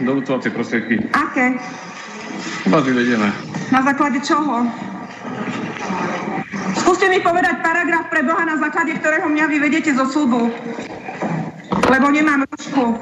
[0.00, 0.04] použité?
[0.04, 0.94] Donucovacie prostriedky.
[1.12, 1.60] Aké?
[2.66, 3.32] Vás vyvedieme.
[3.72, 4.66] Na základe čoho?
[6.80, 10.50] Skúste mi povedať paragraf pre Boha, na základe ktorého mňa vyvedete zo súdu.
[11.90, 12.96] Lebo nemám rušku.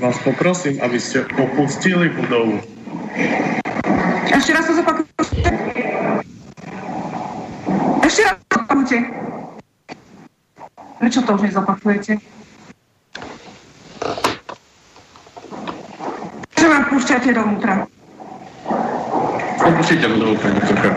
[0.00, 2.60] Vás poprosím, aby ste opustili budovu.
[4.28, 5.48] Ešte raz to zopakujte.
[8.02, 8.98] Ešte raz to zopakujte.
[10.98, 12.12] Prečo to už nezopakujete?
[16.54, 16.80] Čo ma
[17.14, 17.74] púšťate dovnútra?
[19.62, 20.90] Opustite budovu, pani doktorka.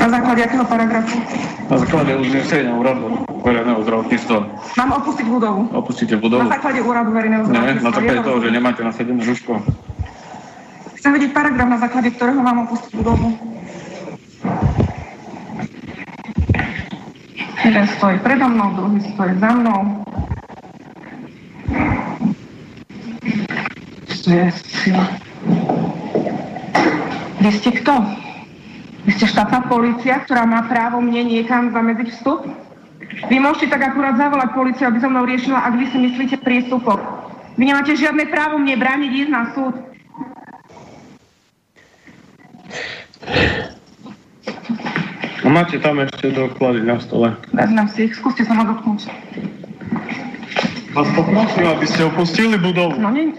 [0.00, 1.16] Na základe akého paragrafu?
[1.68, 4.38] Na základe uznesenia úradu verejného zdravotníctva.
[4.80, 5.60] Mám opustiť budovu.
[5.76, 6.40] Opustíte budovu.
[6.40, 7.84] Na základe úradu verejného Nie, zdravotníctva.
[7.84, 9.52] na základe Je toho, že nemáte nasadené rúško.
[10.96, 13.28] Chcem vedieť paragraf, na základe ktorého mám opustiť budovu.
[17.60, 20.05] Jeden stojí predo mnou, druhý stojí za mnou.
[24.26, 24.50] To je
[24.82, 25.06] sila.
[27.38, 27.94] Vy ste kto?
[29.06, 32.42] Vy ste štátna policia, ktorá má právo mne niekam zamedziť vstup?
[33.30, 36.98] Vy môžete tak akurát zavolať policiu, aby so mnou riešila, ak vy si myslíte priestupok.
[37.54, 39.74] Vy nemáte žiadne právo mne brániť ísť na súd.
[45.38, 47.30] A máte tam ešte doklady na stole.
[47.54, 49.06] Vezmem si ich, skúste sa ma dotknúť.
[50.98, 52.98] Vás poprosím, aby ste opustili budovu.
[52.98, 53.30] No nie,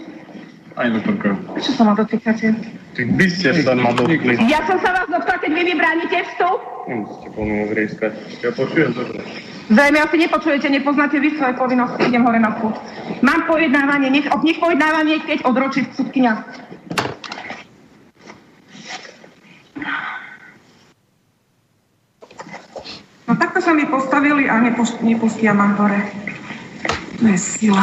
[0.78, 1.34] Aj doktorka.
[1.58, 2.54] prečo sa ma dotýkate?
[2.94, 4.38] Tak by ste sa ma dotkli.
[4.46, 6.62] Ja som sa vás dotkla, keď vy mi bránite vstup?
[6.86, 8.14] Nemusíte po mne zrieskať.
[8.46, 9.26] Ja počujem dobre.
[9.74, 12.78] Zrejme asi nepočujete, nepoznáte vy svoje povinnosti, idem hore na súd.
[13.26, 16.46] Mám pojednávanie, nech, nech pojednávanie keď odročí súdkynia.
[23.26, 24.62] No takto sa mi postavili a
[25.02, 26.06] nepustia ma hore.
[27.18, 27.82] To je sila.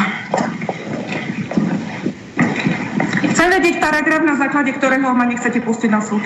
[3.35, 6.23] Chcem vedieť paragraf, na základe ktorého ma nechcete pustiť na súd.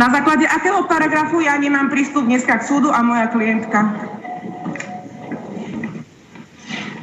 [0.00, 3.84] Na základe akého paragrafu ja nemám prístup dneska k súdu a moja klientka?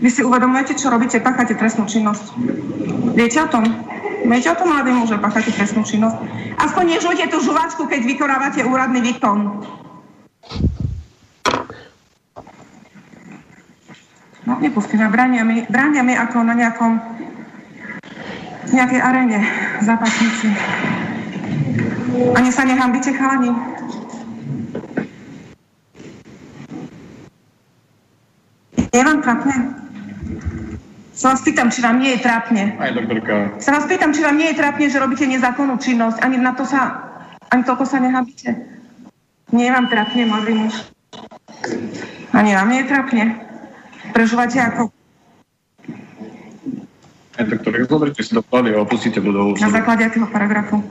[0.02, 1.22] Vy si uvedomujete, čo robíte?
[1.22, 2.34] Páchate trestnú činnosť.
[3.14, 3.70] Viete o tom?
[4.26, 6.18] Viete o tom, mladý muž, že páchate trestnú činnosť?
[6.58, 9.62] Aspoň nežujte tú žuvačku, keď vykonávate úradný výkon.
[14.44, 15.08] No, nepustí ma.
[15.46, 17.13] Mi, bránia mi ako na nejakom
[18.74, 19.40] nejakej arene
[19.86, 20.50] zápasníci.
[22.34, 23.54] Ani sa nehambíte, chalani.
[28.94, 29.54] Je vám trápne?
[31.14, 32.74] Sa vás pýtam, či vám nie je trápne.
[32.78, 33.58] Aj doktorka.
[33.62, 36.22] Sa vás pýtam, či vám nie je trápne, že robíte nezákonnú činnosť.
[36.26, 37.06] Ani na to sa,
[37.54, 38.50] ani toľko sa nehambíte.
[39.54, 40.76] Nie je vám trápne, mladý muž.
[42.34, 43.24] Ani vám nie je trápne.
[44.14, 44.90] Prežívate ako
[47.34, 49.58] Aj doktorka, zoberte si doklady a opustíte budovu.
[49.58, 50.86] Na základe akého paragrafu?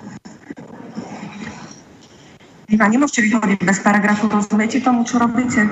[2.67, 5.63] Vy ma nemôžete vyhodiť bez paragrafu, rozumiete tomu, čo robíte?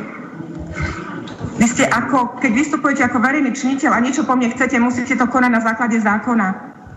[1.59, 5.27] Vy ste ako, keď vystupujete ako verejný činiteľ a niečo po mne chcete, musíte to
[5.27, 6.47] konať na základe zákona.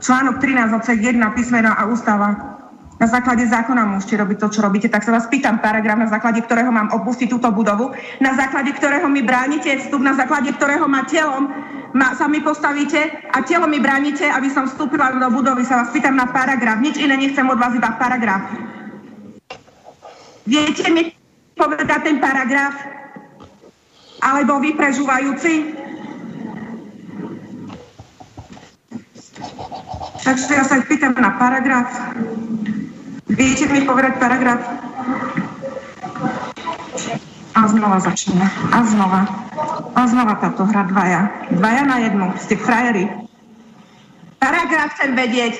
[0.03, 2.52] Článok 13 odsek 1 písmena a ústava.
[3.01, 4.87] Na základe zákona môžete robiť to, čo robíte.
[4.87, 7.91] Tak sa vás pýtam paragraf, na základe ktorého mám opustiť túto budovu,
[8.21, 11.49] na základe ktorého mi bránite vstup, na základe ktorého ma telom
[11.93, 15.63] ma, sa mi postavíte a telom mi bránite, aby som vstúpila do budovy.
[15.65, 16.81] Sa vás pýtam na paragraf.
[16.81, 18.49] Nič iné nechcem od vás, iba paragraf.
[20.43, 21.13] Viete mi
[21.55, 22.75] povedať ten paragraf?
[24.23, 25.53] Alebo vy prežúvajúci?
[30.23, 31.87] Takže ja sa pýtam na paragraf.
[33.27, 34.59] Viete mi povedať paragraf?
[37.53, 38.47] A znova začneme.
[38.73, 39.21] A znova.
[39.93, 41.21] A znova táto hra dvaja.
[41.53, 42.27] Dvaja na jednu.
[42.41, 43.05] Ste frajeri.
[44.41, 45.53] Paragraf chcem vedieť.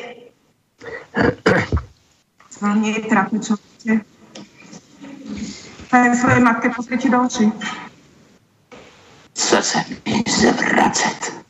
[2.60, 4.04] Vám nie je trápne, čo chcete.
[5.92, 7.52] Tak svojej matke pozrite do očí.
[9.36, 11.43] Chce se mi zvracet.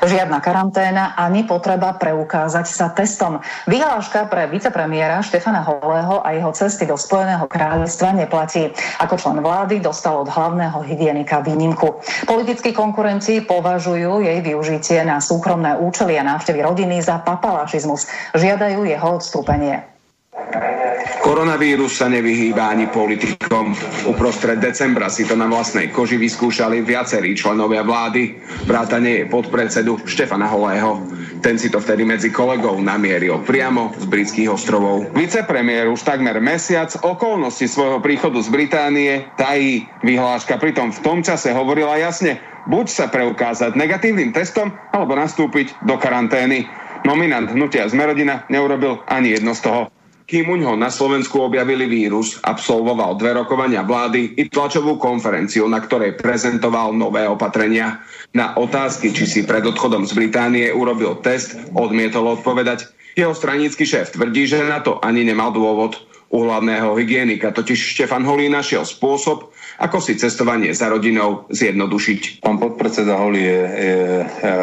[0.00, 3.38] Žiadna karanténa ani potreba preukázať sa testom.
[3.68, 8.72] Vyhláška pre vicepremiéra Štefana Holého a jeho cesty do Spojeného kráľovstva neplatí.
[9.00, 12.00] Ako člen vlády dostal od hlavného hygienika výnimku.
[12.24, 18.08] Politickí konkurencii považujú jej využitie na súkromné účely a návštevy rodiny za papalašizmus.
[18.32, 19.99] Žiadajú jeho odstúpenie.
[21.20, 23.74] Koronavírus sa nevyhýba ani politikom.
[24.06, 28.38] Uprostred decembra si to na vlastnej koži vyskúšali viacerí členovia vlády.
[28.64, 31.02] Vrátane je podpredsedu Štefana Holého.
[31.42, 35.10] Ten si to vtedy medzi kolegov namieril priamo z britských ostrovov.
[35.12, 39.86] Vicepremiér už takmer mesiac okolnosti svojho príchodu z Británie tají.
[40.06, 42.38] Vyhláška pritom v tom čase hovorila jasne,
[42.70, 46.70] buď sa preukázať negatívnym testom, alebo nastúpiť do karantény.
[47.02, 49.82] Nominant hnutia Zmerodina neurobil ani jedno z toho.
[50.30, 55.82] Kým u ňoho na Slovensku objavili vírus, absolvoval dve rokovania vlády i tlačovú konferenciu, na
[55.82, 57.98] ktorej prezentoval nové opatrenia.
[58.30, 62.86] Na otázky, či si pred odchodom z Británie urobil test, odmietol odpovedať.
[63.18, 65.98] Jeho stranícky šéf tvrdí, že na to ani nemal dôvod.
[66.30, 69.50] U hlavného hygienika totiž Štefan Holý našiel spôsob,
[69.82, 72.38] ako si cestovanie za rodinou zjednodušiť?
[72.38, 74.54] Pán podpredseda Holi je, je, je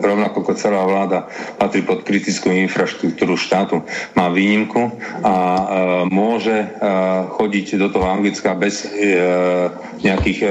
[0.00, 1.26] rovnako ako celá vláda
[1.56, 3.80] patrí pod kritickú infraštruktúru štátu.
[4.18, 4.92] Má výnimku
[5.22, 5.62] a e,
[6.10, 6.66] môže e,
[7.34, 9.14] chodiť do toho Anglicka bez e,
[10.04, 10.48] nejakých e,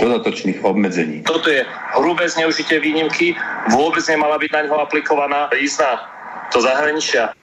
[0.00, 1.22] dodatočných obmedzení.
[1.22, 1.62] Toto je
[1.96, 3.38] hrubé zneužitie výnimky.
[3.70, 6.14] Vôbec nemala byť na ňo aplikovaná ísť
[6.50, 7.34] do zahraničia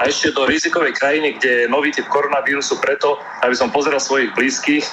[0.00, 4.32] a ešte do rizikovej krajiny, kde je nový typ koronavírusu preto, aby som pozeral svojich
[4.36, 4.92] blízkych, e,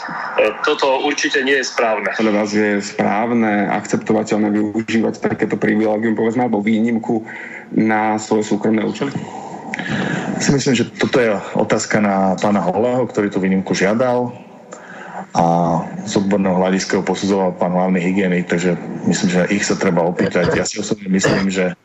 [0.64, 2.12] toto určite nie je správne.
[2.16, 7.24] Podľa vás je správne, akceptovateľné využívať takéto privilegium, povedzme, alebo výnimku
[7.76, 9.12] na svoje súkromné účely?
[10.40, 14.49] Si myslím, že toto je otázka na pána Holého, ktorý tú výnimku žiadal
[15.38, 15.46] a
[16.10, 18.74] z odborného hľadiska ho posudzoval pán hlavný hygienik, takže
[19.06, 20.58] myslím, že ich sa treba opýtať.
[20.58, 21.78] Ja si osobne myslím, že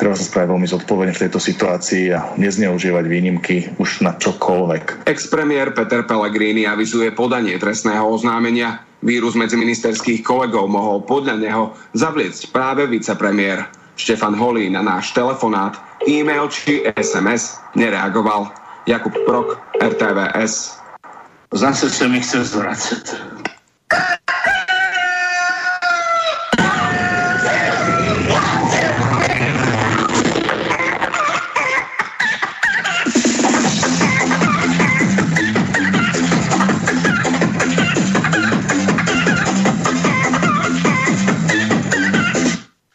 [0.00, 5.08] treba sa spraviť veľmi zodpovedne v tejto situácii a nezneužívať výnimky už na čokoľvek.
[5.08, 8.80] Ex-premiér Peter Pellegrini avizuje podanie trestného oznámenia.
[9.04, 13.68] Vírus medzi ministerských kolegov mohol podľa neho zavliecť práve vicepremiér.
[13.96, 18.52] Štefan Holý na náš telefonát, e-mail či SMS nereagoval.
[18.84, 20.85] Jakub Prok, RTVS.
[21.52, 23.22] Zase se mi chce zvracet.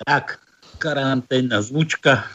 [0.05, 0.43] Tak,
[0.75, 2.27] karanténna zvučka.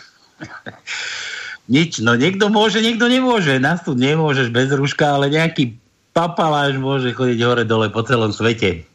[1.68, 3.61] Nič, no niekto môže, niekto nemôže.
[3.61, 5.76] Nás tu nemôžeš bez rúška, ale nejaký
[6.16, 8.88] papaláš môže chodiť hore-dole po celom svete.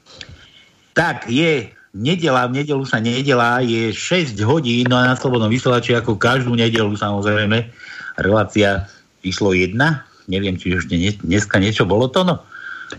[0.98, 5.94] Tak, je nedela, v nedelu sa nedela, je 6 hodín, no a na Slobodnom vysielači
[5.94, 7.70] ako každú nedelu samozrejme,
[8.18, 8.90] relácia
[9.22, 9.78] číslo 1,
[10.26, 12.42] neviem, či ešte dneska niečo bolo to, no.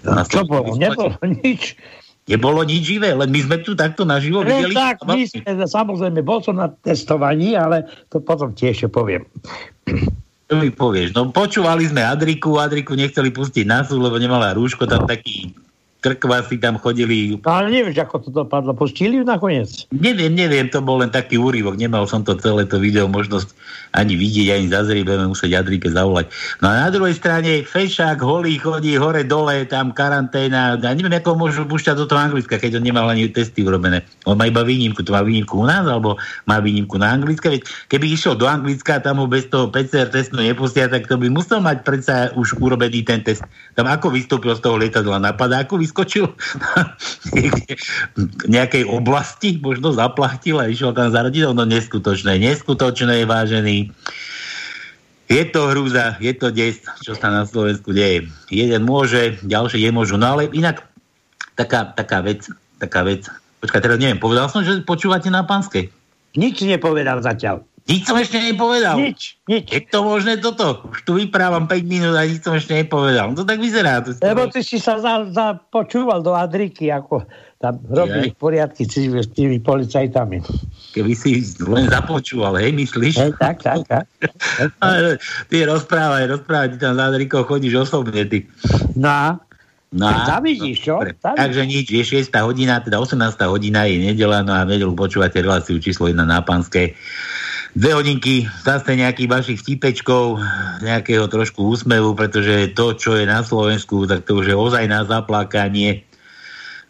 [0.07, 0.79] no čo bolo?
[0.79, 1.75] Nebolo nič.
[2.23, 4.79] Nebolo nič živé, len my sme tu takto naživo no, videli.
[4.79, 9.27] Tak, my sme, samozrejme, bol som na testovaní, ale to potom tiež poviem.
[10.53, 11.17] Čo mi povieš?
[11.17, 15.49] No počúvali sme Adriku, Adriku nechceli pustiť na súd, lebo nemala rúško, tam taký
[16.03, 17.39] krkvasy tam chodili.
[17.39, 18.75] No, ale nevieš, ako to dopadlo.
[18.75, 19.87] Pustili ju nakoniec?
[19.95, 21.79] Neviem, neviem, to bol len taký úryvok.
[21.79, 23.55] Nemal som to celé to video možnosť
[23.95, 26.27] ani vidieť, ani zazrieť, budeme musieť Jadrike zavolať.
[26.65, 30.81] No a na druhej strane Fešák holý chodí hore dole, tam karanténa.
[30.81, 34.03] Ja neviem, ako môžu púšťať do toho Anglicka, keď on nemal ani testy urobené.
[34.25, 36.17] On má iba výnimku, to má výnimku u nás, alebo
[36.49, 37.53] má výnimku na Anglicka.
[37.53, 41.29] Veď keby išiel do Anglicka, tam ho bez toho PCR testu nepustia, tak to by
[41.29, 43.45] musel mať predsa už urobený ten test.
[43.77, 46.33] Tam ako vystúpil z toho lietadla na padáku, vyskočil
[48.17, 51.53] v nejakej oblasti, možno zaplachtil a išiel tam zaradiť.
[51.53, 53.93] No neskutočné, neskutočné, vážený.
[55.29, 58.33] Je to hrúza, je to des, čo sa na Slovensku deje.
[58.49, 60.17] Jeden môže, ďalšie nemôžu.
[60.17, 60.81] No ale inak
[61.61, 62.49] taká, taká vec,
[62.81, 63.29] taká vec.
[63.61, 65.93] Počkaj, teraz neviem, povedal som, že počúvate na pánskej.
[66.41, 67.69] Nič nepovedal zatiaľ.
[67.83, 68.95] Nič som ešte nepovedal.
[68.95, 69.67] Nič, nič.
[69.67, 70.87] Je to možné toto?
[70.87, 73.35] Už tu vyprávam 5 minút a nič som ešte nepovedal.
[73.35, 73.99] No to tak vyzerá.
[74.07, 77.27] To Lebo ty si sa započúval za do Adriky, ako
[77.59, 78.39] tam robí ja.
[78.39, 80.43] poriadky s tými policajtami.
[80.95, 83.15] Keby si len započúval, hej, myslíš?
[83.19, 84.07] Hej, tak, tak, tak.
[85.51, 88.47] ty rozprávaj, rozprávaj, ty tam za Adrikou chodíš osobne, ty.
[88.95, 89.43] No,
[89.93, 91.05] No, tam vidíš, čo?
[91.21, 94.97] Tam Takže nič, je 6 hodina, teda 18 hodina je nedela, no a v nedelu
[94.97, 96.97] počúvate reláciu číslo 1 na Panskej
[97.73, 100.41] dve hodinky zase nejakých vašich vtipečkov,
[100.85, 105.05] nejakého trošku úsmevu, pretože to, čo je na Slovensku, tak to už je ozaj na
[105.09, 106.05] zaplakanie.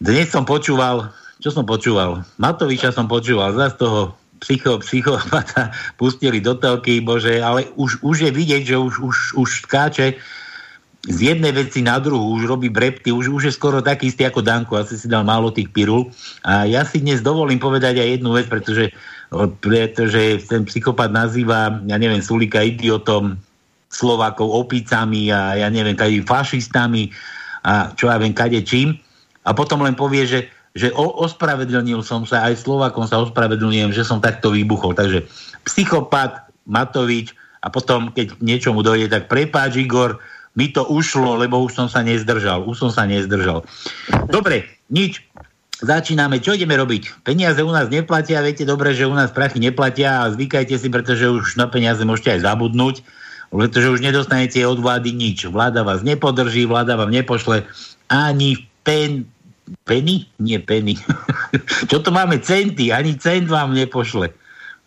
[0.03, 1.11] Dnes som počúval
[1.43, 2.23] čo som počúval?
[2.39, 8.31] Matoviča som počúval, zase toho psycho, psychopata pustili do telky, bože, ale už, už je
[8.31, 10.15] vidieť, že už, už, už skáče
[11.03, 14.39] z jednej veci na druhú, už robí brepty, už, už je skoro taký istý ako
[14.39, 16.07] Danko, asi si dal málo tých pirul.
[16.47, 18.87] A ja si dnes dovolím povedať aj jednu vec, pretože,
[19.59, 23.35] pretože ten psychopat nazýva, ja neviem, Sulika idiotom,
[23.91, 27.11] Slovákov opícami a ja neviem, kade fašistami
[27.67, 28.95] a čo ja viem, kade čím.
[29.43, 30.39] A potom len povie, že
[30.73, 34.97] že o, ospravedlnil som sa, aj Slovakom sa ospravedlňujem, že som takto vybuchol.
[34.97, 35.21] Takže
[35.69, 40.17] psychopat Matovič a potom, keď niečomu dojde, tak prepáč Igor,
[40.53, 42.65] mi to ušlo, lebo už som sa nezdržal.
[42.65, 43.65] Už som sa nezdržal.
[44.29, 45.25] Dobre, nič.
[45.83, 46.39] Začíname.
[46.39, 47.25] Čo ideme robiť?
[47.27, 51.27] Peniaze u nás neplatia, viete dobre, že u nás prachy neplatia a zvykajte si, pretože
[51.27, 53.03] už na peniaze môžete aj zabudnúť,
[53.51, 55.43] pretože už nedostanete od vlády nič.
[55.49, 57.67] Vláda vás nepodrží, vláda vám nepošle
[58.07, 59.27] ani pen,
[59.83, 60.27] Penny?
[60.39, 60.99] Nie penny.
[61.89, 62.39] Čo to máme?
[62.43, 62.91] Centy.
[62.91, 64.31] Ani cent vám nepošle.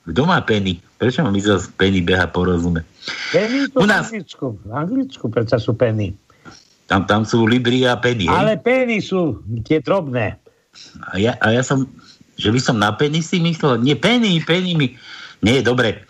[0.07, 0.79] Kto má penny?
[1.01, 2.85] Prečo mám myslel, penny beha porozume?
[3.33, 4.11] Penny to U nás...
[4.11, 4.47] v Anglicku.
[4.63, 6.15] V Anglicku predsa sú penny.
[6.87, 8.31] Tam, tam sú libry a penny.
[8.31, 8.63] Ale hej?
[8.63, 10.39] penny sú tie drobné.
[11.11, 11.87] A ja, a ja som,
[12.39, 14.87] že by som na penny si myslel, nie penny, penny mi...
[15.43, 16.07] Nie, dobre.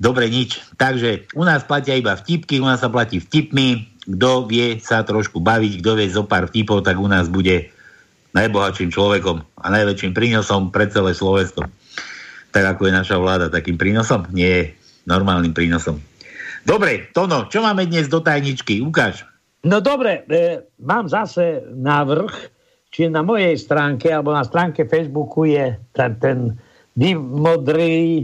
[0.00, 0.60] Dobre, nič.
[0.80, 3.84] Takže u nás platia iba vtipky, u nás sa platí vtipmi.
[4.16, 7.68] Kto vie sa trošku baviť, kto vie zo pár vtipov, tak u nás bude
[8.32, 11.68] najbohatším človekom a najväčším prínosom pre celé Slovensko.
[12.50, 14.26] Tak ako je naša vláda takým prínosom?
[14.32, 16.00] Nie, normálnym prínosom.
[16.70, 18.78] Dobre, Tono, čo máme dnes do tajničky?
[18.78, 19.26] Ukáž.
[19.66, 22.30] No dobre, e, mám zase návrh,
[22.94, 26.38] či na mojej stránke alebo na stránke Facebooku je ten, ten
[27.18, 28.22] modrý,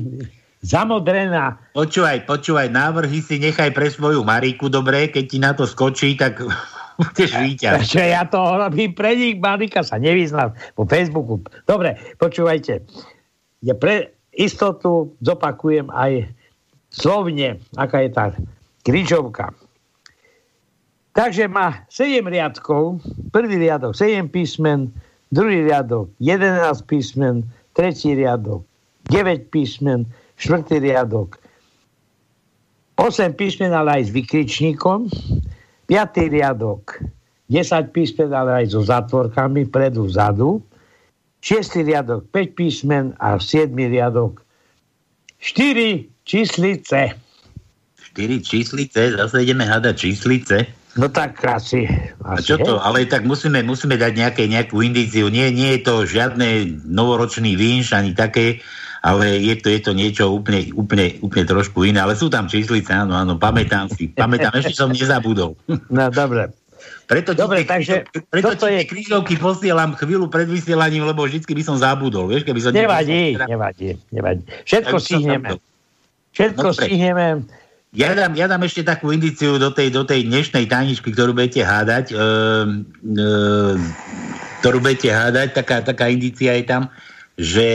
[0.62, 1.58] zamodrená.
[1.74, 6.38] Počúvaj, počúvaj, návrhy si nechaj pre svoju Maríku, dobre, keď ti na to skočí, tak
[7.02, 7.82] budeš víťaz.
[7.82, 11.42] Čo ja to robím pre nich, Marika sa nevyznám po Facebooku.
[11.66, 12.78] Dobre, počúvajte.
[13.66, 16.30] Ja pre istotu zopakujem aj
[16.96, 18.32] slovne, aká je tá
[18.82, 19.52] križovka.
[21.12, 23.00] Takže má 7 riadkov,
[23.32, 24.92] prvý riadok 7 písmen,
[25.32, 28.64] druhý riadok 11 písmen, tretí riadok
[29.08, 31.40] 9 písmen, štvrtý riadok
[32.96, 35.08] 8 písmen, ale aj s vykričníkom,
[35.88, 36.32] 5.
[36.32, 37.00] riadok
[37.52, 40.64] 10 písmen, ale aj so zatvorkami predu, vzadu.
[41.44, 41.86] 6.
[41.86, 43.72] riadok 5 písmen a 7.
[43.76, 44.40] riadok
[45.38, 47.14] 4 číslice.
[48.12, 49.14] 4 číslice?
[49.14, 50.66] Zase ideme hádať číslice?
[50.97, 51.87] No tak asi.
[52.25, 52.80] asi a čo to?
[52.80, 55.28] Ale tak musíme, musíme dať nejaké, nejakú indíciu.
[55.28, 58.64] Nie, nie je to žiadne novoročný vínš ani také
[59.06, 62.02] ale je to, je to niečo úplne, úplne, úplne trošku iné.
[62.02, 64.11] Ale sú tam číslice, áno, áno, pamätám si.
[64.11, 65.54] Pamätám, ešte som nezabudol.
[65.87, 66.50] No, dobre.
[67.06, 67.95] Preto Dobre, tie, takže
[68.35, 68.83] preto toto je...
[68.83, 72.26] krížovky posielam chvíľu pred vysielaním, lebo vždy by som zabudol.
[72.26, 73.47] Vieš, keby som nevadí, teda...
[73.47, 74.42] nevadí, nevadí.
[74.66, 75.54] Všetko stihneme.
[76.36, 77.26] Všetko no, stihneme.
[77.96, 81.64] Ja dám, ja dám ešte takú indiciu do tej, do tej dnešnej tajničky, ktorú budete
[81.64, 82.12] hádať.
[82.12, 82.16] E,
[83.16, 83.24] e,
[84.60, 86.92] ktorú budete hádať, taká, taká indícia je tam
[87.36, 87.68] že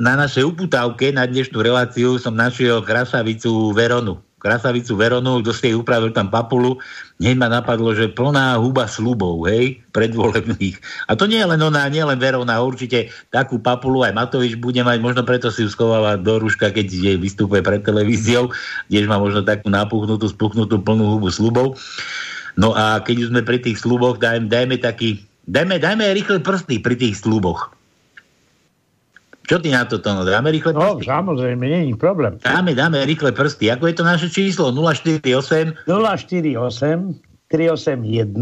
[0.00, 4.16] na našej uputávke na dnešnú reláciu som našiel krasavicu Veronu.
[4.44, 6.76] Krasavicu Veronu, kto si jej upravil tam papulu,
[7.16, 10.76] hneď ma napadlo, že plná huba slubov, hej, predvolebných.
[11.08, 14.84] A to nie je len ona, nie len Verona, určite takú papulu aj Matovič bude
[14.84, 18.52] mať, možno preto si ju schováva do rúška, keď je vystupuje pred televíziou,
[18.92, 21.80] tiež má možno takú napuchnutú, spuchnutú plnú hubu slubov.
[22.60, 26.84] No a keď už sme pri tých sluboch, dajme, dajme taký, dajme, dajme rýchle prsty
[26.84, 27.72] pri tých sluboch.
[29.44, 30.24] Čo ty na to, Tono?
[30.24, 31.04] Dáme rýchle no, prsty?
[31.04, 32.40] No, samozrejme, je problém.
[32.40, 33.68] Dáme, dáme rýchle prsty.
[33.76, 34.72] Ako je to naše číslo?
[34.72, 35.84] 048?
[35.84, 36.56] 048
[37.52, 38.40] 381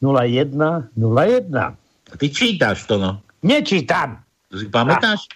[0.00, 2.16] 01 01.
[2.16, 3.20] Ty čítaš to, no?
[3.44, 4.24] Nečítam.
[4.48, 5.28] To si pamätáš?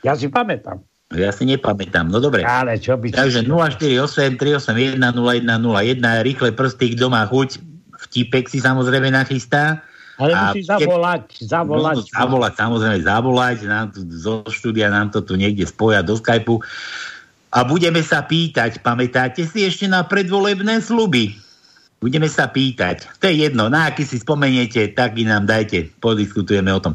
[0.00, 0.80] Ja si pamätám.
[1.10, 2.06] Ja si nepamätám.
[2.06, 2.46] No dobre.
[2.46, 3.10] Ale čo by...
[3.10, 6.26] Takže 048 381 01 01.
[6.26, 7.58] Rýchle prsty, kto má chuť.
[8.08, 9.84] Vtipek si samozrejme nachystá.
[10.20, 11.96] Ale musí zavolať, zavolať.
[11.96, 13.56] No, zavolať, samozrejme, zavolať.
[13.64, 16.60] Nám tu, zo štúdia nám to tu niekde spoja do Skypeu.
[17.50, 21.34] A budeme sa pýtať, pamätáte si ešte na predvolebné sluby?
[21.98, 23.10] Budeme sa pýtať.
[23.18, 26.94] To je jedno, na aký si spomeniete, tak i nám dajte, podiskutujeme o tom.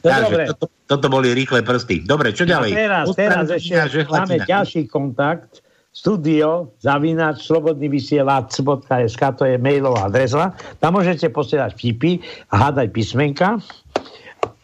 [0.00, 2.08] No, Takže toto, toto boli rýchle prsty.
[2.08, 2.72] Dobre, čo ďalej?
[2.72, 5.60] No teraz, teraz ešte máme ďalší kontakt
[5.90, 10.54] studio zavinač slobodný vysielač.sk to je mailová adresa.
[10.78, 12.22] Tam môžete posielať vtipy
[12.54, 13.58] a hádať písmenka.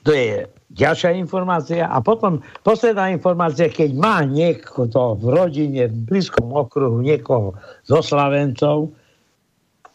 [0.07, 1.91] To je ďalšia informácia.
[1.91, 8.95] A potom posledná informácia, keď má niekto v rodine, v blízkom okruhu niekoho zo Slavencov,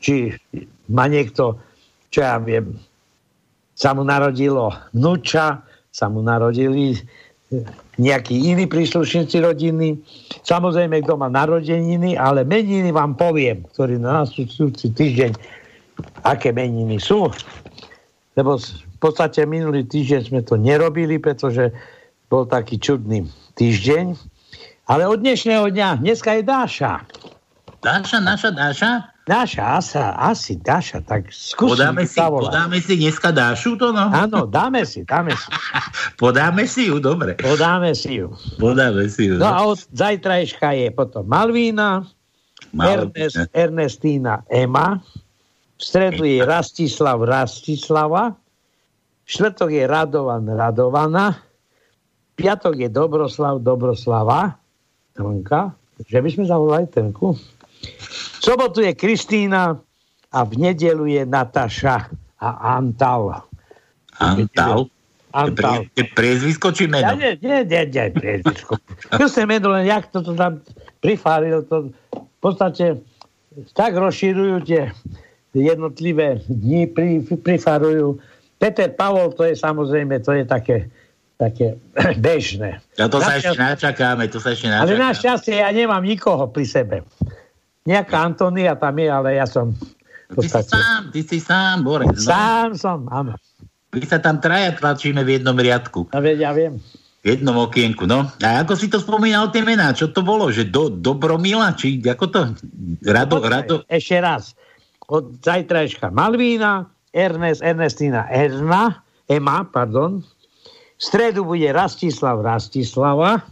[0.04, 0.36] či
[0.92, 1.56] má niekto,
[2.12, 2.76] čo ja viem,
[3.78, 7.00] sa mu narodilo vnúča, sa mu narodili
[8.00, 10.00] nejakí iní príslušníci rodiny.
[10.48, 15.32] Samozrejme, kto má narodeniny, ale meniny vám poviem, ktorý na nastupujúci týždeň,
[16.24, 17.28] aké meniny sú.
[18.40, 21.74] Lebo v podstate minulý týždeň sme to nerobili, pretože
[22.32, 23.28] bol taký čudný
[23.60, 24.16] týždeň.
[24.88, 27.04] Ale od dnešného dňa, dneska je Dáša.
[27.84, 28.92] Dáša, naša Dáša?
[29.32, 34.12] Dáša, asa, asi Dáša, tak skúsim podáme si, podáme si dneska Dášu to, no?
[34.12, 35.48] Áno, dáme si, dáme si.
[36.24, 37.40] podáme si ju, dobre.
[37.40, 38.36] Podáme si ju.
[38.60, 39.40] Podáme si ju.
[39.40, 42.04] No a od zajtrajška je potom Malvína,
[42.76, 48.36] Ernest, Ernestína Ema, v stredu je Rastislav Rastislava,
[49.24, 51.40] štvrtok je Radovan Radovana,
[52.36, 54.60] piatok je Dobroslav Dobroslava,
[55.16, 55.72] Trnka,
[56.04, 57.40] že by sme zavolali Trnku.
[58.42, 59.78] Sobotu je Kristýna
[60.34, 62.10] a v nedelu je Nataša
[62.42, 63.46] a Antal.
[64.18, 64.90] Antal?
[65.30, 65.86] Antal.
[65.94, 67.14] Je priezvisko či meno?
[67.14, 68.82] Ja, nie, nie, nie, nie priezvisko.
[69.14, 70.58] Krstné meno, len jak to, to tam
[71.06, 72.98] prifáril, to v podstate
[73.78, 74.90] tak rozširujú tie
[75.54, 78.18] jednotlivé dni, pri, prifarujú.
[78.58, 80.90] Peter Pavol, to je samozrejme, to je také
[81.42, 81.74] také
[82.26, 82.78] bežné.
[83.02, 84.94] No to sa ešte načakáme, to sa ešte načakáme.
[84.94, 86.96] Ale našťastie ja nemám nikoho pri sebe.
[87.82, 89.74] Nejaká Antonia tam je, ale ja som...
[90.32, 92.16] Ty si sám, ty si sám, Borec.
[92.16, 92.24] No.
[92.24, 93.36] Sám som, áno.
[93.92, 96.08] My sa tam traja tlačíme v jednom riadku.
[96.16, 96.80] Veď, ja viem.
[97.22, 98.32] V jednom okienku, no.
[98.40, 100.48] A ako si to spomínal, tie mená, čo to bolo?
[100.48, 102.42] Že do, Dobromila, či ako to?
[103.04, 103.76] Rado, no, Rado?
[103.92, 104.56] Ešte raz.
[105.12, 110.24] Od zajtrajška Malvína, Ernest, Ernestina Erna, Ema, pardon.
[110.96, 113.44] V stredu bude Rastislav Rastislava.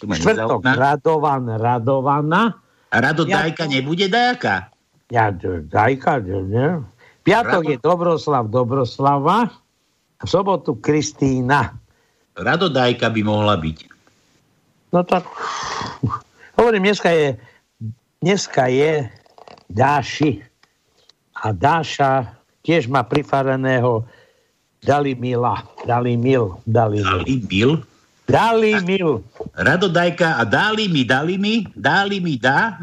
[0.00, 2.61] Štvrtok Radovan Radovana.
[2.92, 4.68] Rado Dajka nebude Dajka?
[5.08, 5.32] Ja,
[5.72, 6.84] Dajka, nie.
[7.24, 7.70] Piatok Rado...
[7.72, 9.48] je Dobroslav Dobroslava.
[10.22, 11.72] V sobotu Kristýna.
[12.36, 13.78] Rado Dajka by mohla byť.
[14.92, 15.24] No tak,
[16.60, 17.28] hovorím, dneska je,
[18.20, 19.08] dneska je
[19.72, 20.44] Dáši.
[21.42, 24.04] A Dáša tiež má prifareného
[24.84, 25.64] Dalimila.
[25.88, 26.60] Dalimil.
[26.68, 27.24] Dalimil.
[27.24, 27.70] Dalimil?
[28.26, 29.20] Dali mil.
[29.58, 32.78] Radodajka a dali mi, dali mi, dali mi, dá.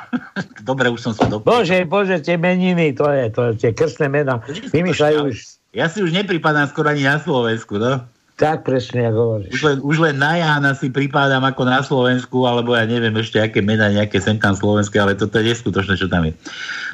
[0.68, 1.60] Dobre, už som sa dopovedal.
[1.60, 4.40] Bože, bože, tie meniny, to je, to je tie krstné mená.
[4.72, 5.36] Vymýšľajú už.
[5.74, 8.06] Ja si už nepripadám skoro ani na Slovensku, no?
[8.34, 9.50] Tak presne, ako hovoríš.
[9.54, 13.38] Už len, už len na Jána si pripádam ako na Slovensku, alebo ja neviem ešte,
[13.38, 16.34] aké mená, nejaké sem tam slovenské, ale toto je neskutočné, čo tam je.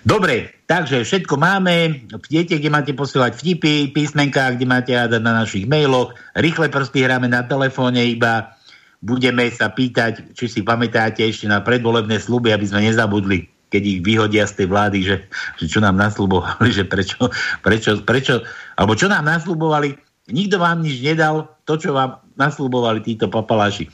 [0.04, 2.04] Dobre, takže všetko máme.
[2.28, 6.12] Viete, kde máte posielať vtipy, písmenka, kde máte hádať na našich mailoch.
[6.36, 8.52] Rýchle prsty hráme na telefóne iba.
[9.00, 14.00] Budeme sa pýtať, či si pamätáte ešte na predvolebné sluby, aby sme nezabudli keď ich
[14.02, 15.16] vyhodia z tej vlády, že,
[15.62, 17.30] že čo nám nasľubovali, že prečo,
[17.62, 18.42] prečo, prečo,
[18.74, 23.90] alebo čo nám nasľubovali, Nikto vám nič nedal, to, čo vám naslúbovali títo papaláši.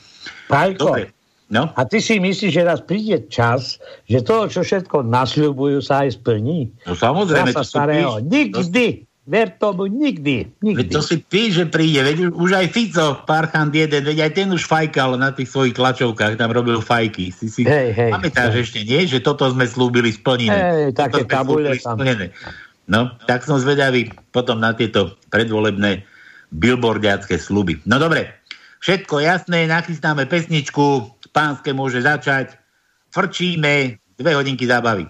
[0.47, 1.17] Pajko, Dobre.
[1.47, 1.71] No?
[1.79, 6.19] A ty si myslíš, že raz príde čas, že to, čo všetko nasľubujú, sa aj
[6.19, 6.67] splní?
[6.83, 7.55] No samozrejme.
[7.55, 8.19] to starého.
[8.19, 8.85] Píš, nikdy.
[9.03, 9.05] To...
[9.27, 10.47] Ver tomu, nikdy.
[10.63, 10.87] nikdy.
[10.87, 11.99] Veď to si píš, že príde.
[11.99, 16.39] Veď už aj Fico, parchant jeden, veď aj ten už fajkal na tých svojich tlačovkách,
[16.39, 17.35] tam robil fajky.
[17.35, 18.63] Si si hej, hej, pamätáš hej.
[18.63, 19.03] ešte, nie?
[19.03, 20.55] Že toto sme slúbili splnené.
[20.55, 21.99] Hej, také tabule tam.
[21.99, 22.31] Splnené.
[22.87, 26.07] No, tak som zvedavý potom na tieto predvolebné
[26.51, 27.79] billboardiacké sluby.
[27.85, 28.39] No dobre,
[28.79, 32.55] všetko jasné, nachystáme pesničku, pánske môže začať,
[33.11, 35.05] frčíme, dve hodinky zábavy.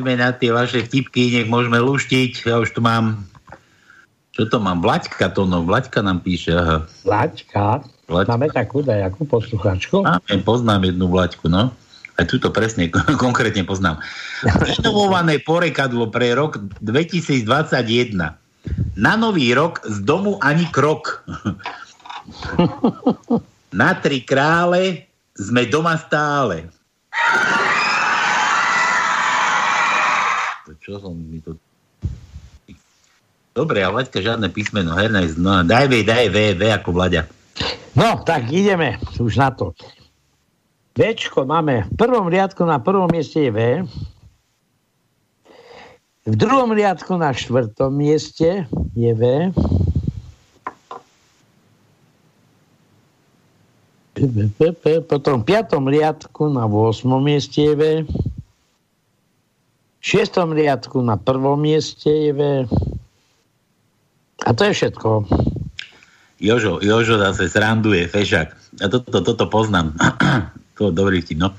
[0.00, 2.48] Poďme na tie vaše vtipky, nech môžeme luštiť.
[2.48, 3.20] Ja už tu mám...
[4.32, 4.80] Čo to mám?
[4.80, 5.60] Vlaďka to, no.
[5.60, 6.88] Vlaďka nám píše, aha.
[7.04, 7.84] Vlaďka?
[8.08, 8.32] Vlaďka.
[8.32, 10.00] Máme takú dajakú posluchačku?
[10.00, 11.68] Máme, poznám jednu Vlaďku, no.
[12.16, 12.88] Aj túto presne,
[13.28, 14.00] konkrétne poznám.
[14.40, 18.16] Renovované porekadlo pre rok 2021.
[18.96, 21.28] Na nový rok z domu ani krok.
[23.76, 26.72] Na tri krále sme doma stále.
[30.90, 31.54] Čo som mi to...
[33.54, 37.30] Dobre, a Vlaďka žiadne písmeno, herné, no, daj V, daj V, V ako Vlaďa.
[37.94, 39.70] No, tak ideme už na to.
[40.98, 43.58] Včko máme v prvom riadku na prvom mieste je V.
[46.26, 48.66] V druhom riadku na štvrtom mieste
[48.98, 49.22] je V.
[55.06, 57.06] Potom v piatom riadku na 8.
[57.22, 57.82] mieste je V.
[60.00, 62.40] V šiestom riadku na prvom mieste je V.
[64.48, 65.28] A to je všetko.
[66.40, 68.56] Jožo, Jožo zase sranduje, fešak.
[68.80, 69.92] A toto, to, toto poznám.
[70.80, 71.52] to dobrý vtip, no.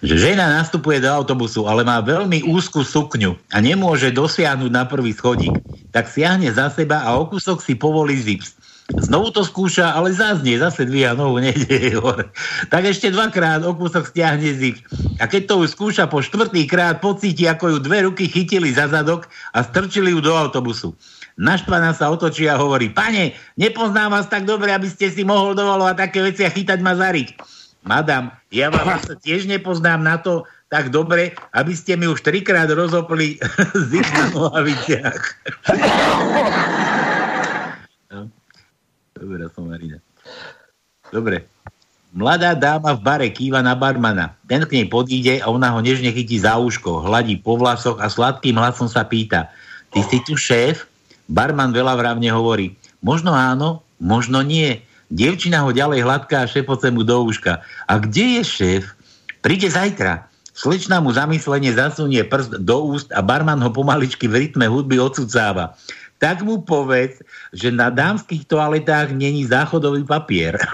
[0.00, 5.12] Že žena nastupuje do autobusu, ale má veľmi úzku sukňu a nemôže dosiahnuť na prvý
[5.12, 5.54] schodík.
[5.92, 8.56] Tak siahne za seba a o kúsok si povolí zips.
[8.90, 12.28] Znovu to skúša, ale zaznie, zase dvíha nohu, nejde hore.
[12.68, 14.82] Tak ešte dvakrát o kúsok stiahne zip.
[15.22, 18.90] A keď to už skúša po štvrtý krát, pocíti, ako ju dve ruky chytili za
[18.90, 20.92] zadok a strčili ju do autobusu.
[21.40, 25.96] Naštvaná sa otočí a hovorí, pane, nepoznám vás tak dobre, aby ste si mohol dovolovať
[25.96, 27.28] také veci a chytať ma zariť.
[27.82, 33.36] Madam, ja vás tiež nepoznám na to tak dobre, aby ste mi už trikrát rozopli
[33.92, 35.20] zip na nohaviciach.
[39.22, 40.02] Dobre, som Marina.
[41.14, 41.46] Dobre.
[42.10, 44.34] Mladá dáma v bare kýva na barmana.
[44.50, 48.10] Ten k nej podíde a ona ho nežne chytí za úško, hladí po vlasoch a
[48.10, 49.46] sladkým hlasom sa pýta.
[49.94, 50.90] Ty si tu šéf?
[51.30, 52.74] Barman veľa vravne hovorí.
[52.98, 54.82] Možno áno, možno nie.
[55.06, 57.62] Dievčina ho ďalej hladká a šepoce mu do úška.
[57.86, 58.90] A kde je šéf?
[59.38, 60.26] Príde zajtra.
[60.52, 65.78] Slečná mu zamyslenie zasunie prst do úst a barman ho pomaličky v rytme hudby odsucáva
[66.22, 67.18] tak mu povedz,
[67.52, 70.56] že na dámskych toaletách není záchodový papier.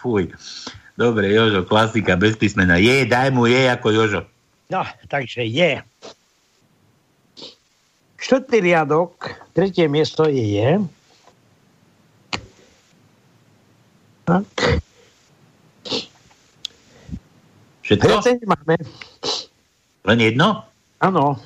[0.00, 0.32] Fuj.
[0.96, 2.76] Dobre, Jožo, klasika, bez písmena.
[2.76, 4.22] Je, daj mu je ako Jožo.
[4.72, 5.80] No, takže je.
[8.16, 10.70] Štvrtý riadok, tretie miesto je je.
[14.24, 14.46] Tak.
[17.82, 18.22] Všetko?
[18.46, 18.74] máme.
[20.06, 20.64] Len jedno?
[21.02, 21.36] Áno.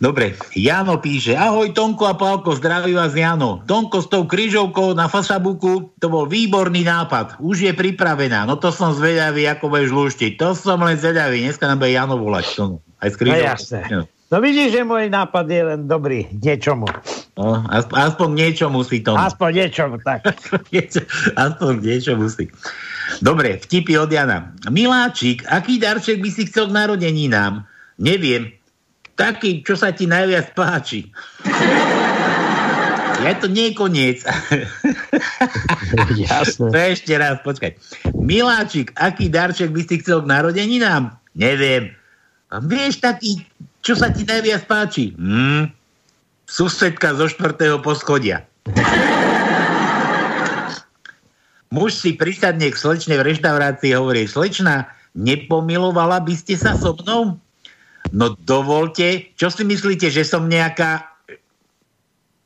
[0.00, 3.60] Dobre, Jano píše, ahoj Tonko a Pálko, zdraví vás Jano.
[3.68, 8.72] Tonko s tou krížovkou na Fasabuku, to bol výborný nápad, už je pripravená, no to
[8.72, 10.40] som zvedavý, ako budeš lúštiť.
[10.40, 12.46] To som len zvedavý, dneska nám bude Jano volať.
[12.56, 12.64] To,
[13.04, 13.16] aj s.
[13.20, 13.80] No jasné.
[13.92, 14.00] No.
[14.08, 16.88] no vidíš, že môj nápad je len dobrý, niečomu.
[17.36, 19.12] No, aspoň, aspoň niečo musí to.
[19.12, 20.24] Aspoň niečomu, tak.
[21.44, 22.48] aspoň niečo musí.
[23.20, 24.54] Dobre, vtipy od Jana.
[24.72, 27.68] Miláčik, aký darček by si chcel k narodeninám?
[28.00, 28.54] Neviem,
[29.14, 31.10] taký, čo sa ti najviac páči.
[33.24, 34.18] Ja to nie je koniec.
[36.18, 36.68] Jasne.
[36.70, 37.78] To ešte raz, počkaj.
[38.12, 41.14] Miláčik, aký darček by si chcel k narodeninám?
[41.34, 41.94] Neviem.
[42.52, 43.42] A vieš taký,
[43.82, 45.16] čo sa ti najviac páči?
[45.16, 45.72] Hmm,
[46.46, 48.46] susedka zo štvrtého poschodia.
[51.74, 54.86] Muž si prisadne k slečne v reštaurácii hovorí, slečna,
[55.18, 57.34] nepomilovala by ste sa so mnou?
[58.14, 61.02] No dovolte, čo si myslíte, že som nejaká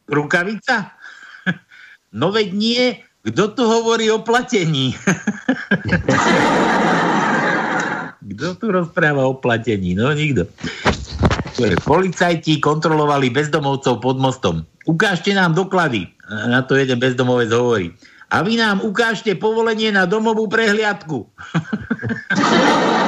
[0.09, 0.97] rukavica?
[2.09, 4.97] No veď nie, kto tu hovorí o platení?
[8.29, 9.93] Kto tu rozpráva o platení?
[9.93, 10.49] No nikto.
[11.85, 14.65] Policajti kontrolovali bezdomovcov pod mostom.
[14.89, 16.09] Ukážte nám doklady.
[16.49, 17.93] Na to jeden bezdomovec hovorí.
[18.33, 21.29] A vy nám ukážte povolenie na domovú prehliadku.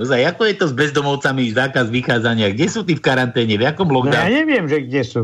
[0.00, 2.56] Ozaj, ako je to s bezdomovcami, zákaz vychádzania?
[2.56, 3.60] Kde sú tí v karanténe?
[3.60, 4.16] V jakom lockdown?
[4.16, 5.22] No ja neviem, že kde sú.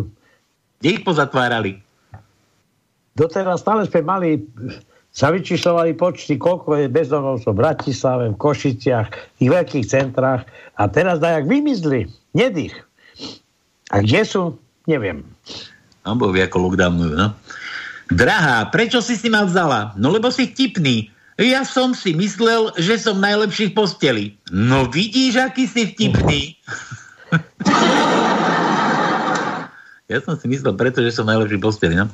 [0.78, 1.80] Kde ich pozatvárali?
[3.16, 4.28] Doteraz stále sme mali,
[5.10, 10.44] sa vyčíslovali počty, koľko je bezdomovcov v Bratislave, v Košiciach, v tých veľkých centrách
[10.76, 12.06] a teraz dajak vymizli.
[12.36, 12.76] Nedých.
[13.90, 14.42] A kde sú?
[14.84, 15.24] Neviem.
[16.04, 17.32] Tam bol ako lockdownujú, no.
[18.08, 19.96] Drahá, prečo si si ma vzala?
[19.96, 21.12] No lebo si vtipný.
[21.38, 24.34] Ja som si myslel, že som najlepší v posteli.
[24.50, 26.58] No vidíš, aký si vtipný.
[30.10, 31.94] ja som si myslel preto, že som najlepší v posteli.
[31.94, 32.10] No?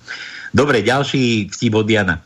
[0.52, 2.20] Dobre, ďalší vtip od Jana.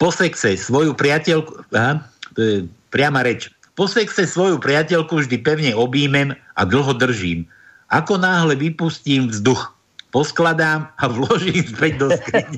[0.00, 1.68] Po sexe svoju priateľku...
[1.76, 2.00] Aha,
[2.32, 3.52] to je priama reč.
[3.76, 7.44] Po sexe svoju priateľku vždy pevne objímem a dlho držím.
[7.92, 9.76] Ako náhle vypustím vzduch,
[10.16, 12.56] poskladám a vložím späť do skrine.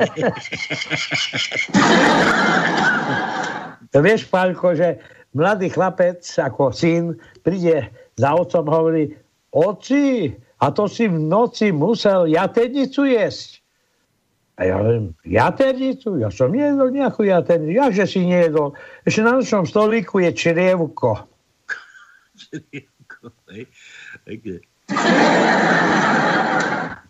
[3.91, 4.99] to vieš, Paľko, že
[5.35, 7.87] mladý chlapec ako syn príde
[8.19, 9.15] za otcom hovorí
[9.51, 13.65] oci, a to si v noci musel jaternicu jesť.
[14.61, 16.21] A ja hovorím, jaternicu?
[16.21, 17.73] Ja som nejedol nejakú jaternicu.
[17.73, 18.77] Ja, že si nejedol.
[19.09, 21.25] Ešte na nočnom stolíku je črievko.
[22.45, 23.65] črievko, hej.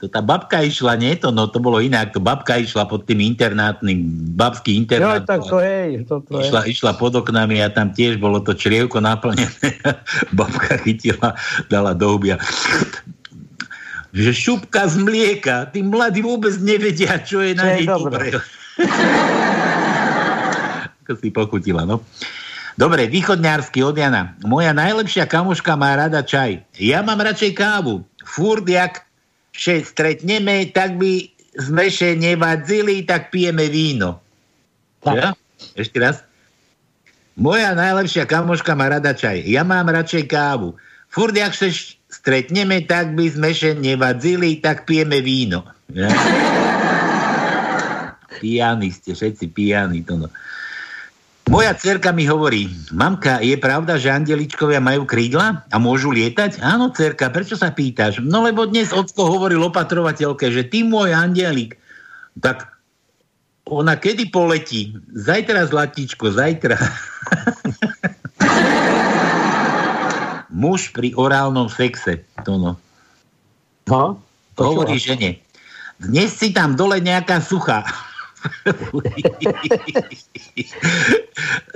[0.00, 2.16] To tá babka išla, nie to, no to bolo inak.
[2.16, 5.20] To babka išla pod tým internátnym, babský internát.
[5.20, 6.08] No, tak to hej.
[6.08, 6.72] To, to išla, je.
[6.72, 9.52] išla pod oknami a tam tiež bolo to črievko naplnené.
[10.40, 11.36] babka chytila,
[11.68, 12.40] dala do hubia
[14.10, 18.34] že šupka z mlieka, tí mladí vôbec nevedia, čo je na nej dobré.
[21.06, 22.02] Ako si pochutila, no.
[22.78, 24.38] Dobre, východňársky od Jana.
[24.46, 26.62] Moja najlepšia kamoška má rada čaj.
[26.78, 28.06] Ja mám radšej kávu.
[28.22, 29.02] Furt, jak
[29.50, 31.26] še stretneme, tak by
[31.58, 34.22] sme še nevadzili, tak pijeme víno.
[35.02, 35.16] Tak.
[35.16, 35.28] Ja?
[35.74, 36.22] Ešte raz.
[37.34, 39.42] Moja najlepšia kamoška má rada čaj.
[39.48, 40.78] Ja mám radšej kávu.
[41.10, 41.74] Furt, jak še
[42.06, 45.66] stretneme, tak by sme še nevadzili, tak pijeme víno.
[45.90, 46.12] Ja?
[48.40, 50.00] Pijani ste, všetci pijani.
[50.06, 50.28] To no.
[51.50, 56.62] Moja cerka mi hovorí, mamka, je pravda, že andeličkovia majú krídla a môžu lietať?
[56.62, 58.22] Áno, cerka, prečo sa pýtaš?
[58.22, 61.74] No lebo dnes ocko hovoril opatrovateľke, že ty môj andelik,
[62.38, 62.70] tak
[63.66, 64.94] ona kedy poletí?
[65.10, 66.78] Zajtra, zlatičko, zajtra.
[70.60, 72.22] muž pri orálnom sexe.
[72.44, 72.72] To no.
[73.88, 74.22] No?
[74.54, 75.40] Hovorí žene.
[75.98, 77.82] Dnes si tam dole nejaká suchá.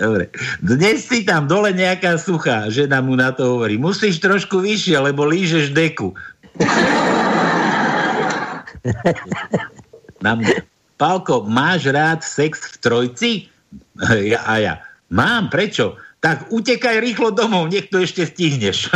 [0.01, 0.25] Dobre.
[0.65, 2.69] Dnes si tam dole nejaká suchá.
[2.73, 3.77] Žena mu na to hovorí.
[3.77, 6.13] Musíš trošku vyššie, lebo lížeš deku.
[10.25, 10.65] Na mňa.
[10.95, 13.31] Pálko, máš rád sex v trojci?
[14.25, 14.75] Ja, a ja.
[15.11, 15.99] Mám, prečo?
[16.25, 18.89] tak utekaj rýchlo domov, nech to ešte stihneš.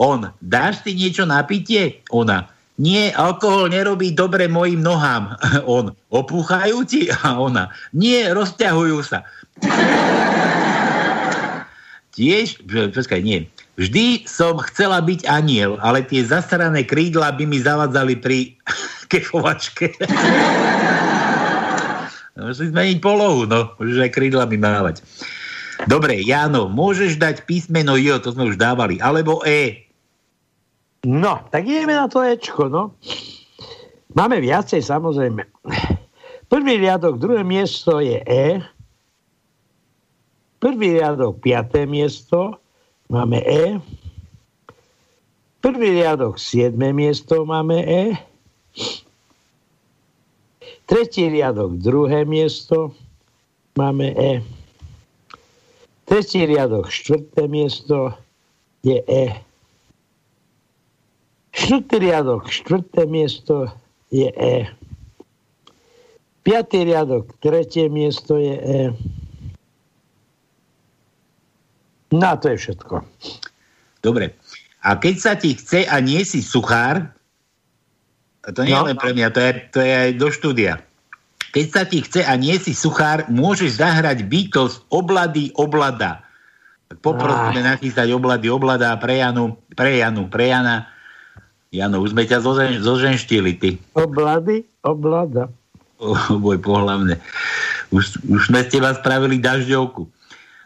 [0.00, 2.00] On, dáš si niečo na pitie?
[2.08, 5.32] Ona, nie, alkohol nerobí dobre mojim nohám.
[5.64, 7.08] On, opúchajú ti?
[7.08, 9.24] A ona, nie, rozťahujú sa.
[12.16, 13.48] Tiež, počkaj, nie.
[13.76, 18.56] Vždy som chcela byť aniel, ale tie zasrané krídla by mi zavadzali pri
[19.12, 19.92] kefovačke.
[22.36, 23.72] Musíš zmeniť polohu, no.
[23.80, 25.00] Môžeš aj krídlami mávať.
[25.88, 29.85] Dobre, Jano, môžeš dať písmeno J, to sme už dávali, alebo E.
[31.06, 32.98] No, tak ideme na to Ečko, no.
[34.18, 35.46] Máme viacej, samozrejme.
[36.50, 38.58] Prvý riadok, druhé miesto je E.
[40.58, 42.58] Prvý riadok, piaté miesto,
[43.06, 43.78] máme E.
[45.62, 48.04] Prvý riadok, siedme miesto, máme E.
[50.90, 52.90] Tretí riadok, druhé miesto,
[53.78, 54.42] máme E.
[56.02, 58.10] Tretí riadok, štvrté miesto
[58.82, 59.45] je E.
[61.56, 63.72] Štvrtý riadok, štvrté miesto
[64.12, 64.68] je E.
[66.44, 68.82] Piatý riadok, tretie miesto je E.
[72.12, 73.02] No a to je všetko.
[74.04, 74.36] Dobre.
[74.84, 77.10] A keď sa ti chce a nie si suchár,
[78.46, 78.86] a to nie no.
[78.86, 80.78] len pre mňa, to je, to je aj do štúdia.
[81.50, 86.22] Keď sa ti chce a nie si suchár, môžeš zahrať Beatles oblady, oblada.
[87.02, 87.74] Poprosíme ah.
[87.74, 90.94] nachystať oblady, oblada pre Janu, pre Janu, pre Jana.
[91.76, 93.70] Jano, už sme ťa zožen, zoženštili, ty.
[93.92, 95.52] Oblady, oblada.
[96.00, 97.20] O, boj pohlavne.
[97.92, 100.08] Už, už sme z teba spravili dažďovku.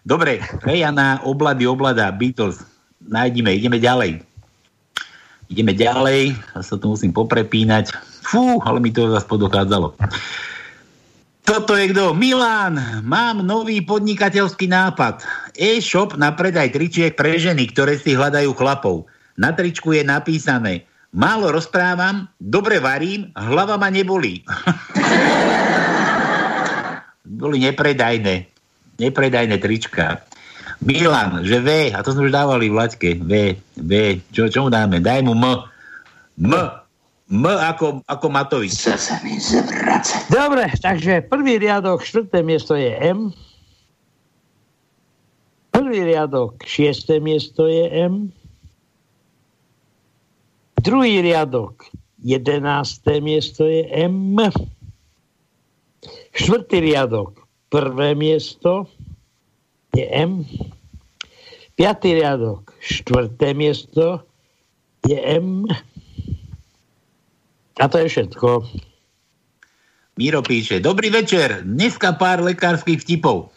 [0.07, 2.62] Dobre, pre Jana, oblady, oblada, Beatles.
[3.03, 4.23] Nájdime, ideme ďalej.
[5.51, 7.90] Ideme ďalej, ja sa tu musím poprepínať.
[8.23, 9.99] Fú, ale mi to zase podochádzalo.
[11.42, 12.14] Toto je kto?
[12.14, 15.27] Milan, mám nový podnikateľský nápad.
[15.59, 19.11] E-shop na predaj tričiek pre ženy, ktoré si hľadajú chlapov.
[19.35, 24.47] Na tričku je napísané Málo rozprávam, dobre varím, hlava ma nebolí.
[27.41, 28.47] Boli nepredajné.
[29.03, 30.22] Nepredajné trička.
[30.80, 33.11] Milan, že V, a to sme už dávali v laťke.
[33.26, 33.93] V, V,
[34.30, 35.03] čo, čo mu dáme?
[35.03, 35.66] Daj mu M.
[36.41, 36.53] M.
[37.30, 38.74] M ako, ako Matovič.
[38.74, 40.30] Sa sa mi zvracať.
[40.30, 43.30] Dobre, takže prvý riadok, štvrté miesto je M.
[45.70, 48.34] Prvý riadok, šiesté miesto je M.
[50.81, 51.85] Druhý riadok,
[52.24, 54.41] jedenácté miesto je M.
[56.33, 57.37] Štvrtý riadok,
[57.68, 58.89] prvé miesto
[59.93, 60.41] je M.
[61.76, 64.24] Piatý riadok, štvrté miesto
[65.05, 65.68] je M.
[67.76, 68.64] A to je všetko.
[70.16, 73.53] Miro píše, dobrý večer, dneska pár lekárskych vtipov.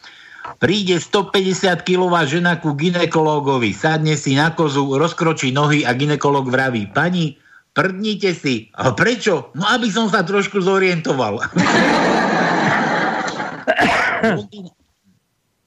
[0.59, 7.39] Príde 150-kilová žena ku ginekológovi, sadne si na kozu, rozkročí nohy a ginekolog vraví, pani,
[7.71, 8.67] prdnite si.
[8.75, 9.55] A prečo?
[9.55, 11.39] No, aby som sa trošku zorientoval.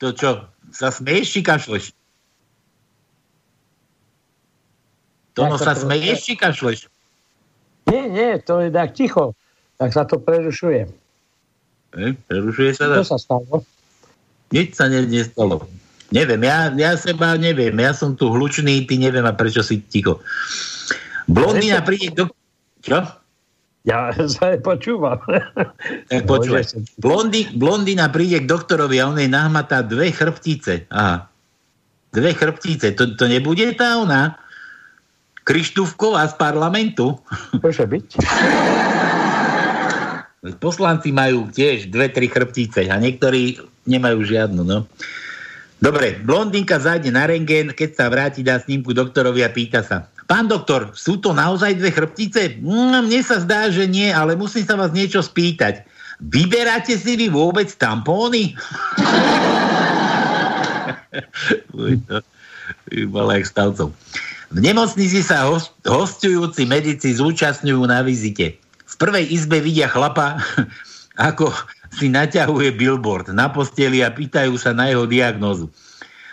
[0.01, 1.97] to čo, sa smeješ či kašleš?
[5.33, 6.89] Tono sa smeješ či kašleš?
[7.89, 9.33] Nie, nie, to je tak ticho.
[9.77, 10.89] Tak sa to prerušuje.
[11.97, 13.05] E, prerušuje sa to?
[13.05, 13.65] Čo sa stalo?
[14.55, 15.67] Nič sa ne, nestalo.
[16.15, 17.75] Neviem, ja, ja seba neviem.
[17.83, 20.23] Ja som tu hlučný, ty neviem a prečo si ticho.
[21.27, 22.25] Blondina príde do...
[22.79, 23.03] Čo?
[23.87, 25.19] Ja sa aj počúvam.
[26.11, 26.63] Tak počúvaj.
[27.03, 30.87] Blondi, blondina príde k doktorovi a on jej nahmatá dve chrbtice.
[30.95, 31.27] Aha.
[32.15, 32.95] Dve chrbtice.
[32.95, 34.39] To, to nebude tá ona?
[35.47, 37.19] Krištúfková z parlamentu?
[37.59, 38.07] Môže byť.
[40.61, 43.57] Poslanci majú tiež dve, tri chrbtice a niektorí
[43.89, 44.63] nemajú žiadnu.
[44.63, 44.85] No.
[45.77, 50.09] Dobre, blondinka zájde na rengén, keď sa vráti, dá snímku doktorovi a pýta sa.
[50.27, 52.59] Pán doktor, sú to naozaj dve chrbtice?
[52.59, 55.87] Mm, mne sa zdá, že nie, ale musím sa vás niečo spýtať.
[56.19, 58.57] Vyberáte si vy vôbec tampóny?
[64.51, 68.59] V nemocnici sa host, hostujúci medici zúčastňujú na vizite.
[68.97, 70.41] V prvej izbe vidia chlapa,
[71.29, 71.53] ako
[71.93, 75.69] si naťahuje billboard na posteli a pýtajú sa na jeho diagnózu.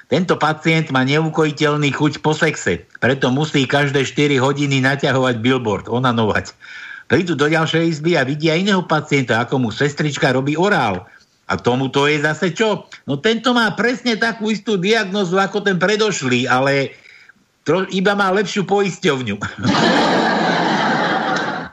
[0.07, 6.55] Tento pacient má neukojiteľný chuť po sexe, preto musí každé 4 hodiny naťahovať billboard, onanovať.
[7.11, 11.03] Prídu do ďalšej izby a vidia iného pacienta, ako mu sestrička robí orál.
[11.51, 12.87] A tomu to je zase čo?
[13.03, 16.95] No tento má presne takú istú diagnozu ako ten predošlý, ale
[17.67, 19.35] tro, iba má lepšiu poisťovňu.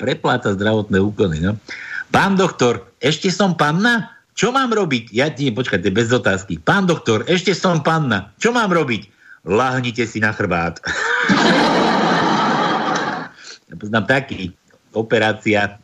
[0.01, 1.45] Prepláca zdravotné úkony.
[1.45, 1.61] No?
[2.09, 4.17] Pán doktor, ešte som panna?
[4.33, 5.13] Čo mám robiť?
[5.13, 6.57] Ja nie, počkajte, bez otázky.
[6.57, 8.33] Pán doktor, ešte som panna.
[8.41, 9.13] Čo mám robiť?
[9.45, 10.81] Lahnite si na chrbát.
[13.69, 14.57] ja poznám taký.
[14.97, 15.77] Operácia,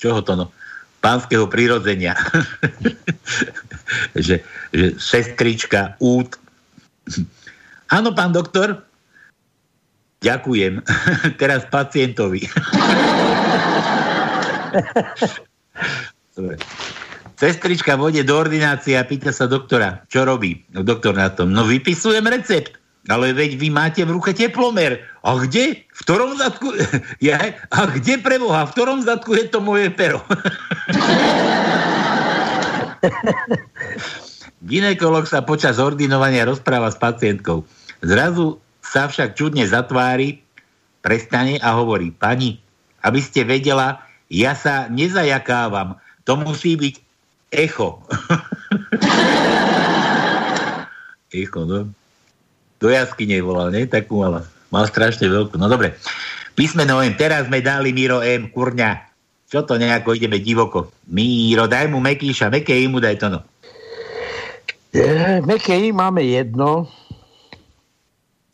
[0.00, 0.48] čoho to no?
[1.04, 2.16] Pánskeho prirodzenia.
[4.16, 4.40] že,
[4.72, 6.40] že sestrička, út.
[7.92, 8.87] Áno, pán doktor?
[10.18, 10.82] Ďakujem.
[11.40, 12.42] Teraz pacientovi.
[17.38, 20.66] Sestrička vode do ordinácie a pýta sa doktora, čo robí?
[20.74, 22.74] No, doktor na tom, no vypisujem recept.
[23.08, 25.00] Ale veď vy máte v ruke teplomer.
[25.24, 25.86] A kde?
[25.86, 26.74] V ktorom zadku?
[27.24, 27.40] Ja,
[27.72, 28.68] a kde pre Boha?
[28.68, 30.20] V ktorom zadku je to moje pero?
[34.68, 37.64] Ginekolog sa počas ordinovania rozpráva s pacientkou.
[38.04, 40.40] Zrazu sa však čudne zatvári,
[41.04, 42.60] prestane a hovorí, pani,
[43.04, 44.00] aby ste vedela,
[44.32, 46.00] ja sa nezajakávam.
[46.24, 46.94] To musí byť
[47.48, 48.04] Echo.
[51.32, 51.88] Echo, no.
[52.78, 53.88] Do jaskyne volal, nie?
[53.88, 54.44] Takú mala.
[54.68, 55.56] Mal strašne veľkú.
[55.56, 55.96] No dobre.
[56.52, 57.16] Písmeno M.
[57.16, 58.52] Teraz sme dali Miro M.
[58.52, 59.08] Kurňa.
[59.48, 60.92] Čo to nejako ideme divoko?
[61.08, 62.52] Miro, daj mu Mekíša.
[62.52, 63.40] Meké mu daj to no.
[64.92, 66.88] E, meké máme jedno.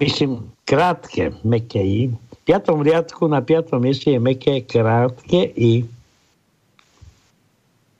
[0.02, 2.00] Myslím, krátke meké I.
[2.10, 5.86] V piatom riadku na piatom mieste je meké krátke I.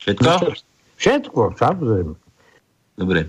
[0.03, 0.25] Všetko?
[0.27, 0.37] No,
[1.01, 2.13] Všetko, samozrejme.
[2.97, 3.27] Dobre.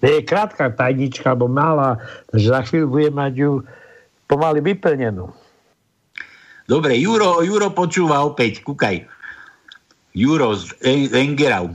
[0.00, 1.96] To je krátka tajnička, alebo malá,
[2.36, 3.50] že za chvíľu bude mať ju
[4.28, 5.32] pomaly vyplnenú.
[6.68, 9.04] Dobre, Juro, Juro počúva opäť, kúkaj.
[10.16, 10.72] Juro z
[11.12, 11.72] Engerau.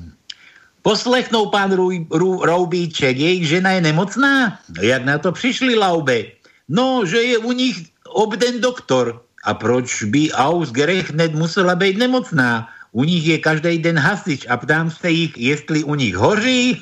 [0.81, 4.59] Poslechnul pán Rú, Rú, Roubíček, jej žena je nemocná?
[4.79, 6.39] Jak na to prišli, Laube?
[6.69, 9.21] No, že je u nich obden doktor.
[9.47, 12.67] A proč by Ausgerechnet musela byť nemocná?
[12.91, 16.81] u nich je každý den hasič a ptám se ich, jestli u nich hoří.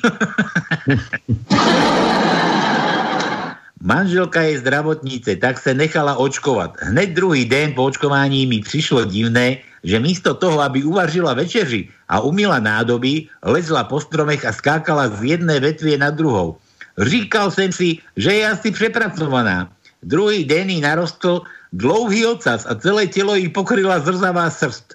[3.82, 6.76] Manželka je zdravotnice, tak se nechala očkovat.
[6.80, 12.20] Hned druhý den po očkování mi přišlo divné, že místo toho, aby uvařila večeři a
[12.20, 16.56] umila nádoby, lezla po stromech a skákala z jedné vetvie na druhou.
[16.98, 19.70] Říkal jsem si, že je asi přepracovaná.
[20.02, 24.94] Druhý den jí narostl dlouhý ocas a celé tělo jí pokryla zrzavá srst.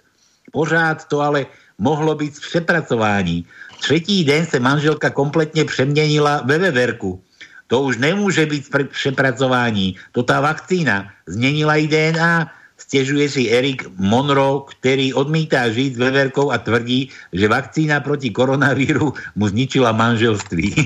[0.51, 1.45] Pořád to ale
[1.77, 3.45] mohlo být v přepracování.
[3.79, 7.23] Třetí den se manželka kompletně přeměnila ve veverku.
[7.67, 9.95] To už nemůže být přepracování.
[10.11, 12.51] To tá vakcína změnila i DNA.
[12.94, 19.18] Stežuje si Erik Monroe, ktorý odmítá žiť s veverkou a tvrdí, že vakcína proti koronavíru
[19.34, 20.78] mu zničila manželství.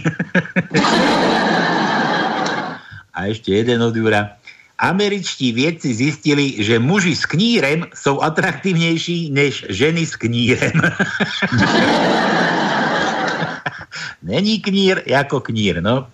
[3.11, 4.39] a ešte jeden od Jura.
[4.79, 10.79] Američtí viedci zistili, že muži s knírem sú atraktívnejší než ženy s knírem.
[14.31, 16.07] Není knír ako knír, no.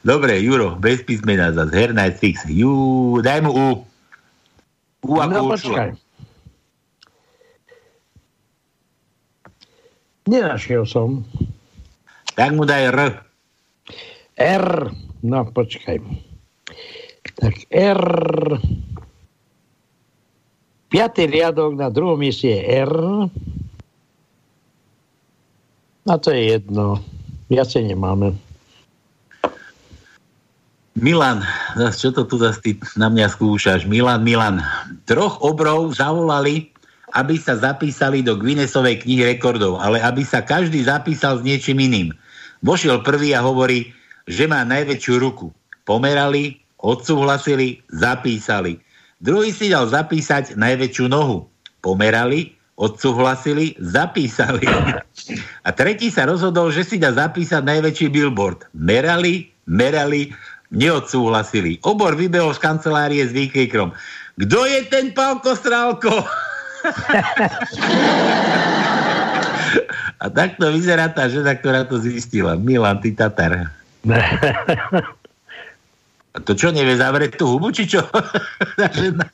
[0.00, 1.76] Dobre, Juro, bez písmena zase.
[1.76, 2.48] Her night fix.
[2.48, 3.87] Jú, daj mu U.
[5.00, 5.54] U ako No, Uršula.
[5.54, 5.90] počkaj.
[10.26, 11.24] Nenašiel som.
[12.34, 12.98] Tak mu daj R.
[14.36, 14.66] R.
[15.20, 15.98] No, počkaj.
[17.34, 18.02] Tak R.
[20.88, 22.92] Piatý riadok na druhom mieste je R.
[26.04, 27.00] A to je jedno.
[27.46, 28.36] Viacej nemáme.
[30.98, 31.46] Milan,
[31.94, 33.86] čo to tu zase ty na mňa skúšaš?
[33.86, 34.58] Milan, Milan.
[35.06, 36.74] Troch obrov zavolali,
[37.14, 42.08] aby sa zapísali do Guinnessovej knihy rekordov, ale aby sa každý zapísal s niečím iným.
[42.60, 43.94] Vošiel prvý a hovorí,
[44.26, 45.54] že má najväčšiu ruku.
[45.86, 48.82] Pomerali, odsúhlasili, zapísali.
[49.22, 51.48] Druhý si dal zapísať najväčšiu nohu.
[51.80, 54.66] Pomerali, odsúhlasili, zapísali.
[55.64, 58.68] A tretí sa rozhodol, že si dá zapísať najväčší billboard.
[58.76, 60.30] Merali, merali,
[60.72, 61.80] neodsúhlasili.
[61.84, 63.92] Obor vybehol z kancelárie s výkrikom.
[64.38, 66.12] Kto je ten pán Kostrálko?
[70.18, 72.58] A takto vyzerá tá žena, ktorá to zistila.
[72.58, 73.70] Milan, ty Tatar.
[76.36, 78.04] A to čo, nevie zavrieť tú hubu, či čo?
[78.78, 79.26] Tá žena.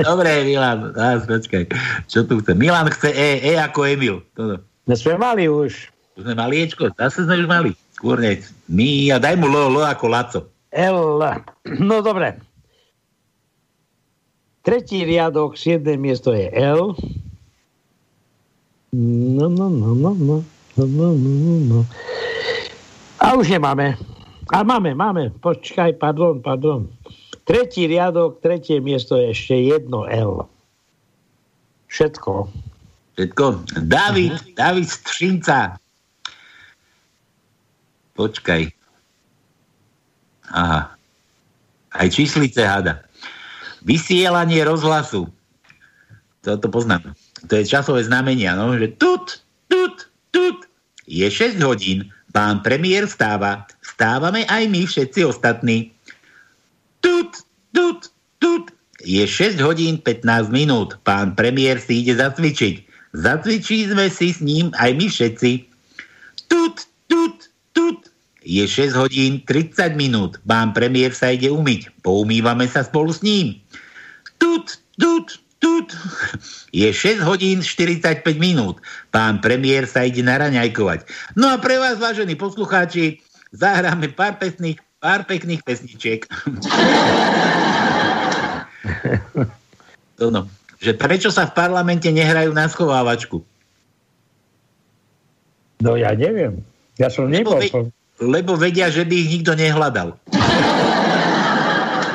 [0.00, 1.70] Dobre, Milan, á, počkaj.
[2.10, 2.54] Čo tu chce?
[2.58, 4.22] Milan chce E, E ako Emil.
[4.34, 4.58] Toto.
[4.90, 5.90] My sme mali už.
[6.14, 7.70] Tu sme mali Ečko, zase sme už mali.
[8.04, 8.36] Skôr nie.
[8.68, 10.40] My, a daj mu L, L ako Laco.
[10.76, 11.24] L.
[11.80, 12.36] No dobre.
[14.60, 16.92] Tretí riadok, siedme miesto je L.
[18.92, 20.36] No, no, no, no, no.
[20.76, 21.80] No, no, no, no, no.
[23.24, 23.96] A už nemáme.
[24.52, 25.32] A máme, máme.
[25.40, 26.92] Počkaj, pardon, pardon.
[27.48, 30.44] Tretí riadok, tretie miesto je ešte jedno L.
[31.88, 32.52] Všetko.
[33.16, 33.44] Všetko.
[33.88, 35.80] David, David Střinca.
[38.14, 38.70] Počkaj.
[40.54, 40.94] Aha.
[41.94, 43.02] Aj číslice hada.
[43.82, 45.30] Vysielanie rozhlasu.
[46.46, 47.14] To, to poznám.
[47.48, 50.58] To je časové znamenia, no, že tut, tut, tut.
[51.04, 53.68] Je 6 hodín, pán premiér stáva.
[53.84, 55.92] Stávame aj my všetci ostatní.
[57.04, 57.44] Tut,
[57.76, 58.08] tut,
[58.40, 58.72] tut.
[59.04, 60.96] Je 6 hodín 15 minút.
[61.04, 62.88] Pán premiér si ide zacvičiť.
[63.14, 65.52] Zacvičí sme si s ním aj my všetci.
[66.48, 67.36] Tut, tut,
[67.76, 68.03] tut.
[68.44, 70.36] Je 6 hodín 30 minút.
[70.44, 71.88] Pán premiér sa ide umyť.
[72.04, 73.56] Poumývame sa spolu s ním.
[74.36, 75.88] Tut, tut, tut.
[76.68, 78.84] Je 6 hodín 45 minút.
[79.08, 81.08] Pán premiér sa ide naraňajkovať.
[81.40, 83.24] No a pre vás, vážení poslucháči,
[83.56, 86.28] zahráme pár pesných, pár pekných pesničiek.
[90.20, 90.44] to no.
[90.84, 93.40] Že prečo sa v parlamente nehrajú na schovávačku?
[95.80, 96.60] No ja neviem.
[97.00, 97.56] Ja som nebol.
[97.56, 97.88] ve,
[98.18, 100.14] lebo vedia, že by ich nikto nehľadal.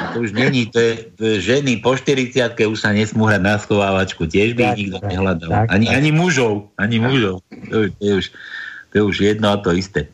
[0.09, 0.93] To už není, to je,
[1.37, 5.09] ženy po 40 už sa nesmú hrať na schovávačku, tiež by Tak, ich nikto tak,
[5.13, 5.49] nehľadal.
[5.53, 5.95] tak, ani, tak.
[6.01, 7.35] ani mužov, ani mužov.
[7.69, 8.25] To, je- to, je už,
[8.89, 10.09] to je už jedno a to isté.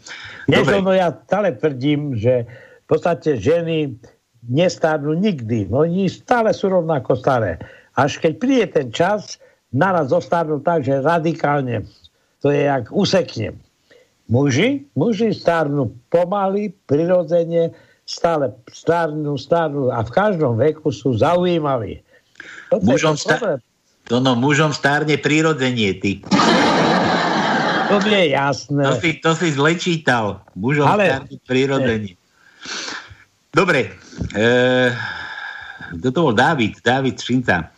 [0.46, 0.84] Dobre.
[0.84, 2.46] no ja stále tvrdím, že
[2.84, 3.98] v podstate ženy
[4.46, 5.72] nestárnu nikdy.
[5.72, 7.58] No oni stále sú rovnako staré.
[7.98, 9.40] Až keď príde ten čas,
[9.74, 11.88] naraz zostarnú tak, že radikálne.
[12.46, 13.58] To je jak usekne.
[14.26, 17.78] Muži, muži stárnu pomaly, prirodzene,
[18.10, 22.02] stále stárnu, stárnu a v každom veku sú zaujímaví.
[22.74, 23.62] Toto Mužom, problém.
[24.10, 26.26] to no, mužom stárne prirodzenie, ty.
[27.86, 28.82] To mi je jasné.
[28.82, 30.42] To si, to si zle čítal.
[30.58, 32.14] Mužom Ale- stárne prirodzenie.
[33.54, 33.94] Dobre.
[34.34, 34.46] E,
[36.02, 36.34] to bol?
[36.34, 37.70] David, David Šinca.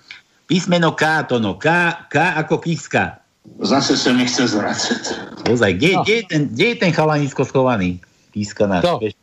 [0.48, 1.60] Písmeno K, to no.
[1.60, 1.68] K,
[2.08, 3.20] K ako kiska.
[3.58, 5.02] Zase sa mi chce zvracať.
[5.48, 6.02] Ozaj, kde, No.
[6.04, 7.98] kde, je ten, kde je ten chalanisko schovaný?
[8.30, 8.84] Kiska náš.
[8.84, 8.94] Kto?
[9.02, 9.14] Vieš,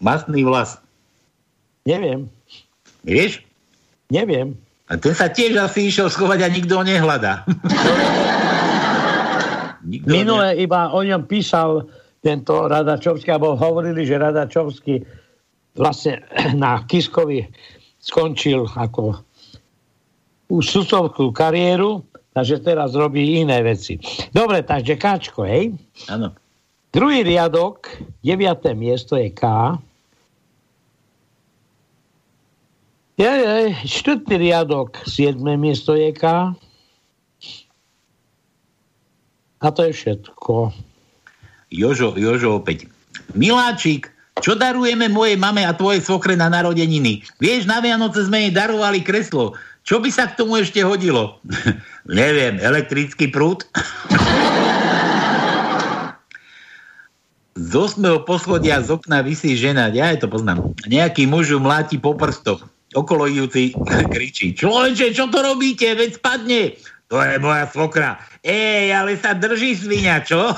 [0.00, 0.80] Masný vlas.
[1.84, 2.28] Neviem,
[3.04, 3.44] Vieš?
[4.08, 4.56] neviem.
[4.84, 7.44] A ten sa tiež asi išiel schovať a nikto ho nehľadá.
[9.84, 11.86] nikto Minule iba o ňom písal
[12.20, 15.04] tento Radačovský, alebo hovorili, že Radačovský
[15.76, 16.24] vlastne
[16.56, 17.44] na Kiskovi
[18.00, 19.20] skončil ako
[20.52, 22.04] už sudcovskú kariéru,
[22.34, 23.96] takže teraz robí iné veci.
[24.34, 25.72] Dobre, takže Káčko, hej?
[26.10, 26.34] Áno.
[26.90, 27.90] Druhý riadok,
[28.22, 29.42] deviaté miesto je K.
[33.14, 36.54] Je, je, štvrtý riadok, siedme miesto je K.
[39.64, 40.74] A to je všetko.
[41.70, 42.90] Jožo, Jožo opäť.
[43.34, 44.10] Miláčik,
[44.42, 47.22] čo darujeme mojej mame a tvojej svokre na narodeniny?
[47.38, 49.54] Vieš, na Vianoce sme jej darovali kreslo.
[49.84, 51.44] Čo by sa k tomu ešte hodilo?
[52.08, 53.68] Neviem, elektrický prúd?
[57.54, 60.74] z osmého poschodia z okna vysí žena, ja je to poznám.
[60.90, 62.66] Nejaký muž ju mláti po prstoch.
[62.94, 63.76] Okolo idúci
[64.14, 64.56] kričí.
[64.56, 65.94] Človeče, čo to robíte?
[65.94, 66.62] Veď spadne.
[67.12, 68.18] To je moja svokra.
[68.40, 70.56] Ej, ale sa drží svinia, čo?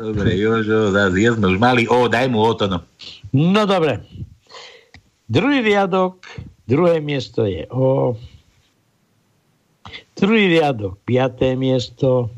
[0.00, 1.86] Dobre, Jožo, zase ja už mali.
[1.86, 2.82] O, daj mu o to, no.
[3.30, 4.02] No dobre.
[5.30, 6.26] Druhý riadok,
[6.66, 8.18] druhé miesto je O.
[10.18, 12.34] Druhý riadok, piaté miesto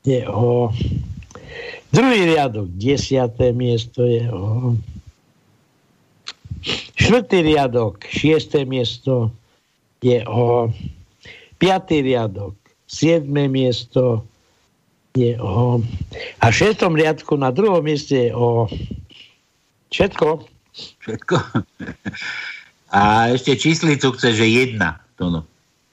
[0.00, 0.72] je O.
[1.92, 4.80] Druhý riadok, desiaté miesto je O.
[6.96, 9.28] Štvrtý riadok, šiesté miesto
[10.00, 10.72] je O.
[11.60, 12.56] Piatý riadok,
[12.88, 14.24] siedme miesto
[15.12, 15.84] je O.
[16.40, 18.72] A v šestom riadku na druhom mieste je O.
[19.92, 20.51] Všetko.
[20.72, 21.36] Všetko.
[22.92, 25.00] A ešte číslicu chce, že jedna.
[25.16, 25.40] To no.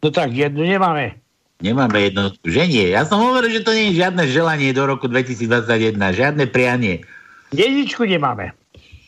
[0.04, 1.16] no tak jednu nemáme.
[1.60, 2.96] Nemáme jednotku, že nie.
[2.96, 7.04] Ja som hovoril, že to nie je žiadne želanie do roku 2021, žiadne prianie.
[7.52, 8.56] Jedničku nemáme.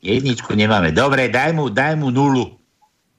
[0.03, 0.91] Jedničku nemáme.
[0.91, 2.51] Dobre, daj mu, daj mu nulu.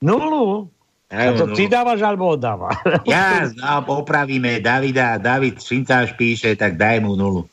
[0.04, 0.68] Nulu?
[1.08, 1.56] Daj a to nulu.
[1.56, 2.76] ty dávaš alebo oddáva?
[3.08, 7.48] Ja, no, popravíme Davida, David Šincáš píše, tak daj mu nulu.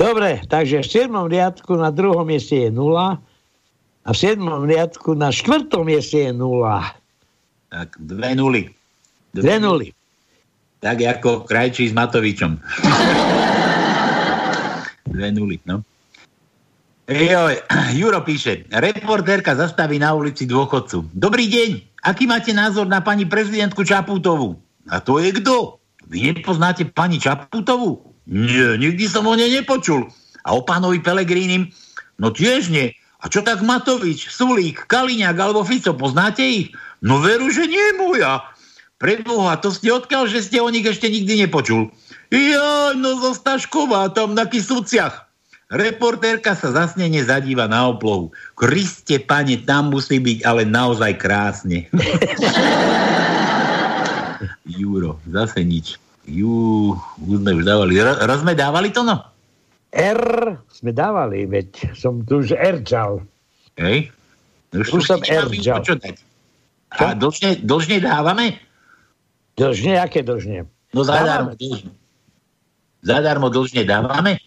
[0.00, 1.12] Dobre, takže v 7.
[1.28, 3.20] riadku na druhom mieste je nula
[4.02, 4.42] a v 7.
[4.66, 6.90] riadku na štvrtom mieste je nula.
[7.70, 8.66] Tak dve nuly.
[9.30, 9.88] Dve, dve nuly.
[10.82, 12.58] Tak ako Krajčí s Matovičom.
[15.14, 15.86] dve nuly, no.
[17.06, 17.58] Joj,
[17.98, 21.10] Juro píše, reportérka zastaví na ulici dôchodcu.
[21.12, 21.70] Dobrý deň,
[22.06, 24.62] aký máte názor na pani prezidentku Čapútovú?
[24.86, 25.82] A to je kto?
[26.06, 28.14] Vy nepoznáte pani Čapútovú?
[28.26, 30.06] Nie, nikdy som o nej nepočul.
[30.46, 31.74] A o pánovi Pelegrínim?
[32.22, 32.94] No tiež nie.
[33.22, 36.74] A čo tak Matovič, Sulík, Kaliňák alebo Fico, poznáte ich?
[36.98, 38.42] No veru, že nie moja.
[38.98, 41.90] Preboha, to ste odkiaľ, že ste o nich ešte nikdy nepočul.
[42.34, 45.26] Ja, no zo Staškova, tam na Kisuciach.
[45.72, 48.28] Reportérka sa zasnene zadíva na oplohu.
[48.54, 51.88] Kriste, pane, tam musí byť ale naozaj krásne.
[54.68, 55.96] Juro, zase nič.
[56.28, 56.92] Jú,
[57.24, 57.96] už sme už dávali.
[57.98, 59.31] Roz sme dávali to, no?
[59.92, 60.22] R
[60.72, 63.20] sme dávali, veď som tu už erčal.
[63.76, 64.08] Hej?
[64.72, 65.84] Už, už som erčal.
[66.96, 68.56] A dlžne, dlžne dávame?
[69.56, 70.00] Dlžne?
[70.00, 70.64] Aké dlžne?
[70.96, 71.92] No zadarmo dlžne.
[73.04, 74.40] Zadarmo dlžne dávame?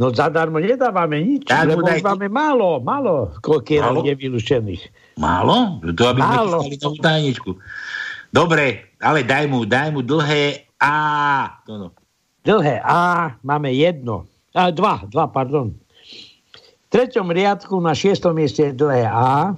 [0.00, 2.00] No zadarmo nedávame nič, tak, lebo daj...
[2.00, 4.88] máme málo, málo kokierov nevylúčených.
[5.20, 5.84] Málo?
[5.84, 6.64] To aby málo.
[6.64, 7.50] sme novú tajničku.
[8.32, 10.96] Dobre, ale daj mu, daj mu dlhé A.
[11.68, 11.88] To no.
[12.40, 14.24] Dlhé A máme jedno.
[14.52, 15.72] A, dva, dva, pardon.
[15.72, 19.56] V treťom riadku na šiestom mieste dlhé A.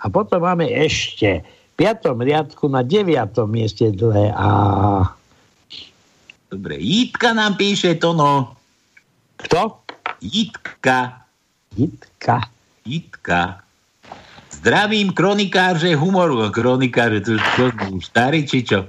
[0.00, 5.04] A potom máme ešte v piatom riadku na deviatom mieste dlhé A.
[6.48, 8.56] Dobre, Jitka nám píše to no.
[9.36, 9.84] Kto?
[10.20, 11.20] Jitka.
[11.76, 12.40] Jitka.
[12.84, 13.60] Jitka.
[14.50, 16.50] Zdravím kronikáře humoru.
[16.50, 18.88] Kronikáře, to, to, to starý, či čo?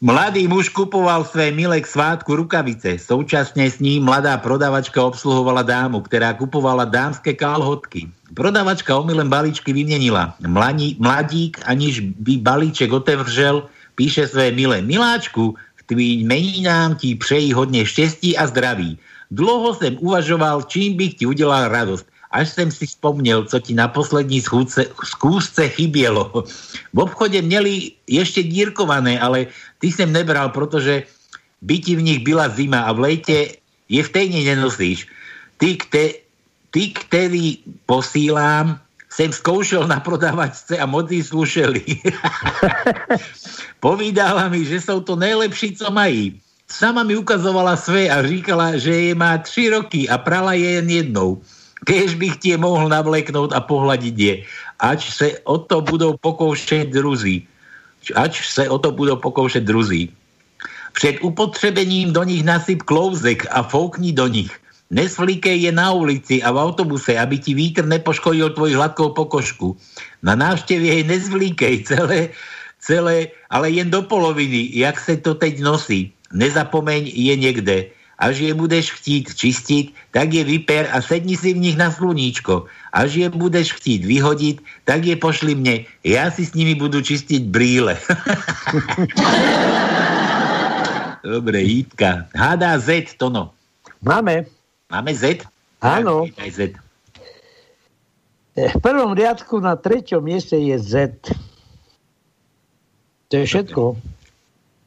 [0.00, 3.00] Mladý muž kupoval své milé k svátku rukavice.
[3.00, 8.04] Současne s ním mladá prodavačka obsluhovala dámu, ktorá kupovala dámske kalhotky.
[8.36, 10.36] Prodavačka omylem balíčky vymenila.
[10.44, 14.84] Mladí, mladík, aniž by balíček otevřel, píše své milé.
[14.84, 19.00] Miláčku, k tvým meninám ti přeji hodne štěstí a zdraví.
[19.32, 23.88] Dlouho jsem uvažoval, čím bych ti udělal radost až jsem si spomněl, co ti na
[23.88, 26.44] poslední schůzce, skúsce chybělo.
[26.92, 29.46] V obchode měli ještě dírkované, ale
[29.78, 31.02] ty jsem nebral, protože
[31.62, 33.46] by ti v nich byla zima a v lejte
[33.88, 35.06] je v stejně nenosíš.
[35.56, 36.12] Ty, kte,
[36.70, 38.80] ty který posílám,
[39.16, 41.80] jsem zkoušel na prodavačce a moc jí slušeli.
[43.80, 46.40] Povídala mi, že jsou to nejlepší, co mají.
[46.68, 50.90] Sama mi ukazovala své a říkala, že je má tři roky a prala je jen
[50.90, 51.42] jednou.
[51.84, 54.34] Kež bych ti je mohl navleknout a pohľadiť je.
[54.80, 57.44] Ač se o to budou pokoušet druzí.
[58.16, 60.08] Ač se o to budou pokoušet druzí.
[60.96, 64.48] Před upotřebením do nich nasyp klouzek a foukni do nich.
[64.90, 69.76] Nesvlíkej je na ulici a v autobuse, aby ti vítr nepoškodil tvoji hladkou pokožku.
[70.22, 72.28] Na návštevě jej nezvlíkej celé,
[72.80, 76.12] celé, ale jen do poloviny, jak se to teď nosí.
[76.32, 77.76] Nezapomeň je někde
[78.16, 82.64] Až je budeš chtít čistiť, tak je vyper a sedni si v nich na sluníčko.
[82.96, 84.56] Až je budeš chtít vyhodiť,
[84.88, 85.84] tak je pošli mne.
[86.00, 88.00] Ja si s nimi budu čistiť brýle.
[91.26, 92.24] Dobre, Jitka.
[92.32, 93.52] Hádá Z, to no.
[94.00, 94.48] Máme.
[94.88, 95.44] Máme Z?
[95.84, 96.24] Áno.
[96.40, 96.72] Z.
[98.56, 101.12] V prvom riadku na treťom mieste je Z.
[103.28, 104.00] To je všetko.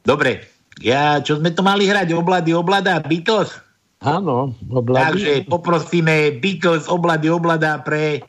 [0.02, 0.49] Dobre.
[0.80, 2.16] Ja, čo sme to mali hrať?
[2.16, 3.52] Oblady, oblada, Beatles?
[4.00, 5.04] Áno, oblady.
[5.04, 8.24] Takže poprosíme Beatles, oblady, oblada pre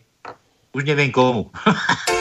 [0.76, 1.48] už neviem komu.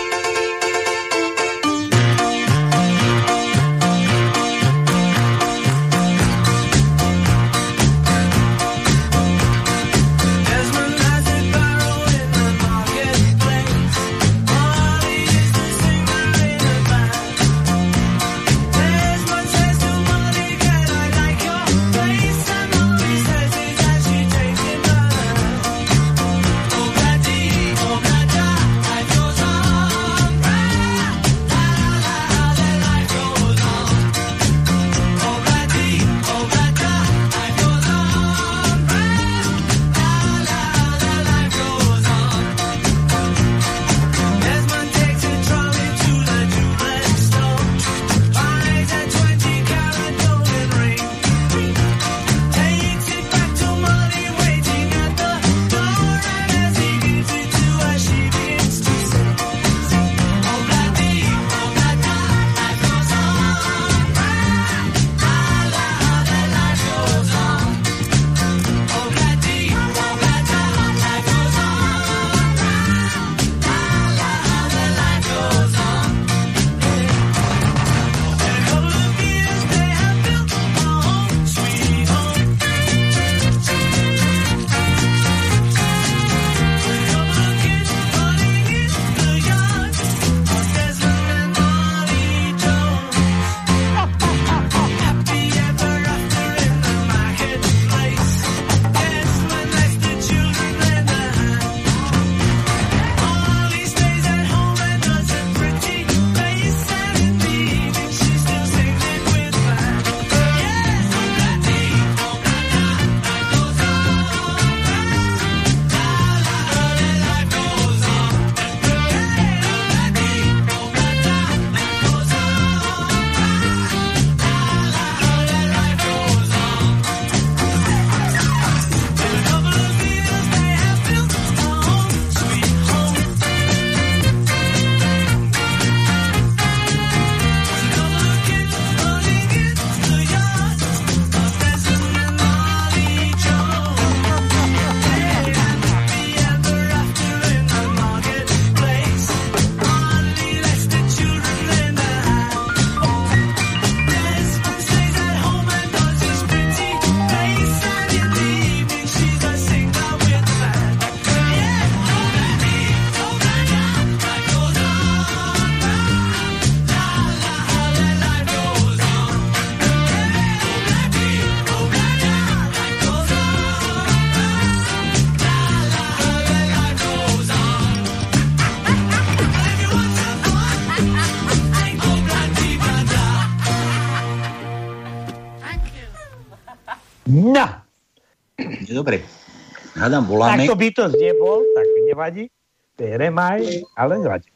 [190.00, 190.64] Hádam, voláme.
[190.64, 192.48] Tak to by to nebol, tak nevadí.
[192.96, 194.48] Berem aj, ale nevadí.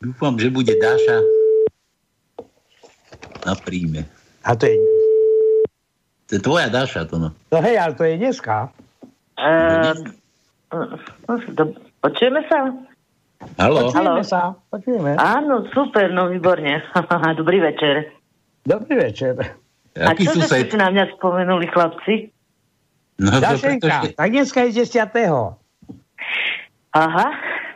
[0.00, 1.20] Dúfam, že bude Dáša
[3.44, 4.08] na príjme.
[4.40, 4.76] A to je...
[6.26, 7.28] To je tvoja Dáša, to no.
[7.52, 8.72] No hej, ale to je dneska.
[9.36, 9.92] Uh,
[12.00, 12.72] počujeme sa?
[13.60, 13.92] Haló.
[13.92, 14.56] Počujeme sa.
[14.72, 15.12] Počujeme.
[15.20, 16.80] Áno, super, no výborne.
[17.40, 18.16] Dobrý večer.
[18.64, 19.36] Dobrý večer.
[19.96, 22.32] A čo ste si na mňa spomenuli, chlapci?
[23.16, 25.08] No, Dašenka, tak dneska je 10.
[26.92, 27.28] Aha,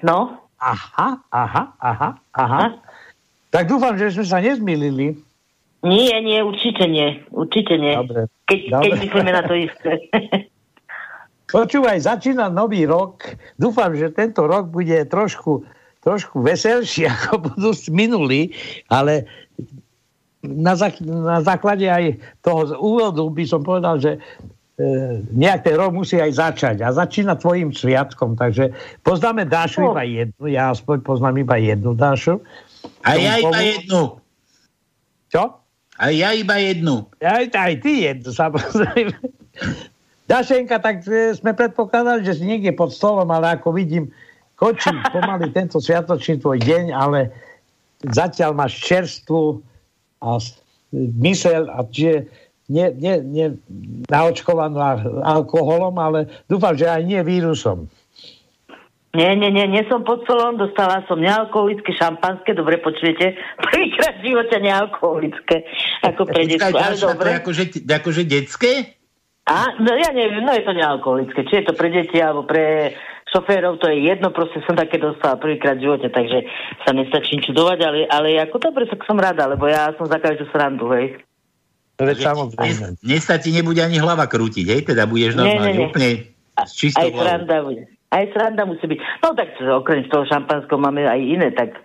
[0.05, 0.19] no.
[0.61, 2.65] Aha, aha, aha, aha.
[3.49, 5.17] Tak dúfam, že sme sa nezmýlili.
[5.81, 7.25] Nie, nie, určite nie.
[7.33, 7.97] Určite nie.
[7.97, 8.29] Dobre.
[8.45, 8.85] Keď, Dobre.
[8.85, 9.93] keď myslíme na to isté.
[11.57, 13.25] Počúvaj, začína nový rok.
[13.57, 15.65] Dúfam, že tento rok bude trošku,
[16.05, 18.53] trošku veselší, ako budú minulý,
[18.93, 19.25] ale
[20.45, 24.21] na, zak- na základe aj toho úvodu by som povedal, že
[25.31, 26.77] nejak ten rok musí aj začať.
[26.81, 28.35] A začína tvojim sviatkom.
[28.35, 28.73] Takže
[29.05, 29.93] poznáme Dášu No.
[29.93, 30.45] iba jednu.
[30.49, 32.41] Ja aspoň poznám iba jednu Dášu.
[33.05, 33.67] A ja iba pomôcť?
[33.67, 34.03] jednu.
[35.31, 35.43] Čo?
[36.01, 37.05] A ja iba jednu.
[37.21, 39.17] Aj, aj ty jednu, samozrejme.
[40.25, 44.09] Dašenka, tak e, sme predpokladali, že si niekde pod stolom, ale ako vidím,
[44.57, 47.29] končí pomaly tento sviatočný tvoj deň, ale
[48.07, 49.61] zatiaľ máš čerstvu
[50.25, 50.41] a
[51.21, 52.31] mysel a čiže
[52.71, 53.47] nie, nie, nie
[54.07, 54.79] naočkovanú
[55.27, 57.91] alkoholom, ale dúfam, že aj nie vírusom.
[59.11, 63.35] Nie, nie, nie, nie som pod stolom, dostala som nealkoholické šampanské, dobre počujete,
[63.67, 65.67] prvýkrát v živote nealkoholické,
[66.07, 67.29] ako pre detsko, ale dobre.
[67.43, 68.95] akože, akože detské?
[69.51, 72.95] A, no ja neviem, no je to nealkoholické, či je to pre deti alebo pre
[73.35, 76.47] šoférov, to je jedno, proste som také dostala prvýkrát v živote, takže
[76.87, 80.47] sa nestačím čudovať, ale, ale ako dobre, tak som rada, lebo ja som za každú
[80.55, 81.19] srandu, hej.
[82.01, 84.81] Dnes, dnes sa ti nebude ani hlava krútiť, hej?
[84.89, 85.89] Teda budeš Nie, normálne nie, nie.
[85.93, 86.09] úplne
[86.65, 87.85] s čistou Aj sranda bude.
[88.11, 88.99] Aj sranda musí byť.
[89.23, 91.77] No tak okrem toho šampanského máme aj iné, tak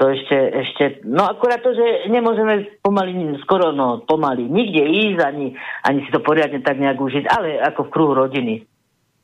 [0.00, 3.12] to ešte, ešte, no akurát to, že nemôžeme pomaly,
[3.44, 5.52] skoro no pomaly, nikde ísť, ani,
[5.84, 8.64] ani si to poriadne tak nejak užiť, ale ako v kruhu rodiny.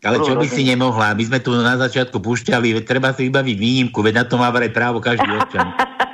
[0.05, 1.17] Ale čo by si nemohla?
[1.17, 4.69] My sme tu na začiatku púšťali, treba si vybaviť výnimku, veď na to má vraj
[4.69, 5.73] právo každý občan.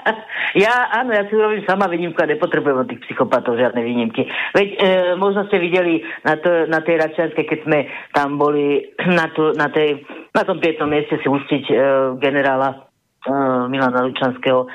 [0.58, 4.28] Ja, áno, ja si urobím sama výnimku a nepotrebujem od tých psychopatov žiadne výnimky.
[4.52, 4.76] Veď e,
[5.16, 7.78] možno ste videli na, to, na tej Račianskej, keď sme
[8.12, 11.74] tam boli na, tu, na, tej, na tom pietnom mieste si ustiť e,
[12.20, 12.78] generála e,
[13.72, 14.68] Milana Lučanského,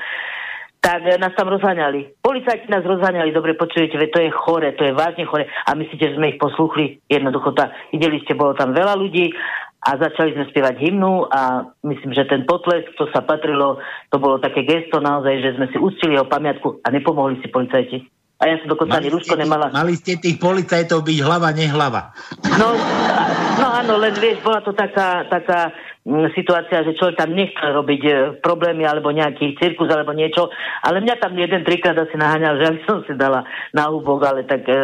[0.81, 2.23] tak e, nás tam rozháňali.
[2.23, 5.45] Policajti nás rozháňali, dobre počujete, veď to je chore, to je vážne chore.
[5.67, 7.03] A myslíte, že sme ich posluchli?
[7.11, 9.35] Jednoducho, tá, videli ste, bolo tam veľa ľudí
[9.77, 13.77] a začali sme spievať hymnu a myslím, že ten potlesk, to sa patrilo,
[14.09, 18.01] to bolo také gesto naozaj, že sme si ustili jeho pamiatku a nepomohli si policajti.
[18.37, 19.73] A ja som dokonca ani rúško nemala.
[19.73, 22.13] Mali ste tých policajtov byť hlava, nehlava.
[22.61, 22.69] No,
[23.57, 25.73] no áno, len vieš, bola to taká, taká
[26.31, 30.47] situácia, že človek tam nechcel robiť e, problémy alebo nejaký cirkus alebo niečo,
[30.87, 33.43] ale mňa tam jeden trikrát asi naháňal, že aby som si dala
[33.75, 34.75] na húbok, ale tak e,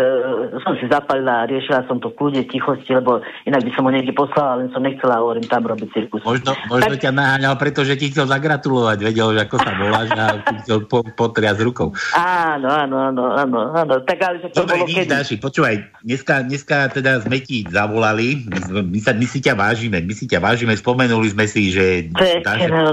[0.59, 3.91] som si zapalila a riešila som to v kľude, tichosti, lebo inak by som ho
[3.95, 6.21] niekde poslala, len som nechcela, hovorím, tam robiť cirkus.
[6.27, 10.55] Možno, možno ťa naháňal, pretože ti chcel zagratulovať, vedel, že ako sa voláš a ti
[10.67, 11.95] chcel po, potriať rukou.
[12.19, 15.07] Áno, áno, áno, áno, áno, tak ale že to Dobre, bolo kedy.
[15.07, 20.03] Dáši, počúvaj, dneska, dneska teda sme ti zavolali, my, my, sa, my si ťa vážime,
[20.03, 20.75] my si ťa vážime,
[21.13, 22.09] spomenuli sme si, že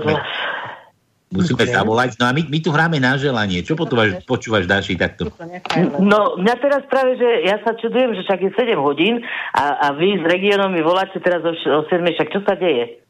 [0.04, 0.20] vás.
[1.32, 3.64] musíme zavolať, no a my, my tu hráme na želanie.
[3.64, 5.32] Čo počúvaš, počúvaš Dáši, takto?
[5.96, 9.24] No, mňa teraz práve, že ja sa čudujem, že však je 7 hodín
[9.56, 13.00] a, a vy s regiónom mi voláte teraz o, o 7, však čo sa deje?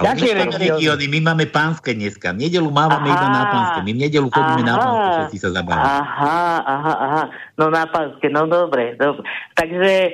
[0.00, 2.32] Ale máme regióny, my máme pánske dneska.
[2.32, 3.16] V nedelu mávame Aha.
[3.20, 3.78] iba na pánske.
[3.84, 4.80] My v nedelu chodíme na Aha.
[4.80, 5.84] pánske, všetci sa zabávame.
[5.84, 7.22] Aha, aha, aha.
[7.60, 9.20] No na pánske, no dobre, dobre.
[9.52, 10.10] Takže e,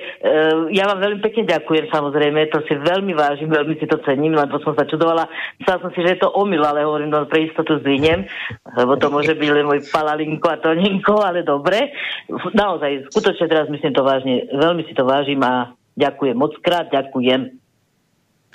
[0.74, 4.58] ja vám veľmi pekne ďakujem, samozrejme, to si veľmi vážim, veľmi si to cením, lebo
[4.66, 5.30] som sa čudovala.
[5.62, 8.26] Myslela som si, že je to omyl, ale hovorím, no pre istotu zdvihnem,
[8.74, 11.94] lebo to môže byť len môj palalinko a toninko, ale dobre.
[12.58, 17.65] Naozaj, skutočne teraz myslím to vážne, veľmi si to vážim a ďakujem moc krát, ďakujem.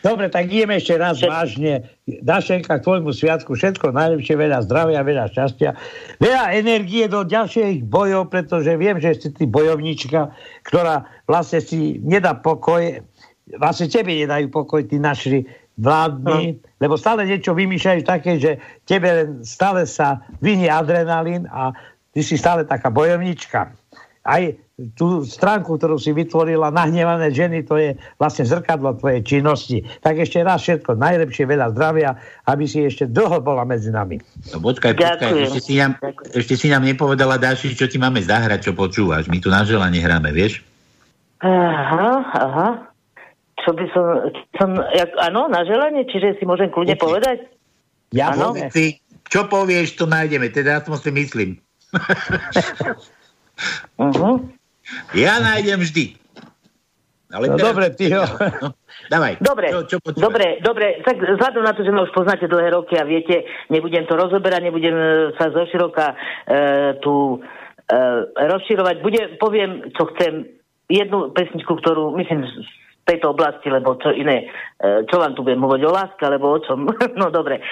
[0.01, 1.85] Dobre, tak ideme ešte raz vážne.
[2.09, 5.77] Dašenka, k tvojmu sviatku všetko najlepšie, veľa zdravia, veľa šťastia,
[6.17, 10.33] veľa energie do ďalších bojov, pretože viem, že si ty bojovnička,
[10.65, 13.05] ktorá vlastne si nedá pokoj,
[13.61, 15.45] vlastne tebe nedajú pokoj tí naši
[15.77, 18.57] vládni, lebo stále niečo vymýšľajú také, že
[18.89, 21.73] tebe stále sa vynie adrenalín a
[22.11, 23.80] ty si stále taká bojovnička.
[24.21, 24.53] Aj
[24.97, 29.85] tú stránku, ktorú si vytvorila, nahnevané ženy, to je vlastne zrkadlo tvojej činnosti.
[30.01, 32.17] Tak ešte raz všetko najlepšie, veľa zdravia,
[32.49, 34.17] aby si ešte dlho bola medzi nami.
[34.49, 36.01] No počkaj, počkaj, ešte si, nám,
[36.33, 39.29] ešte si nám nepovedala, Dáši, čo ti máme zahrať, čo počúvaš.
[39.29, 40.65] My tu na želanie hráme, vieš?
[41.41, 42.69] Aha, aha.
[43.61, 44.05] Čo by som,
[44.57, 47.45] som jak, áno, na želanie, čiže si môžem kľudne povedať?
[48.09, 48.33] Ja.
[48.33, 48.85] Povedz si,
[49.29, 50.49] čo povieš, to nájdeme.
[50.49, 51.49] Teda aspoň si myslím.
[53.97, 54.35] Uh-huh.
[55.15, 56.17] Ja nájdem vždy.
[57.31, 58.23] Ale No teraz- dobre, ty jo.
[58.59, 58.75] No,
[59.07, 59.33] dávaj.
[59.39, 62.99] Dobre, Čo, čo dobre, dobre, tak vzhľadom na to, že ma už poznáte dlhé roky
[62.99, 65.07] a viete, nebudem to rozoberať, nebudem e,
[65.39, 66.15] sa zoširoka e,
[66.99, 67.39] tu
[67.87, 67.97] e,
[68.35, 68.95] rozširovať.
[68.99, 70.43] Budem, poviem, čo chcem,
[70.91, 72.67] jednu pesničku, ktorú myslím z
[73.07, 76.59] tejto oblasti, lebo čo iné, e, čo vám tu budem hovoriť o láske, alebo o
[76.59, 76.83] čom.
[77.21, 77.63] no dobre.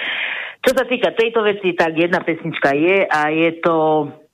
[0.64, 3.76] Čo sa týka tejto veci, tak jedna pesnička je a je to...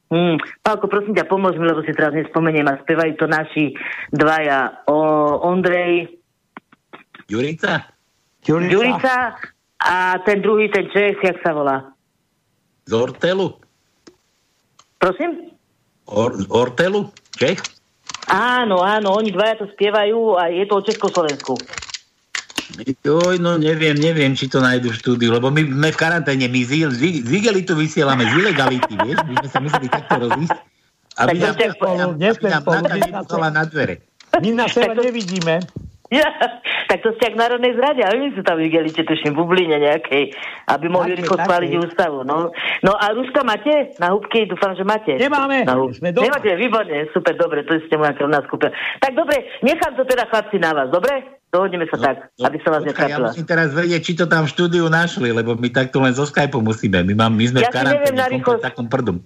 [0.06, 3.74] Hmm, Pálko, prosím ťa, pomôž mi, lebo si teraz nespomeniem a spievajú to naši
[4.14, 4.86] dvaja.
[4.86, 4.94] O,
[5.42, 6.16] Ondrej,
[7.26, 7.90] Jurica?
[8.46, 9.34] Ďurica
[9.82, 11.90] a ten druhý, ten Čech, jak sa volá?
[12.86, 13.58] Z Ortelu?
[15.02, 15.50] Prosím?
[16.06, 17.10] Or, z Ortelu?
[17.34, 17.58] Čech?
[18.30, 21.58] Áno, áno, oni dvaja to spievajú a je to o Československu.
[23.06, 26.60] Joj, no neviem, neviem, či to nájdu v štúdiu, lebo my sme v karanténe, my
[26.66, 30.58] z, z, z igelitu vysielame, z ilegality, vieš, my sme sa museli takto rozísť,
[31.22, 33.94] aby Tak nám, ťa- aby nám, nebúchala na dvere.
[34.42, 35.62] My na seba nevidíme.
[36.06, 36.22] Ja,
[36.86, 40.30] tak to ste ak národnej zrade, ale my sú tam videli, či tuším, bubline nejakej,
[40.70, 42.22] aby mohli rýchlo spáliť ústavu.
[42.22, 42.54] No.
[42.86, 43.90] no a Ruska máte?
[43.98, 44.46] Na húbky?
[44.46, 45.18] Dúfam, že máte.
[45.18, 45.66] Nemáme.
[45.66, 45.98] Na húbky.
[45.98, 46.30] Sme doma.
[46.30, 48.70] Nemáte, výborne, super, dobre, to ste moja krvná skupina.
[49.02, 51.35] Tak dobre, nechám to teda chlapci na vás, dobre?
[51.54, 53.28] Dohodneme sa no, tak, no, aby som vás počkaj, Ja netrapila.
[53.30, 56.58] musím teraz vedieť, či to tam v štúdiu našli, lebo my takto len zo Skype
[56.58, 57.06] musíme.
[57.06, 59.16] My, mám, my sme Ja v na karanténe, v takom prdom.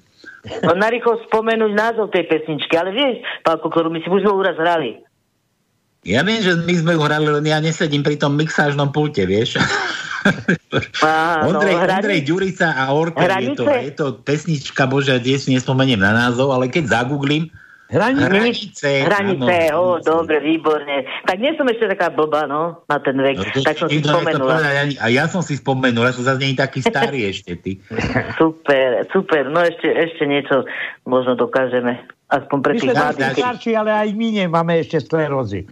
[0.65, 4.33] No, na rýchlo spomenúť názov tej pesničky, ale vieš, pán Kokoru, my si už sme
[4.33, 5.05] úraz hrali.
[6.01, 9.61] Ja viem, že my sme ju hrali, len ja nesedím pri tom mixážnom pulte, vieš.
[11.05, 15.37] Á, no, Ondrej, hrani- Ondrej Ďurica a Orko, je to, je to pesnička, bože, ja
[15.41, 17.53] si nespomeniem na názov, ale keď zagooglím,
[17.91, 19.99] Hranice, Hranice, áno.
[19.99, 21.03] ó, dobre, výborne.
[21.27, 24.47] Tak nie som ešte taká blbá, no, na ten vek, No, tak som si spomenula.
[24.57, 27.83] povedať A ja som si spomenul, ja som zase nie taký starý ešte, ty.
[28.35, 30.63] Super, super, no ešte, ešte niečo
[31.03, 31.99] možno dokážeme.
[32.27, 33.35] Aspoň pre My tých mladých.
[33.35, 35.67] starší, ale aj my nemáme ešte sklerózy.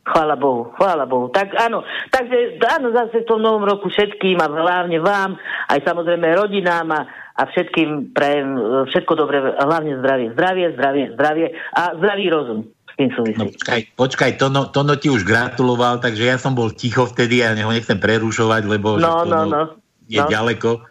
[0.00, 1.28] Chvála Bohu, chvála Bohu.
[1.28, 5.34] Tak áno, takže áno, zase v tom novom roku všetkým a hlavne vám,
[5.66, 7.00] aj samozrejme rodinám a,
[7.40, 8.48] a všetkým prajem
[8.92, 12.60] všetko dobré, hlavne zdravie, zdravie, zdravie, zdravie a zdravý rozum.
[13.00, 17.56] No počkaj, počkaj Tono, Tono ti už gratuloval, takže ja som bol ticho vtedy a
[17.56, 19.80] ja ho nechcem prerušovať, lebo že No, no, no.
[20.04, 20.28] je no.
[20.28, 20.84] ďaleko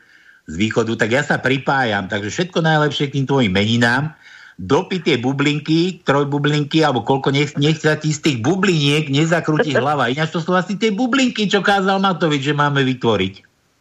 [0.50, 4.18] z východu, tak ja sa pripájam, takže všetko najlepšie k tým tvojim meninám.
[4.58, 10.10] Dopy tie bublinky, trojbublinky, alebo koľko, nech, nech sa ti z tých bubliniek nezakrúti hlava.
[10.10, 13.34] Ináč to sú asi tie bublinky, čo kázal Matovič, že máme vytvoriť.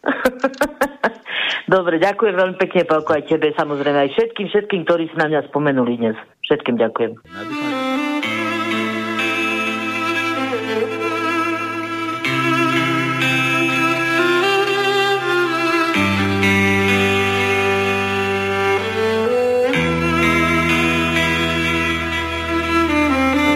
[1.69, 5.49] Dobre, ďakujem veľmi pekne, Pálko, aj tebe, samozrejme, aj všetkým, všetkým, ktorí si na mňa
[5.53, 6.17] spomenuli dnes.
[6.49, 7.13] Všetkým ďakujem.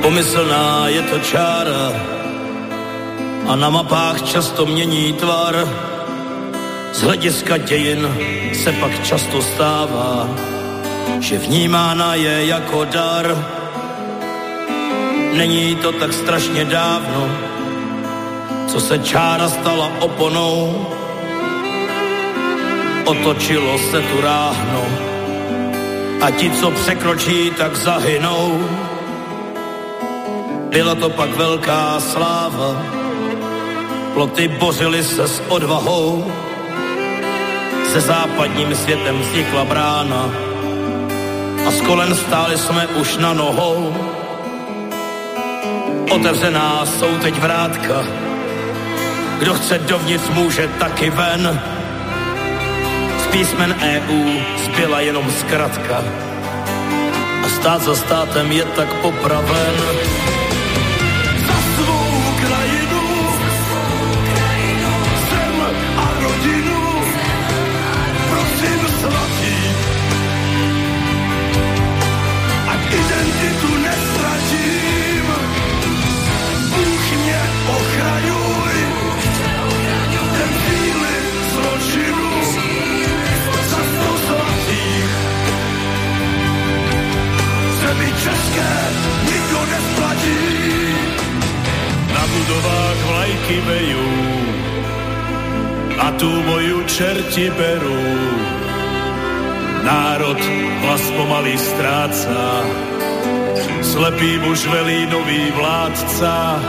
[0.02, 1.84] Pomyslná je to čára
[3.48, 5.54] a na mapách často mění tvar.
[6.92, 8.08] Z hlediska dějin
[8.52, 10.28] se pak často stává,
[11.20, 13.36] že vnímána je jako dar.
[15.32, 17.28] Není to tak strašně dávno,
[18.66, 20.86] co se čára stala oponou.
[23.04, 24.84] Otočilo se tu ráhno
[26.20, 28.68] a ti, co překročí, tak zahynou.
[30.68, 32.82] Byla to pak velká sláva,
[34.14, 36.32] ploty bořily se s odvahou,
[37.92, 40.30] se západním světem vznikla brána
[41.66, 43.96] a z kolen stáli jsme už na nohou.
[46.10, 48.04] Otevřená jsou teď vrátka,
[49.38, 51.60] kdo chce dovnitř může taky ven.
[53.18, 56.04] Z písmen EU zbyla jenom zkratka
[57.44, 59.74] a stát za státem je tak popraven.
[93.50, 94.06] Vejú
[95.98, 98.06] a tú moju čerti berú.
[99.82, 100.38] Národ
[100.82, 102.42] hlas pomaly stráca,
[103.82, 106.62] slepý muž velí nový vládca,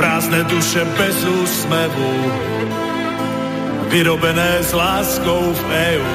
[0.00, 2.14] prázdne duše bez úsmevu,
[3.92, 5.62] vyrobené s láskou v
[5.92, 6.12] EU.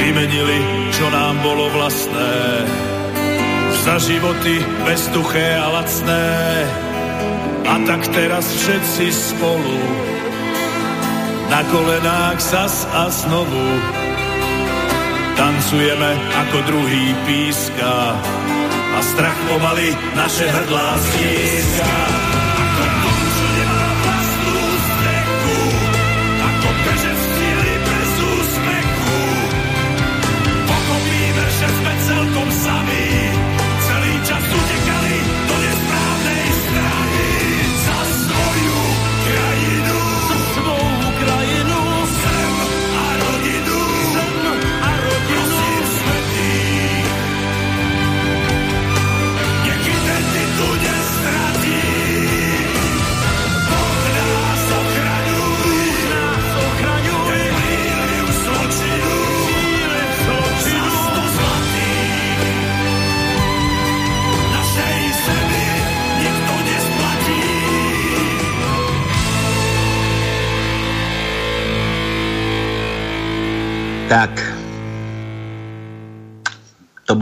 [0.00, 0.60] Vymenili,
[0.92, 2.36] čo nám bolo vlastné,
[3.80, 6.28] za životy bezduché a lacné.
[7.70, 9.78] A tak teraz všetci spolu
[11.46, 13.62] na kolenách zas a znovu
[15.38, 18.18] tancujeme ako druhý píska
[18.90, 22.29] a strach pomaly naše hrdlá stíska.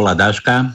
[0.08, 0.72] Bola Dáška.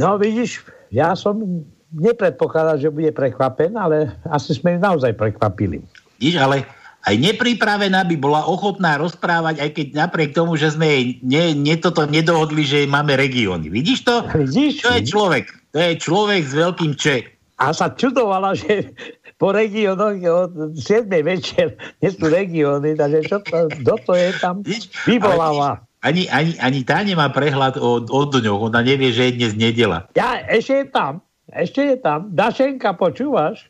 [0.00, 1.44] No vidíš, ja som
[1.92, 5.84] nepredpokladal, že bude prekvapen, ale asi sme ju naozaj prekvapili.
[6.16, 6.64] Vidíš, ale
[7.04, 11.76] aj nepripravená by bola ochotná rozprávať, aj keď napriek tomu, že sme jej ne, ne
[11.76, 13.68] toto nedohodli, že máme regióny.
[13.68, 14.24] Vidíš to?
[14.32, 14.88] Vidíš?
[14.88, 15.44] To je človek.
[15.76, 17.28] To je človek s veľkým če.
[17.60, 18.96] A sa čudovala, že
[19.36, 21.12] po regiónoch od 7.
[21.20, 24.64] večer nie sú regióny, takže čo to, kto to je tam
[25.04, 25.89] vyvoláva.
[26.00, 30.08] Ani, ani, ani tá nemá prehľad o, o dňoch, ona nevie, že je dnes nedela.
[30.16, 31.20] Ja, ešte je tam,
[31.52, 32.32] ešte je tam.
[32.32, 33.68] Dašenka, počúvaš?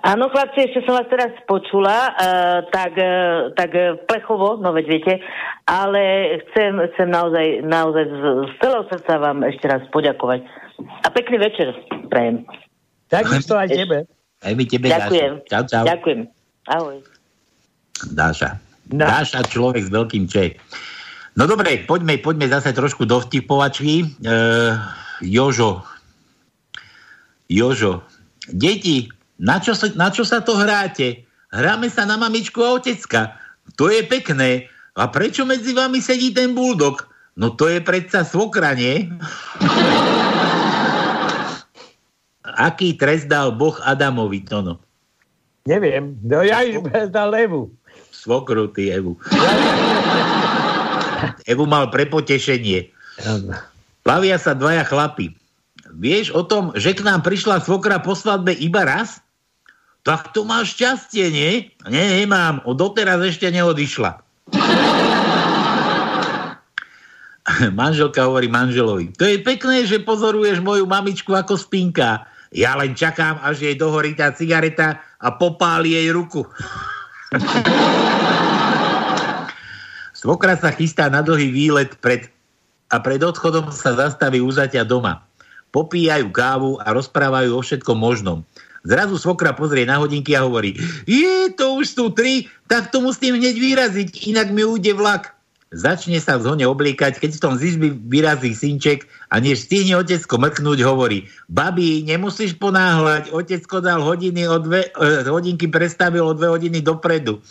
[0.00, 4.84] Áno, chlapci, ešte som vás teraz počula, uh, tak, uh, tak uh, plechovo, no veď
[4.84, 5.14] viete,
[5.68, 6.00] ale
[6.48, 10.40] chcem, chcem naozaj, naozaj z, z celého srdca vám ešte raz poďakovať.
[11.04, 11.72] A pekný večer
[12.08, 12.48] prajem.
[13.08, 14.08] Takisto aj tebe.
[14.44, 15.32] Aj my tebe, Ďakujem.
[15.40, 15.48] Dáša.
[15.52, 15.84] Čau, čau.
[15.84, 16.20] Ďakujem.
[16.68, 16.96] Ahoj.
[18.12, 18.48] Dáša.
[18.92, 19.04] No.
[19.08, 20.56] Dáša, človek s veľkým Č.
[21.34, 24.06] No dobre, poďme, poďme zase trošku do vtipovačky.
[24.06, 24.38] E,
[25.26, 25.82] Jožo.
[27.50, 28.06] Jožo.
[28.46, 29.10] Deti,
[29.42, 31.26] na čo, sa, na čo sa to hráte?
[31.50, 33.34] Hráme sa na mamičku a otecka.
[33.74, 34.70] To je pekné.
[34.94, 37.10] A prečo medzi vami sedí ten buldok?
[37.34, 39.10] No to je predsa svokra, nie?
[42.70, 44.78] Aký trest dal Boh Adamovi, Tono?
[45.66, 46.14] Neviem.
[46.22, 47.74] No ja im dal Evu.
[48.14, 49.18] Svokru, ty Evu.
[51.44, 52.92] Evu mal pre potešenie.
[54.04, 55.32] Plavia sa dvaja chlapi.
[55.94, 59.22] Vieš o tom, že k nám prišla svokra po svadbe iba raz?
[60.04, 61.72] Tak to máš šťastie, nie?
[61.88, 62.60] Nie, nemám.
[62.68, 64.20] O doteraz ešte neodišla.
[67.78, 69.12] Manželka hovorí manželovi.
[69.16, 72.26] To je pekné, že pozoruješ moju mamičku ako spinka.
[72.54, 76.46] Ja len čakám, až jej dohorí tá cigareta a popáli jej ruku.
[80.24, 82.32] Svokra sa chystá na dlhý výlet pred,
[82.88, 84.48] a pred odchodom sa zastaví u
[84.88, 85.20] doma.
[85.68, 88.40] Popíjajú kávu a rozprávajú o všetkom možnom.
[88.88, 93.36] Zrazu svokra pozrie na hodinky a hovorí, je, to už sú tri, tak to musím
[93.36, 95.36] hneď vyraziť, inak mi ujde vlak.
[95.76, 100.00] Začne sa v zhone obliekať, keď v tom z izby vyrazí synček a než stihne
[100.00, 106.32] otecko mrknúť, hovorí Babi, nemusíš ponáhľať, otecko dal hodiny o dve, eh, hodinky prestavil o
[106.32, 107.44] dve hodiny dopredu.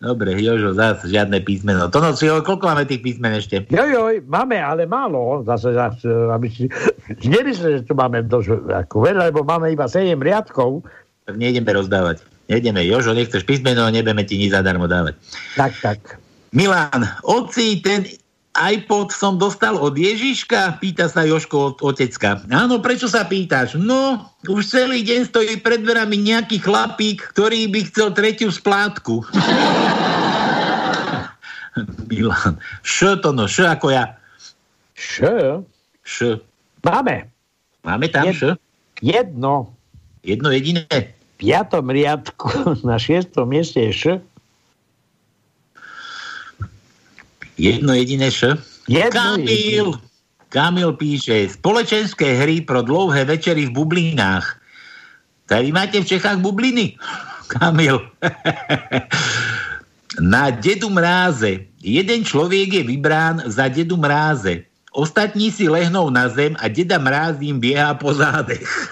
[0.00, 1.92] Dobre, Jožo, zás žiadne písmeno.
[1.92, 3.68] To no, koľko máme tých písmen ešte?
[3.68, 5.44] Jojoj, máme, ale málo.
[5.44, 6.72] Zase, zase aby si
[7.28, 10.88] nemyslel, že tu máme dosť ako veľa, lebo máme iba 7 riadkov.
[11.28, 12.24] Tak nejdeme rozdávať.
[12.48, 15.20] Nejdeme, Jožo, nechceš písmeno, nebudeme ti nič zadarmo dávať.
[15.60, 16.00] Tak, tak.
[16.56, 18.08] Milan, oci, ten
[18.58, 20.82] iPod som dostal od Ježiška?
[20.82, 22.42] Pýta sa Joško od otecka.
[22.50, 23.78] Áno, prečo sa pýtaš?
[23.78, 29.22] No, už celý deň stojí pred dverami nejaký chlapík, ktorý by chcel tretiu splátku.
[32.10, 32.58] Milan.
[32.82, 34.18] Š to no, š ako ja.
[34.98, 35.14] Š?
[36.02, 36.42] Š.
[36.82, 37.30] Máme.
[37.86, 38.42] Máme tam Jed, š?
[39.00, 39.72] Jedno.
[40.26, 40.84] Jedno jediné?
[40.90, 42.50] V piatom riadku
[42.88, 44.04] na šiestom mieste je š.
[47.60, 48.56] Jedno jediné š?
[48.88, 49.88] Jedno Kamil!
[49.92, 50.08] jediné.
[50.50, 54.58] Kamil píše, spoločenské hry pro dlouhé večery v bublinách.
[55.46, 56.96] Tak vy máte v Čechách bubliny?
[57.52, 58.00] Kamil.
[60.18, 61.70] Na dedu mráze.
[61.78, 64.66] Jeden človek je vybrán za dedu mráze.
[64.90, 68.66] Ostatní si lehnú na zem a deda mráz im bieha po zádech.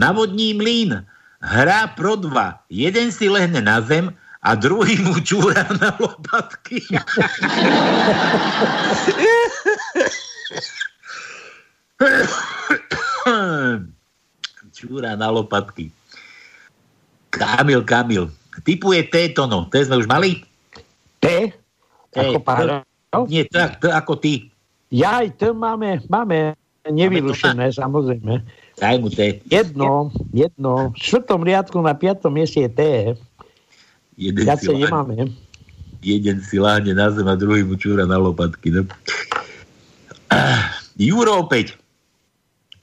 [0.00, 1.04] Navodní mlín.
[1.44, 2.64] Hra pro dva.
[2.72, 6.80] Jeden si lehne na zem a druhý mu čúra na lopatky.
[14.70, 15.90] čúra na lopatky.
[17.34, 18.30] Kamil, Kamil.
[18.62, 19.66] Typuje T tono.
[19.70, 20.42] T sme už mali?
[21.18, 21.50] T?
[22.14, 22.16] T.
[22.16, 22.82] Ako páro?
[23.26, 24.50] Nie, tak, T ako ty.
[24.88, 26.56] Ja aj to máme, máme
[26.88, 28.40] nevylušené, samozrejme.
[28.78, 29.42] Daj mu T.
[29.50, 30.94] Jedno, jedno.
[30.94, 32.82] V štvrtom riadku na piatom mieste je T.
[34.18, 35.30] Jeden Ja si, nemáme.
[36.02, 38.74] jeden si láhne na zem a druhý mu čúra na lopatky.
[38.74, 38.82] No.
[40.26, 41.78] Ah, Juro opäť.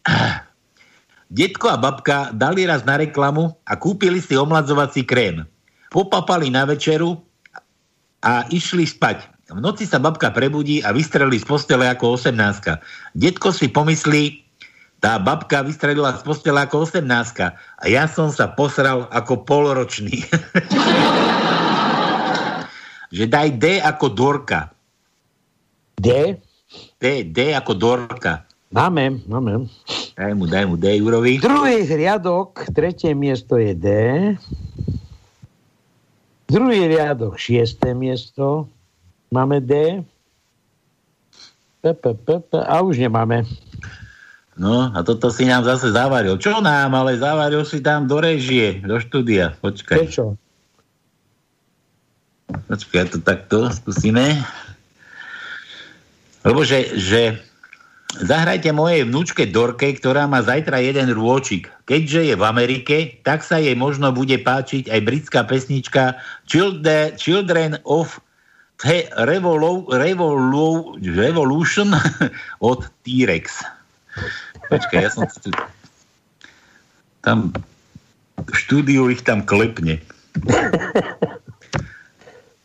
[0.07, 0.47] Ah.
[1.27, 5.43] Detko a babka dali raz na reklamu a kúpili si omladzovací krém.
[5.91, 7.19] Popapali na večeru
[8.23, 9.27] a išli spať.
[9.51, 12.79] V noci sa babka prebudí a vystrelí z postele ako 18.
[13.13, 14.44] Detko si pomyslí,
[15.05, 17.05] tá babka vystrelila z postele ako 18.
[17.53, 20.25] A ja som sa posral ako poloročný.
[23.15, 24.73] že daj D ako Dorka.
[26.01, 26.41] D?
[26.97, 28.49] D, D ako Dorka.
[28.73, 29.69] Máme, máme.
[30.17, 31.37] Daj mu, daj mu D, Jurovi.
[31.37, 33.87] Druhý riadok, tretie miesto je D.
[36.49, 38.65] Druhý riadok, šiesté miesto.
[39.29, 40.01] Máme D.
[41.85, 43.45] P, P, P, P, a už nemáme.
[44.55, 46.39] No a toto si nám zase zavaril.
[46.39, 49.51] Čo nám, ale zavaril si tam do režie, do štúdia.
[49.59, 49.99] Počkaj.
[49.99, 50.39] Prečo?
[52.47, 54.39] Počkaj, to takto skúsime.
[56.47, 57.43] Lebo že, že
[58.15, 61.67] zahrajte mojej vnúčke Dorke, ktorá má zajtra jeden rôčik.
[61.83, 62.95] Keďže je v Amerike,
[63.27, 66.15] tak sa jej možno bude páčiť aj britská pesnička
[66.47, 68.23] Children, of
[68.79, 71.91] the Revolu, Revolu, Revolution
[72.71, 73.75] od T-Rex.
[74.69, 75.49] Počkaj, ja som tu...
[77.21, 77.53] Tam
[78.35, 80.03] v štúdiu ich tam klepne.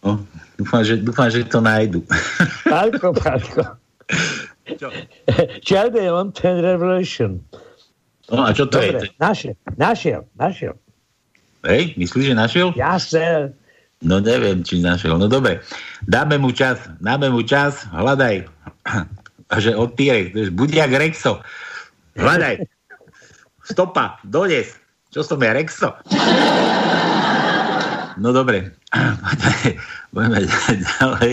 [0.01, 0.21] No,
[0.57, 2.01] dúfam, že, dúfam, že to nájdu.
[2.65, 3.77] Pálko, Pálko.
[5.61, 7.41] Child on ten Revolution.
[8.31, 9.19] No a čo to Dobre, je?
[9.19, 10.75] Našiel, našiel, našiel.
[11.67, 12.69] Hej, myslíš, že našiel?
[12.79, 13.53] Jasne.
[14.01, 15.19] No neviem, či našiel.
[15.21, 15.61] No dobre,
[16.09, 18.49] dáme mu čas, dáme mu čas, hľadaj.
[19.51, 21.43] A že od Tírek, to je budiak Rexo.
[22.19, 22.67] Hľadaj.
[23.63, 24.75] Stopa, dones.
[25.11, 25.91] Čo som ja, Rexo?
[28.21, 28.77] No dobre,
[30.15, 30.45] poďme
[31.01, 31.33] ďalej.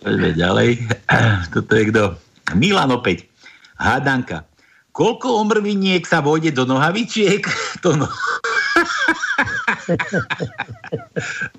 [0.00, 0.68] Poďme ďalej.
[1.54, 2.16] Toto je kto?
[2.56, 3.28] Milan opäť.
[3.76, 4.48] Hádanka.
[4.96, 7.44] Koľko omrviniek sa vôjde do nohavičiek?
[7.84, 8.08] To no.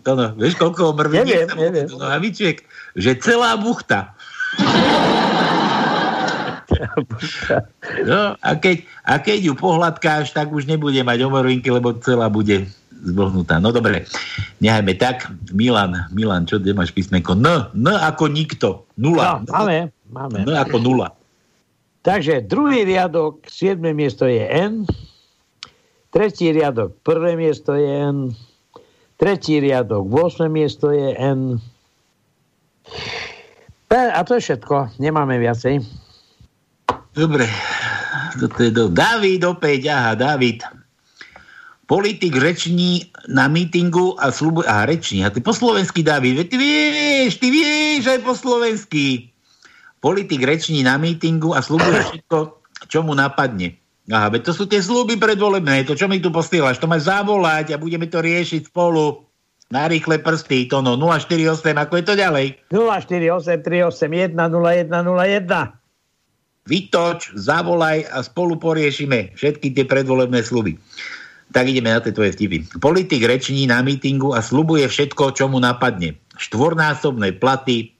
[0.03, 0.33] to no.
[0.35, 1.87] Vieš, koľko omrviniek Neviem, sa vôjde neviem.
[1.87, 2.57] do nohavičiek?
[2.97, 4.17] Že celá buchta.
[8.05, 12.67] No, a keď, a keď ju pohľadkáš, tak už nebude mať omrvinky, lebo celá bude
[13.03, 13.61] zblhnutá.
[13.61, 14.09] No dobre,
[14.61, 15.29] nechajme tak.
[15.53, 17.37] Milan, Milan, čo, kde máš písmenko?
[17.37, 18.89] N, N ako nikto.
[18.97, 19.45] Nula.
[19.45, 20.37] No, máme, máme.
[20.43, 21.13] N ako nula.
[22.07, 24.87] Takže druhý riadok, siedme miesto je N.
[26.07, 28.31] Tretí riadok, prvé miesto je N.
[29.19, 31.59] Tretí riadok, 8 miesto je N.
[33.91, 35.83] A to je všetko, nemáme viacej.
[37.17, 37.49] Dobre,
[38.37, 38.93] toto je do...
[38.93, 40.61] David opäť, aha, David.
[41.89, 44.61] Politik reční na mítingu a slubu...
[44.69, 49.33] Aha, reční, a ty po slovensky, David, ty vieš, ty vieš aj po slovensky.
[49.97, 52.37] Politik reční na mítingu a slubuje všetko,
[52.85, 53.73] čo mu napadne.
[54.13, 57.81] Aha, to sú tie sluby predvolebné, to čo mi tu posielaš, to máš zavolať a
[57.81, 59.25] budeme to riešiť spolu.
[59.67, 62.45] Na rýchle prsty, to no, 048, ako je to ďalej?
[62.71, 65.86] 048 381 0101.
[66.67, 70.75] vytoč, zavolaj a spolu poriešime všetky tie predvolebné sluby.
[71.55, 72.67] Tak ideme na tie tvoje vtipy.
[72.83, 76.19] Politik reční na mítingu a slubuje všetko, čo mu napadne.
[76.35, 77.95] Štvornásobné platy,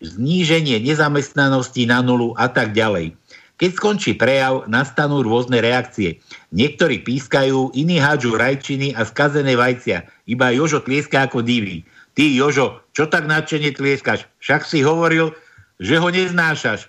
[0.00, 3.12] zníženie nezamestnanosti na nulu a tak ďalej.
[3.58, 6.22] Keď skončí prejav, nastanú rôzne reakcie.
[6.54, 10.06] Niektorí pískajú, iní hádžu rajčiny a skazené vajcia.
[10.30, 11.82] Iba Jožo tlieska ako divý.
[12.14, 14.30] Ty, Jožo, čo tak nadšene tlieskaš?
[14.38, 15.34] Však si hovoril,
[15.82, 16.86] že ho neznášaš.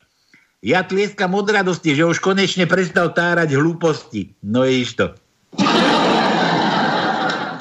[0.60, 4.36] Ja tlieskam od radosti, že už konečne prestal tárať hlúposti.
[4.44, 5.15] No je to.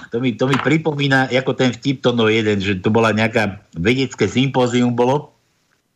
[0.09, 3.61] To mi, to mi pripomína, ako ten vtip to no jeden, že to bola nejaká
[3.77, 5.37] vedecké sympózium bolo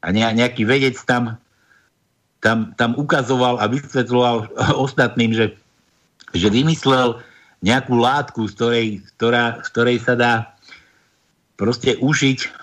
[0.04, 1.40] a ne, nejaký vedec tam,
[2.44, 4.52] tam, tam ukazoval a vysvetloval
[4.84, 5.56] ostatným, že,
[6.36, 7.24] že vymyslel
[7.64, 10.32] nejakú látku, z ktorej, ktorá, z ktorej sa dá
[11.56, 12.62] proste ušiť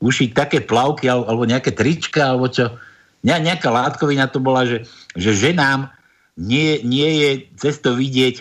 [0.00, 2.72] ušiť také plavky alebo nejaké trička alebo čo.
[3.20, 5.92] Ne, nejaká látkovina to bola, že, že ženám
[6.40, 7.30] nie, nie je
[7.60, 8.40] cesto vidieť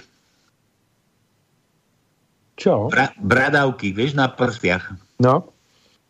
[2.60, 2.92] Čo?
[2.92, 4.92] Bra, bradavky, vieš, na prstiach.
[5.24, 5.48] No.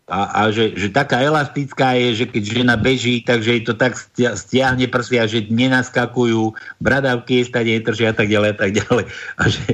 [0.10, 3.94] A, a že, že taká elastická je, že keď žena beží, takže jej to tak
[3.94, 9.06] stia- stiahne prsia, že nenaskakujú, bradavky jej stade netržia a tak ďalej a tak ďalej.
[9.38, 9.66] A že,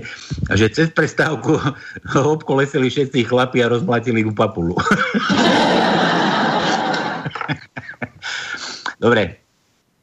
[0.52, 1.56] a že cez prestávku
[2.36, 4.76] obkolesili všetci chlapi a rozmlatili mu papulu.
[9.06, 9.38] Dobre,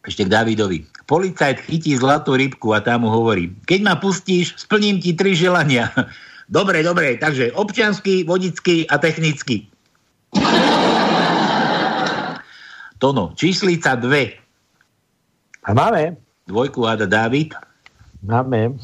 [0.06, 0.86] ešte k Davidovi.
[1.10, 5.90] Policajt chytí zlatú rybku a tam mu hovorí, keď ma pustíš, splním ti tri želania.
[6.52, 9.72] Dobre, dobre, takže občiansky, vodický a technický.
[13.00, 14.04] Tono, číslica 2.
[15.64, 16.20] A máme.
[16.44, 17.56] Dvojku hada David.
[18.20, 18.76] Máme.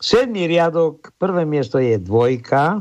[0.00, 2.80] Sedmý riadok, prvé miesto je dvojka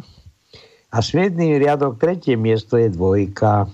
[0.87, 3.67] a smiedný riadok, tretie miesto je dvojka.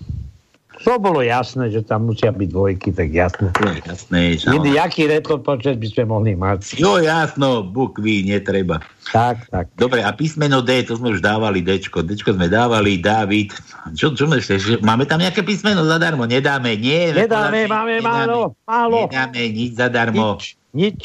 [0.88, 3.52] To bolo jasné, že tam musia byť dvojky, tak jasné.
[3.52, 4.20] To je jasné.
[4.48, 6.80] Iný, jaký retro počet by sme mohli mať?
[6.80, 8.80] Jo, jasno, bukvy netreba.
[9.12, 9.66] Tak, tak.
[9.76, 12.08] Dobre, a písmeno D, to sme už dávali, Dčko.
[12.08, 13.52] Dčko sme dávali, David.
[13.92, 14.80] Čo, čo ešte?
[14.80, 16.24] Máme tam nejaké písmeno zadarmo?
[16.24, 17.12] Nedáme, nie.
[17.12, 19.12] Nedáme, máme málo, málo.
[19.12, 20.40] Nedáme nič zadarmo.
[20.40, 21.02] Nič, nič.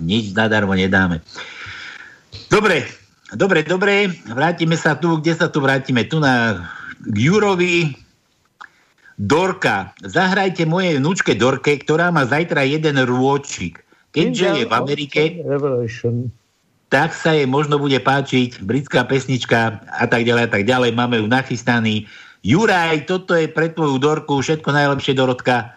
[0.00, 1.20] Nič zadarmo nedáme.
[2.48, 2.88] Dobre,
[3.30, 6.02] Dobre, dobre, vrátime sa tu, kde sa tu vrátime?
[6.02, 6.66] Tu na
[6.98, 7.94] k Jurovi.
[9.20, 9.92] Dorka.
[10.00, 13.84] Zahrajte mojej vnúčke Dorke, ktorá má zajtra jeden rôčik.
[14.16, 15.22] Keďže je v Amerike,
[16.90, 20.96] tak sa jej možno bude páčiť britská pesnička a tak ďalej a tak ďalej.
[20.96, 22.08] Máme ju nachystaný.
[22.40, 25.76] Juraj, toto je pre tvoju Dorku všetko najlepšie Dorotka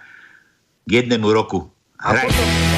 [0.87, 1.67] k jednému roku.
[1.99, 2.31] Hraj.
[2.31, 2.72] Well,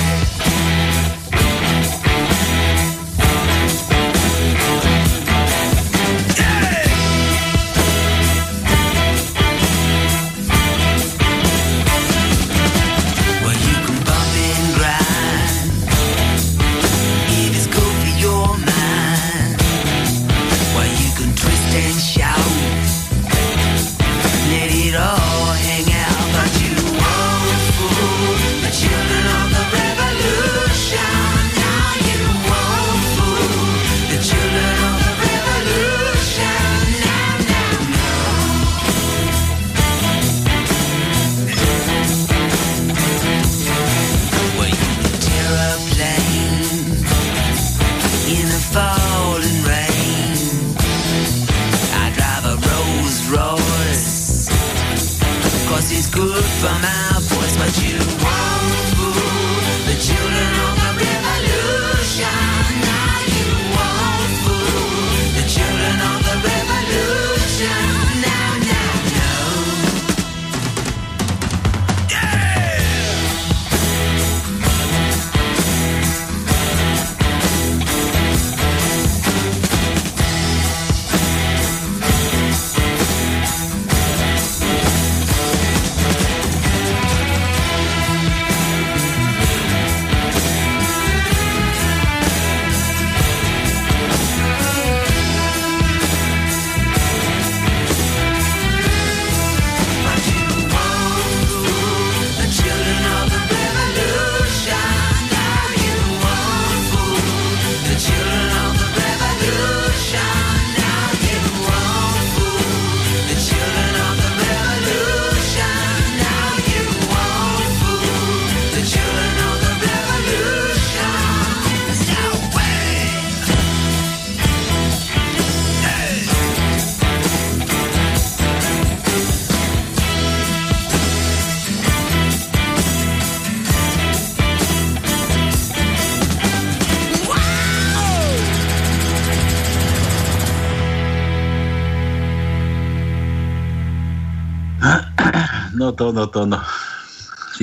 [145.96, 146.60] to, no to, no.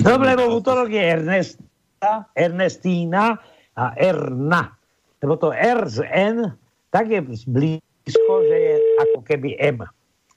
[0.01, 3.37] Dobre, lebo v útorok je Ernesta, Ernestína
[3.77, 4.73] a Erna.
[5.21, 6.57] Lebo to R z N
[6.93, 8.75] tak je blízko, že je
[9.09, 9.81] ako keby M.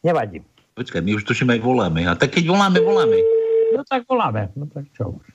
[0.03, 0.39] Nevadí.
[0.75, 2.07] Počkaj, my už tuším aj voláme.
[2.07, 3.19] A tak keď voláme, voláme.
[3.75, 4.51] No tak voláme.
[4.55, 5.25] No tak čo už.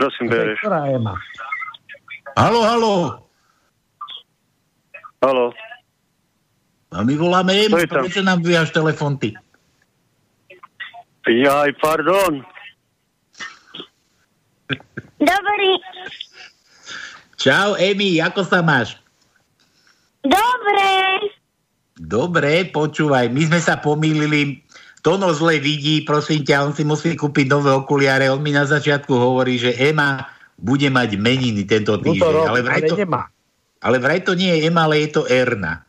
[0.00, 0.60] Prosím, bereš.
[0.64, 1.12] Ktorá Ema?
[2.40, 2.94] Halo, halo.
[5.20, 5.52] Halo.
[6.88, 8.00] A my voláme Emu, Kto je tam?
[8.00, 9.36] prečo nám vyjáš telefon ty?
[11.28, 12.40] Jaj, pardon.
[15.20, 15.70] Dobrý.
[17.36, 18.96] Čau, Emi, ako sa máš?
[20.24, 20.88] Dobre.
[22.00, 24.64] Dobre, počúvaj, my sme sa pomýlili.
[25.04, 28.32] Tono zle vidí, prosím ťa, on si musí kúpiť nové okuliare.
[28.32, 32.20] On mi na začiatku hovorí, že Ema bude mať meniny tento týždeň.
[32.20, 33.22] Útorok, ale, vraj ale to, nemá.
[33.80, 35.88] ale vraj to nie je Ema, ale je to Erna.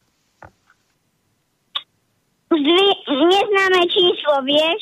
[2.51, 4.81] Vždy neznáme číslo, vieš?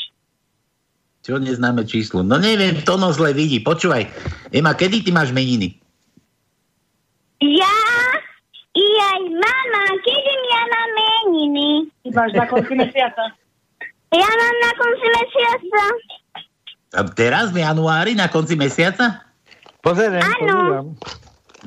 [1.22, 2.26] Čo neznáme číslo?
[2.26, 3.62] No neviem, Tono zle vidí.
[3.62, 4.10] Počúvaj,
[4.50, 5.78] Ema, kedy ty máš meniny?
[7.42, 7.78] Ja
[8.74, 11.70] i aj mama, kedy ja mám meniny?
[12.10, 13.26] Máš na konci mesiaca.
[14.10, 15.84] Ja mám na konci mesiaca.
[16.90, 19.29] A teraz v januári, na konci mesiaca?
[19.80, 20.36] Pozerám, Áno.
[20.36, 20.88] pozerám.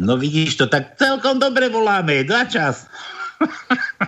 [0.00, 2.88] No vidíš to, tak celkom dobre voláme, za čas.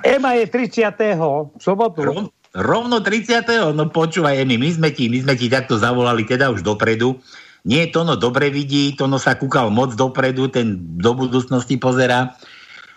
[0.01, 0.97] Ema je 30.
[1.17, 2.01] v sobotu.
[2.01, 3.45] Rov, rovno 30.
[3.77, 7.21] No počúvaj, Emi, my sme, ti, my sme ti takto zavolali teda už dopredu.
[7.65, 12.37] Nie, Tono dobre vidí, Tono sa kúkal moc dopredu, ten do budúcnosti pozerá.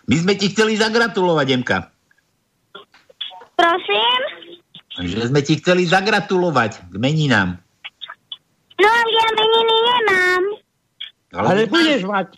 [0.08, 1.78] My sme ti chceli zagratulovať, Emka.
[3.56, 4.20] Prosím?
[4.98, 7.60] Že sme ti chceli zagratulovať k meninám.
[8.78, 10.44] No ja meniny nemám.
[11.36, 12.30] Ale budeš mať.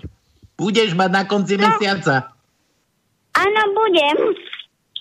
[0.58, 2.34] Budeš mať na konci mesiaca.
[3.38, 4.18] Áno, budem.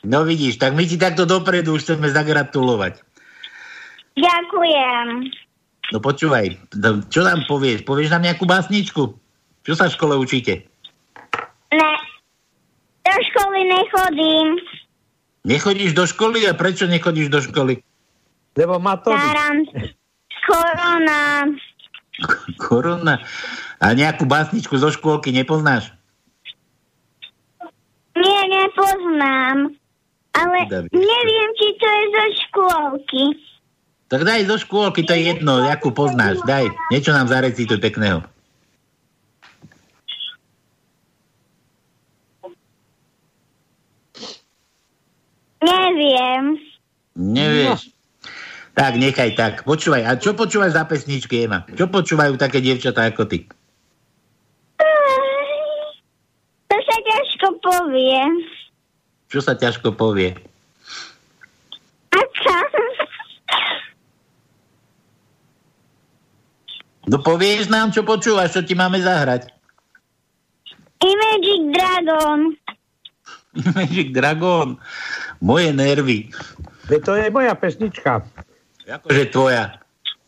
[0.07, 3.03] No vidíš, tak my ti takto dopredu už chceme zagratulovať.
[4.15, 5.07] Ďakujem.
[5.89, 7.83] No počúvaj, to- čo nám povieš?
[7.83, 9.03] Povieš nám nejakú básničku?
[9.65, 10.69] Čo sa v škole učíte?
[11.73, 11.93] Ne.
[13.03, 14.49] Do školy nechodím.
[15.49, 17.81] Nechodíš do školy a prečo nechodíš do školy?
[18.53, 19.17] Lebo má to...
[20.49, 21.49] Korona.
[22.63, 23.23] Korona.
[23.79, 25.95] A nejakú básničku zo škôlky nepoznáš?
[28.19, 29.79] Nie, nepoznám.
[30.35, 30.91] Ale Dobre.
[30.95, 33.25] neviem, či to je zo škôlky.
[34.09, 36.41] Tak daj zo škôlky, to je jedno, akú poznáš.
[36.49, 38.25] Daj, niečo nám zarecituj pekného.
[45.59, 46.57] Neviem.
[47.19, 47.98] Nevieš.
[48.79, 49.55] Tak, nechaj tak.
[49.67, 51.67] Počúvaj, a čo počúvaš za pesničky, Ema?
[51.75, 53.43] Čo počúvajú také dievčatá ako ty?
[56.71, 58.23] To sa ťažko povie.
[59.27, 60.31] Čo sa ťažko povie?
[62.15, 62.59] Aká?
[67.11, 69.51] No povieš nám, čo počúvaš, čo ti máme zahrať.
[71.03, 72.39] Magic Dragon.
[73.75, 74.79] Magic Dragon.
[75.43, 76.31] Moje nervy.
[76.89, 78.23] To je moja pesnička.
[78.89, 79.77] Akože tvoja.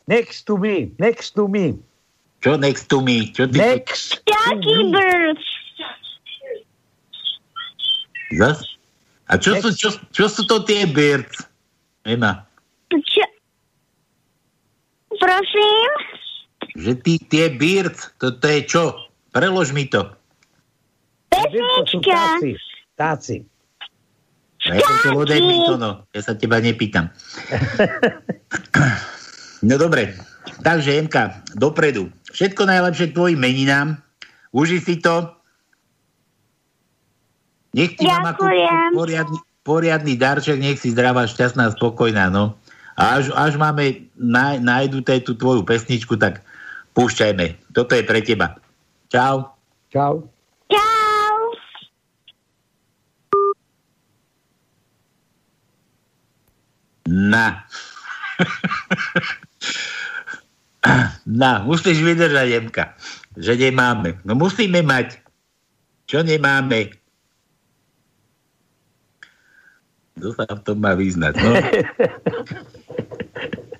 [0.04, 1.80] Next to me, next to me.
[2.40, 3.32] Čo next to me?
[3.32, 3.56] Čo ty...
[3.56, 4.20] Next.
[4.28, 5.46] Jackie Birds.
[8.36, 8.60] Zas?
[9.30, 11.46] A čo sú, čo, čo sú to tie birds?
[12.02, 12.46] Ema,
[12.90, 13.26] Čo?
[15.20, 15.90] Prosím?
[16.74, 18.84] že ty tie birds, to, to je čo?
[19.30, 20.06] Prelož mi to.
[21.30, 22.56] To sú táci.
[22.94, 23.36] Táci.
[24.70, 25.90] No, ja som chcel od Edmontonu.
[26.14, 27.10] Ja sa teba nepýtam.
[29.60, 30.16] No dobre,
[30.64, 32.08] takže Emka, dopredu.
[32.32, 34.00] Všetko najlepšie tvojim meninám.
[34.56, 35.36] Uži si to.
[37.76, 38.32] Nech ti mama
[38.96, 42.56] poriadny, poriadny darček, nech si zdravá, šťastná, spokojná, no.
[42.96, 46.40] A až, až máme, na, nájdu tú tvoju pesničku, tak
[46.96, 47.76] púšťajme.
[47.76, 48.56] Toto je pre teba.
[49.12, 49.52] Čau.
[49.92, 50.24] Čau.
[57.10, 57.66] Na.
[61.26, 62.94] Na, musíš vydržať, Jemka,
[63.34, 64.22] že nemáme.
[64.22, 65.18] No musíme mať.
[66.06, 66.94] Čo nemáme?
[70.14, 71.34] Kto sa v tom má vyznať?
[71.42, 71.52] No?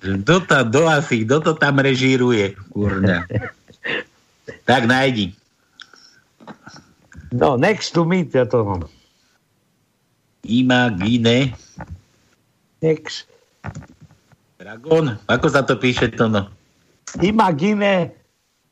[0.01, 2.57] Kto tam, do asi, kto to tam režíruje?
[2.73, 3.21] Kurňa.
[4.65, 5.37] Tak najdi.
[7.29, 8.89] No, next to me, ja to mám.
[10.41, 11.53] Imagine
[12.81, 13.29] Next.
[14.57, 15.17] Dragon.
[15.29, 16.49] Ako sa to píše to no?
[17.21, 18.09] Imagine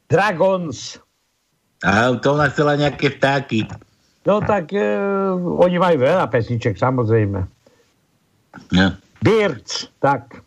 [0.10, 0.98] Dragons.
[1.86, 3.70] A to ona chcela nejaké vtáky.
[4.28, 4.84] No tak e,
[5.40, 7.40] oni majú veľa pesniček, samozrejme.
[8.76, 8.88] No.
[9.24, 10.44] Birds, tak.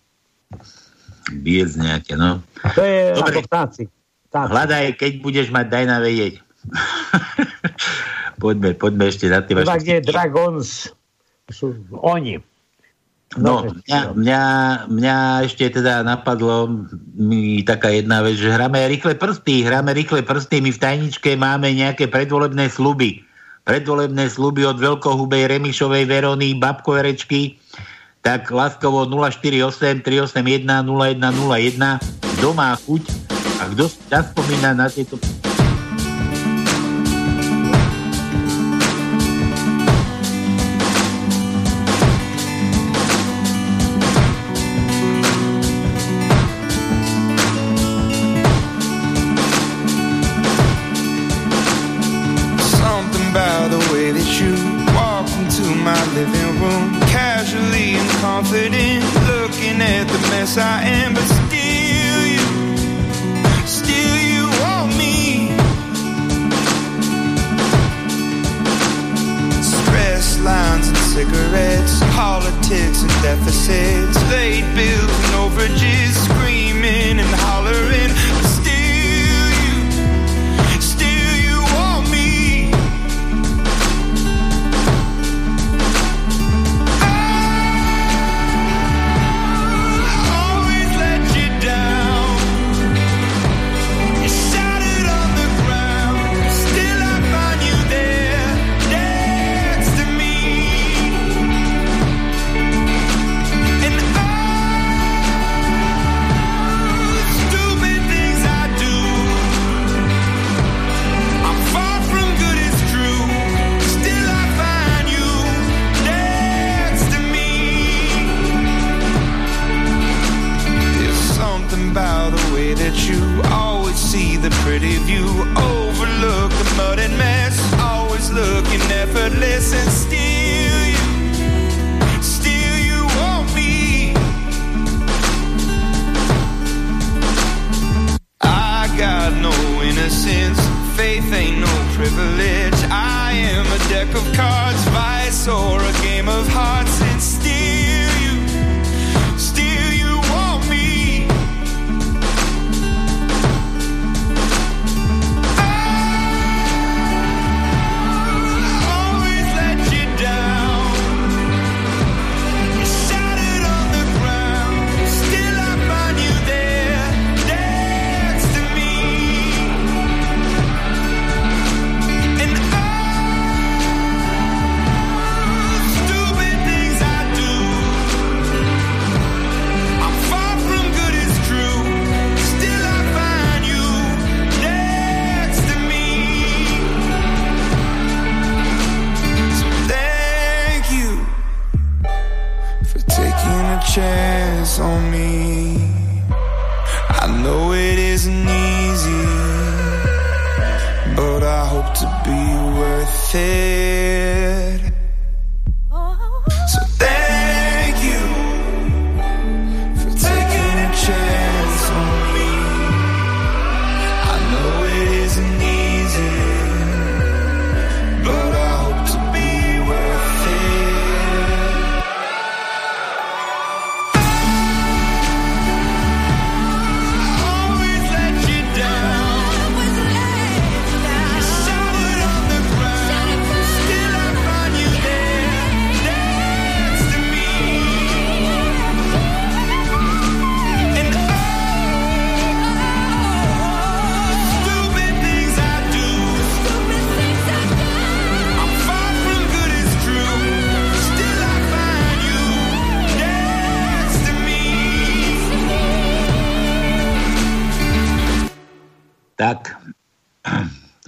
[1.33, 2.45] Biec nejaké, no.
[2.77, 3.41] To je Dobre.
[3.41, 3.83] ako vtáci.
[4.29, 4.51] vtáci.
[4.53, 6.35] Hľadaj, keď budeš mať, daj na vedieť.
[8.43, 9.67] poďme, poďme ešte na tie vaše...
[9.71, 10.93] Imagine Dragons.
[11.49, 11.73] Sú
[12.05, 12.43] oni.
[13.41, 14.43] No, mňa, mňa,
[14.93, 15.17] mňa
[15.49, 16.85] ešte teda napadlo
[17.17, 21.73] mi taká jedna vec, že hráme rýchle prsty, hráme rýchle prsty, my v tajničke máme
[21.73, 23.25] nejaké predvolebné sluby.
[23.65, 27.57] Predvolebné sluby od Veľkohubej, Remišovej, Verony, Babko Erečky,
[28.21, 33.03] tak láskovo 048 381 0101 kto má chuť
[33.63, 35.15] a kto si zaspomína na tieto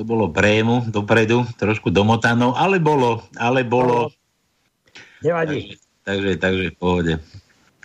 [0.05, 4.13] to bolo prému dopredu, trošku domotanou, ale bolo, ale bolo.
[5.25, 5.81] Nevadí.
[6.05, 7.15] Takže, takže v pohode.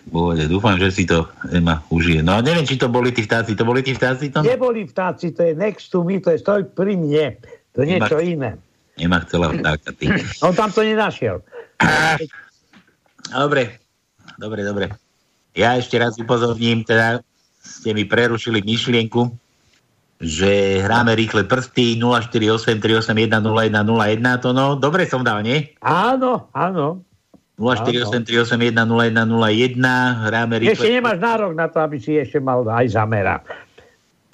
[0.04, 0.44] V pohode.
[0.44, 2.20] Dúfam, že si to Ema užije.
[2.20, 3.56] No a neviem, či to boli tí vtáci.
[3.56, 4.28] To boli tí vtáci?
[4.36, 7.40] To Neboli vtáci, to je next to me, to je stoj pri mne.
[7.72, 8.60] To je niečo iné.
[9.00, 10.12] Nemá chcela vtáka, ty.
[10.44, 11.40] On tam to nenašiel.
[13.32, 13.80] Dobre,
[14.36, 14.92] dobre, dobre.
[15.56, 17.24] Ja ešte raz upozorním, teda
[17.64, 19.32] ste mi prerušili myšlienku,
[20.20, 25.72] že hráme rýchle prsty 048 381 0101, to no, dobre som dal, nie?
[25.80, 27.00] Áno, áno.
[27.56, 29.80] 048 381 0101,
[30.28, 30.76] hráme rýchle...
[30.76, 33.40] Ešte nemáš nárok na to, aby si ešte mal aj zamera.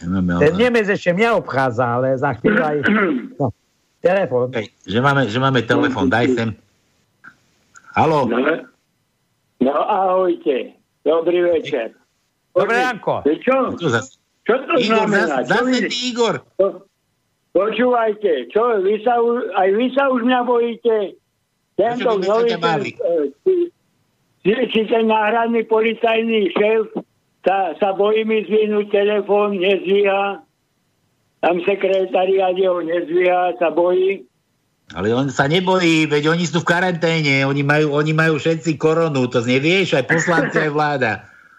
[0.02, 2.76] Nemáme, Ten Nemec ešte mňa obchádza, ale za chvíľu aj...
[3.40, 3.54] No,
[4.02, 4.50] telefon.
[4.86, 6.50] Že máme, že máme telefon, daj sem.
[7.94, 8.28] Haló?
[9.56, 10.76] No ahojte,
[11.06, 11.96] dobrý večer.
[12.52, 13.24] Dobré Janko.
[13.40, 13.76] Čo?
[13.76, 14.15] Čo, zas...
[14.46, 15.42] Čo to Igor, znamená?
[15.42, 16.34] zase ty, Igor.
[17.50, 19.18] Počúvajte, čo, vy sa
[19.58, 21.18] aj vy sa už mňa bojíte?
[21.76, 23.32] Tento nový, e,
[24.44, 26.94] či, či ten náhradný policajný šéf
[27.44, 30.40] sa, sa bojí mi zvinúť telefón, nezvíha.
[31.44, 34.24] Tam sekretariat jeho nezvíha, sa bojí.
[34.94, 39.26] Ale on sa nebojí, veď oni sú v karanténe, oni majú, oni majú všetci koronu,
[39.26, 41.12] to nevieš, aj poslanci, aj vláda.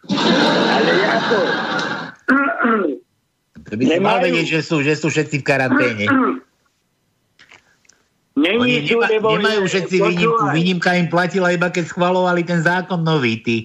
[0.78, 1.38] Ale ako?
[1.44, 1.67] To
[3.76, 6.06] by si mal vedieť, že sú, že sú všetci v karanténe.
[8.38, 10.38] Není Oni sú, nema, lebo- nemajú všetci výnimku.
[10.38, 10.54] Počúvaj.
[10.54, 13.58] Výnimka im platila iba keď schvalovali ten zákon nový, ty.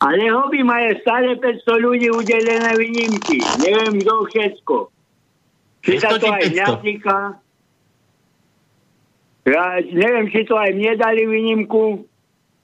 [0.00, 3.42] Ale hobby majú stále 500 ľudí udelené výnimky.
[3.60, 4.74] Neviem, kto všetko.
[5.84, 6.86] Či sa 600 to aj mňa 500?
[6.86, 7.16] týka.
[9.48, 12.08] Ja neviem, či to aj mne dali výnimku.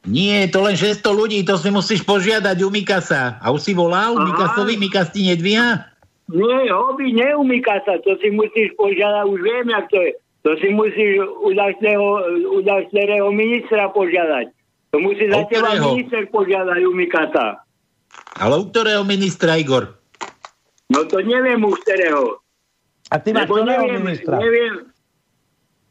[0.05, 3.41] Nie, to len 600 ľudí, to si musíš požiadať u Mikasa.
[3.41, 4.25] A už si volal Aha.
[4.29, 5.94] Mikasovi, Mikas ti nedvíha?
[6.33, 10.13] Nie, hobby neumýka sa, to si musíš požiadať, už viem, jak to je.
[10.45, 11.57] To si musíš u
[12.53, 14.53] u dažného ministra požiadať.
[14.93, 17.67] To musí za U teba minister požiadať umýka sa.
[18.39, 19.99] Ale u ktorého ministra, Igor?
[20.87, 22.39] No to neviem už ktorého.
[23.11, 24.37] A ty máš Lebo ktorého neviem, ministra?
[24.39, 24.75] neviem,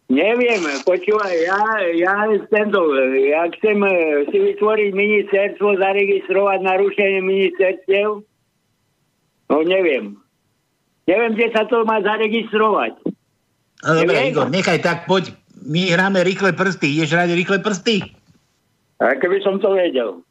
[0.07, 1.61] neviem, počúvaj, ja,
[1.99, 2.15] ja
[2.47, 2.79] tento,
[3.11, 8.23] ja chcem eh, si vytvoriť ministerstvo, zaregistrovať narušenie ministerstiev,
[9.51, 10.22] no neviem.
[11.03, 12.95] Neviem, kde sa to má zaregistrovať.
[13.83, 14.31] No, dobre, Neviem.
[14.31, 15.35] Igor, nechaj tak, poď.
[15.63, 16.99] My hráme rýchle prsty.
[16.99, 18.03] Ideš hrať rýchle prsty?
[18.99, 20.23] A keby som to vedel.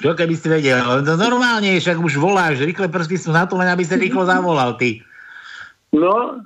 [0.00, 0.80] Čo keby si vedel?
[1.04, 2.60] No normálne, však už voláš.
[2.64, 5.04] Rýchle prsty sú na to, len aby sa rýchlo zavolal, ty.
[5.92, 6.40] No,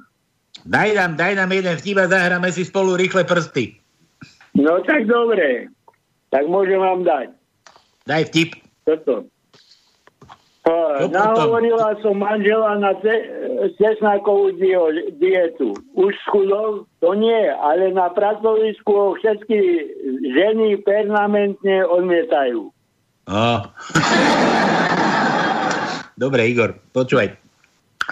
[0.62, 3.74] Daj nám, daj nám jeden vtip a zahráme si spolu rýchle prsty.
[4.54, 5.66] No tak dobre.
[6.30, 7.34] Tak môžem vám dať.
[8.06, 8.50] Daj vtip.
[8.86, 9.26] Toto.
[11.10, 13.26] Nahovorila som manžela na ce-
[13.74, 15.74] cesnakovú dio- dietu.
[15.98, 16.86] Už schudol?
[17.02, 19.58] To nie, ale na pracovisku ho všetky
[20.22, 22.70] ženy permanentne odmietajú.
[23.26, 23.46] O.
[26.14, 27.34] Dobre, Igor, počúvaj.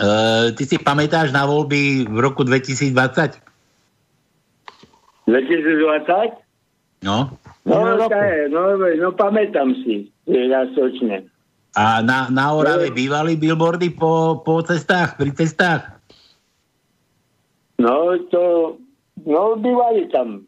[0.01, 3.39] Uh, ty si pamätáš na voľby v roku 2020?
[5.31, 6.35] 2020?
[7.07, 7.31] No.
[7.63, 7.79] No,
[8.11, 11.31] to je, no, no pamätám si, jasočne.
[11.75, 15.87] A na, na Orave bývali billboardy po, po cestách, pri cestách?
[17.79, 18.77] No, to,
[19.23, 20.45] no, bývali tam.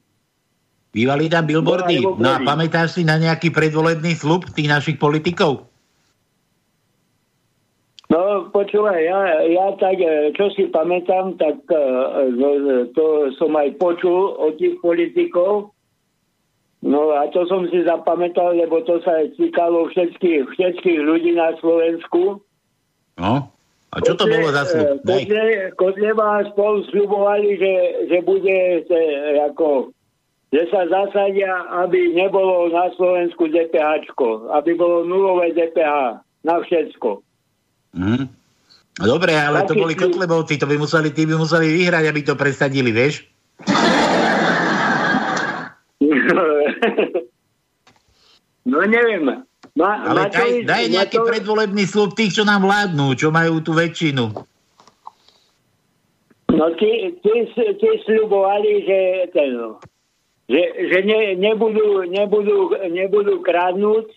[0.93, 2.05] Bývali tam billboardy?
[2.05, 5.73] No, a pamätáš si na nejaký predvolebný slub tých našich politikov?
[8.12, 11.81] No, počúvaj, ja, ja tak, e, čo si pamätám, tak e,
[12.36, 12.49] no,
[12.93, 15.72] to som aj počul od tých politikov.
[16.82, 22.42] No a to som si zapamätal, lebo to sa týkalo všetkých, všetkých ľudí na Slovensku.
[23.22, 23.46] No.
[23.92, 25.04] A čo to bolo za slub?
[25.04, 27.74] Kotle, Kotleba spolu sľubovali, že,
[28.09, 29.00] že bude se,
[29.46, 29.92] ako,
[30.48, 34.10] že sa zasadia, aby nebolo na Slovensku DPH,
[34.59, 37.20] aby bolo nulové DPH na všetko.
[37.94, 40.02] No Dobre, ale to Taký boli slub.
[40.09, 43.28] Kotlebovci, to by museli, tí by museli vyhrať, aby to presadili, vieš?
[48.62, 49.43] No neviem.
[49.74, 53.59] Ma, Ale daj, Matovič- daj nejaký Matovič- predvolebný slub tých, čo nám vládnu, čo majú
[53.59, 54.30] tú väčšinu.
[56.52, 56.93] No tí,
[57.24, 59.01] tí, tí sľubovali, že,
[59.32, 59.51] ten,
[60.47, 60.62] že,
[60.93, 64.12] že ne, nebudú, nebudú, nebudú kradnúť,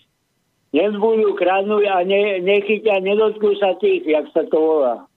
[0.76, 5.07] nebudú kradnúť a ne, nechytia, nedotknú sa tých, jak sa to volá.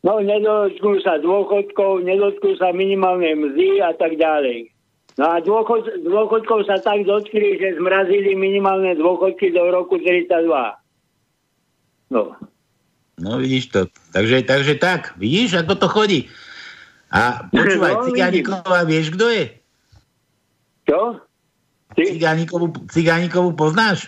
[0.00, 4.72] No, nedotknú sa dôchodkov, nedotknú sa minimálnej mzdy a tak ďalej.
[5.18, 10.46] No a dôchod, dôchodkov sa tak dotkli, že zmrazili minimálne dôchodky do roku 32.
[12.14, 12.38] No.
[13.18, 13.80] No vidíš to.
[14.14, 16.20] Takže, takže tak, vidíš, ako to chodí.
[17.10, 19.44] A počúvaj, No, Cigániková, vieš, kto je?
[20.86, 21.00] Čo?
[21.98, 24.06] Cigánikovú, Cigánikovú poznáš?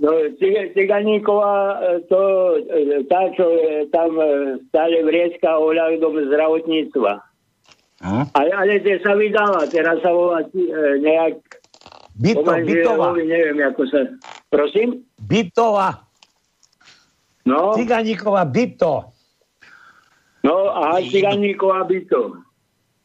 [0.00, 0.10] No,
[0.40, 2.20] Cig- Ciganíková, e, to,
[2.66, 3.46] e, tá, čo
[3.94, 7.22] tam e, stále vrieska ohľadom zdravotníctva.
[8.04, 8.28] No.
[8.36, 11.40] Ale, ale tie sa vydala, teraz sa volá e, nejak...
[12.14, 13.16] Byto, Bytová.
[13.16, 14.04] Neviem, ako sa...
[14.52, 15.02] Prosím?
[15.18, 16.04] Bytová.
[17.48, 17.72] No?
[17.74, 19.08] Ciganíková byto.
[20.44, 22.44] No, aha, Ciganíková byto.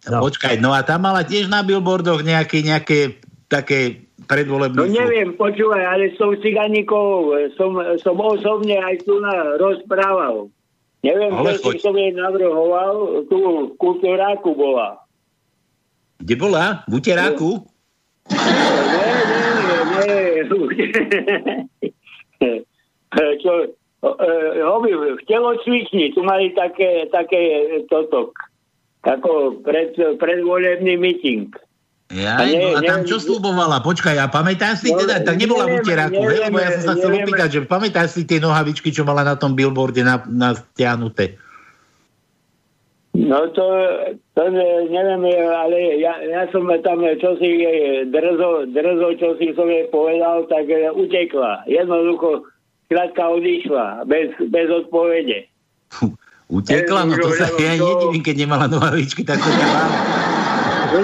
[0.08, 0.20] No.
[0.24, 3.20] Počkaj, no a tam mala tiež na billboardoch nejaké, nejaké
[3.52, 9.16] také predvolebné No neviem, počúvaj, ale s tou Ciganíkovou e, som, som osobne aj tu
[9.24, 10.52] na rozprával.
[11.00, 15.00] Neviem, Ale som jej navrhoval, tu v kultúráku bola.
[16.20, 16.84] Kde bola?
[16.92, 17.64] V Uteráku?
[18.28, 20.60] Nie, nie, nie.
[23.42, 23.52] Čo,
[24.04, 27.40] e, hobi, v telocvični tu mali také, také
[27.88, 28.36] toto,
[29.08, 31.52] ako pred, predvolebný meeting.
[32.10, 33.86] Ja, A nie, no a tam neviem, čo slubovala?
[33.86, 35.22] Počkaj, a pamätáš si No, teda?
[35.22, 36.40] Tak nebola v neviem, Uteráku, hej?
[36.41, 37.26] Lebo ja som sa chcel neviem.
[37.30, 41.38] opýtať, že pamätáš si tie nohavičky, čo mala na tom billboarde na, na stiahnuté?
[43.14, 43.65] No to,
[44.34, 45.22] to ne- neviem,
[45.53, 50.49] ale ja, ja som tam čo si jej drzo, drzo, čo si som jej povedal,
[50.49, 51.69] tak e, utekla.
[51.69, 52.49] Jednoducho,
[52.90, 55.45] skrátka odišla, bez, bez odpovede.
[56.49, 57.06] Utekla?
[57.06, 60.39] No to sa ja nedivím, keď nemala nohavičky, tak to nemala.
[60.90, 60.98] No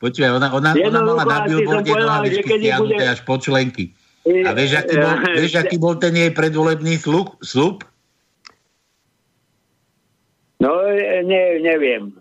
[0.00, 1.92] Počúvaj, ona, ona, ona mala na billboarde
[2.40, 3.92] keď stiahnuté bude- až po členky.
[4.20, 7.40] A vieš, aký bol, Eh, vieš, aký bol ten jej predvolebný slub?
[7.40, 7.84] slub?
[10.60, 12.12] No, e, ne, neviem.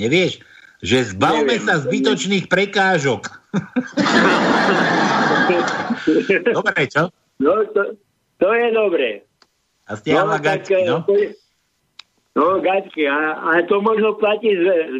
[0.00, 0.40] Nevieš?
[0.80, 1.64] Že zbavme Neviem.
[1.68, 3.28] sa zbytočných prekážok.
[6.56, 7.12] Dobre, čo?
[7.40, 7.96] No, to,
[8.40, 9.08] to je dobré.
[9.84, 11.04] A stiahla gaťky, e, no?
[11.04, 11.36] to-
[12.34, 14.50] No, gaťky, a, a to možno platí,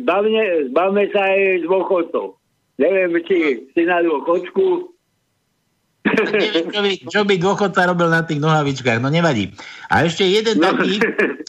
[0.02, 2.39] zbavne, zbavme sa aj z dôchodcov.
[2.78, 4.94] Neviem, či si na dôchodku.
[6.05, 9.51] Čo by, čo by dôchodca robil na tých nohavičkách, no nevadí.
[9.90, 10.70] A ešte jeden No.
[10.70, 11.01] taký,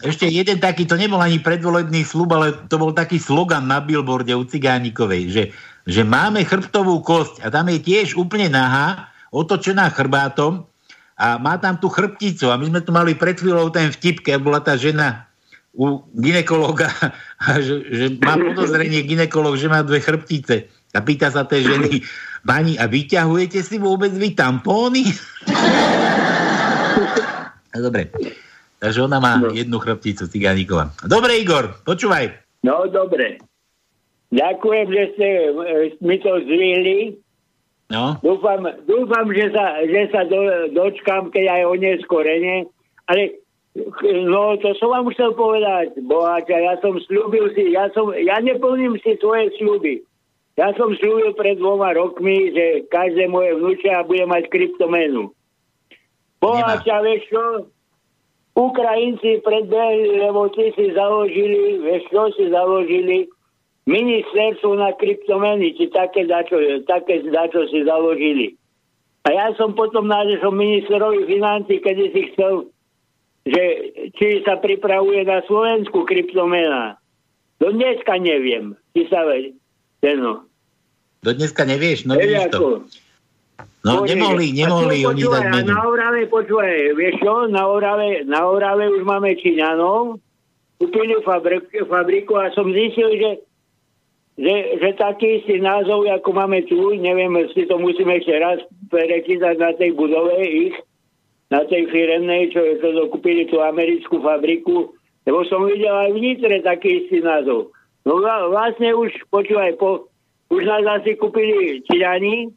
[0.02, 4.34] ešte jeden taký, to nebol ani predvolebný slub, ale to bol taký slogan na billboarde
[4.34, 5.44] u Cigánikovej, že,
[5.86, 10.66] že máme chrbtovú kosť a tam je tiež úplne nahá, otočená chrbátom
[11.20, 14.40] a má tam tú chrbticu a my sme tu mali pred chvíľou ten vtip, keď
[14.40, 15.28] bola tá žena
[15.76, 16.88] u ginekologa
[17.48, 22.00] a že, že má podozrenie ginekolog, že má dve chrbtice a pýta sa tej ženy,
[22.48, 25.04] pani, a vyťahujete si vôbec vy tampóny?
[27.76, 28.08] No, Dobre.
[28.80, 30.92] Takže ona má jednu chrbticu, Cigániková.
[31.04, 32.32] Dobre, Igor, počúvaj.
[32.64, 33.40] No, dobre.
[34.32, 35.50] ďakujem, že ste e,
[36.02, 37.18] mi to zvihli.
[37.94, 38.18] No.
[38.26, 42.56] Dúfam, dúfam že sa, že sa do, dočkam, keď aj oneskorene.
[43.06, 43.45] Ale
[44.32, 48.96] no, to som vám chcel povedať, boháča, ja som slúbil si, ja, som, ja neplním
[49.04, 50.00] si svoje sľuby.
[50.56, 55.36] Ja som slúbil pred dvoma rokmi, že každé moje vnúčia bude mať kryptomenu.
[56.40, 57.44] Boháča, vieš čo?
[58.56, 63.28] Ukrajinci predbehli, lebo tí si založili, vieš čo si založili?
[63.84, 66.58] Ministerstvo na kryptomeny, či také dačo,
[66.88, 68.56] také dačo si založili.
[69.28, 72.72] A ja som potom nášho ministerovi financí, kedy si chcel,
[73.46, 73.64] že
[74.18, 76.98] či sa pripravuje na Slovensku kryptomena.
[77.62, 79.22] Do dneska neviem, či sa.
[80.02, 80.50] No.
[81.22, 82.86] Do dneska nevieš, no vidíš to.
[83.86, 85.70] No Bože, nemohli, nemohli oni počúvaj, dať menu.
[85.70, 90.18] Na Orave, počúvaj, vieš čo, na Orave, na Orave už máme Číňanov,
[90.82, 93.32] kúpili fabrik, fabriku a som zistil, že,
[94.42, 98.58] že, že taký istý názov, ako máme tu, neviem, si to musíme ešte raz
[98.90, 100.74] prečítať na tej budove ich,
[101.56, 104.92] na tej firemnej, čo je to dokúpili tú americkú fabriku,
[105.24, 107.72] lebo som videl aj v Nitre taký istý názov.
[108.04, 110.12] No vla- vlastne už, počúvaj, po,
[110.52, 112.52] už nás asi kúpili Číňani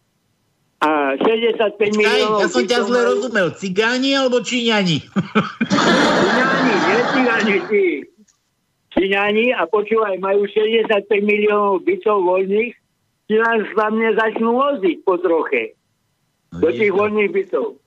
[0.82, 2.42] a 65 Počkaj, miliónov...
[2.42, 3.46] ja som ťa zle rozumel.
[3.54, 4.98] Cigáni alebo Číňani?
[5.06, 7.84] Číňani, nie Cigáni, ty.
[8.98, 12.74] Číňani a počúvaj, majú 65 miliónov bytov voľných,
[13.30, 15.78] či nás tam nezačnú voziť po troche.
[16.50, 17.77] Do tých voľných bytov.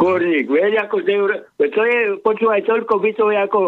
[0.00, 1.08] Korník, vieš, ako z.
[1.60, 3.60] To je, počúvaj, toľko bytov ako,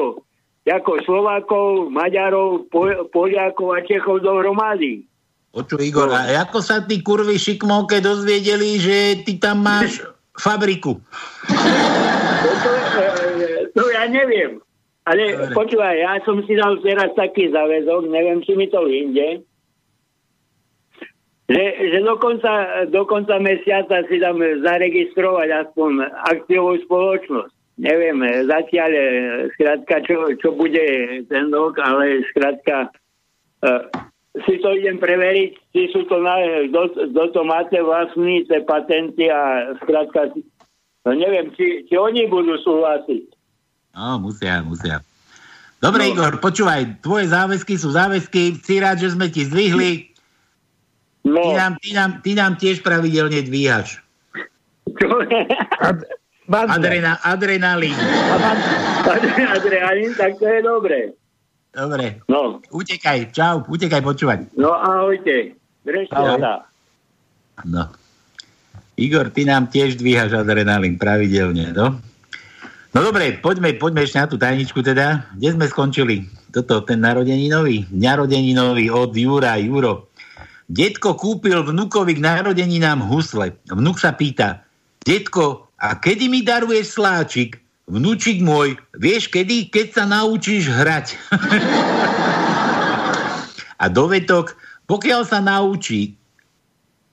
[0.64, 5.04] ako Slovákov, Maďarov, Po- Poliakov a Čechov dohromady.
[5.52, 8.96] Počuj, Igor, a ako sa tí kurvy šikmovke dozviedeli, že
[9.28, 10.00] ty tam máš
[10.32, 10.96] fabriku?
[11.44, 14.64] To, e, to ja neviem.
[15.04, 19.44] Ale počúvaj, ja som si dal teraz taký záväzok, neviem, či mi to vyjde,
[21.52, 27.52] že, že do, konca, do konca mesiaca si dám zaregistrovať aspoň akciovú spoločnosť.
[27.80, 29.04] Neviem, zatiaľ, e,
[29.56, 30.84] skrátka, čo, čo bude
[31.28, 32.92] ten rok, ale skrátka,
[33.64, 33.82] uh,
[34.46, 36.36] si to idem preveriť, či sú to, na,
[36.68, 40.36] kto, kto to máte vlastní, tie patenty a skrátka,
[41.04, 43.24] no neviem, či, či oni budú súhlasiť.
[43.96, 45.00] No, musia, musia.
[45.80, 46.10] Dobre, no.
[46.14, 50.11] Igor, počúvaj, tvoje záväzky sú záväzky, si rád, že sme ti zdvihli.
[51.22, 51.42] No.
[51.42, 54.02] Ty, nám, ty, nám, ty nám tiež pravidelne dvíhaš.
[56.50, 57.94] Adrena, adrenalín.
[59.54, 60.98] Adrenalín, tak to je dobre.
[61.72, 62.20] Dobre.
[62.28, 62.60] No.
[62.68, 64.52] Utekaj, čau, utekaj počúvať.
[64.60, 65.56] No ahojte.
[65.86, 66.68] Držte sa.
[67.64, 67.88] No.
[69.00, 71.96] Igor, ty nám tiež dvíhaš adrenalín pravidelne, no?
[72.92, 75.32] No dobre, poďme, poďme ešte na tú tajničku teda.
[75.32, 76.28] Kde sme skončili?
[76.52, 77.88] Toto, ten narodeninový?
[77.88, 80.11] Narodeninový od Jura, Juro.
[80.72, 83.52] Detko kúpil vnukovi k narodeninám husle.
[83.68, 84.64] Vnuk sa pýta,
[85.04, 87.60] detko, a kedy mi daruješ sláčik?
[87.84, 89.68] Vnúčik môj, vieš kedy?
[89.68, 91.20] Keď sa naučíš hrať.
[93.82, 94.56] a dovetok,
[94.88, 96.16] pokiaľ sa naučí,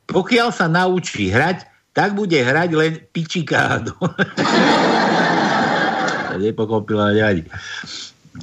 [0.08, 3.92] pokiaľ sa naučí hrať, tak bude hrať len pičikádo.
[6.30, 7.42] To Nepochopila ani.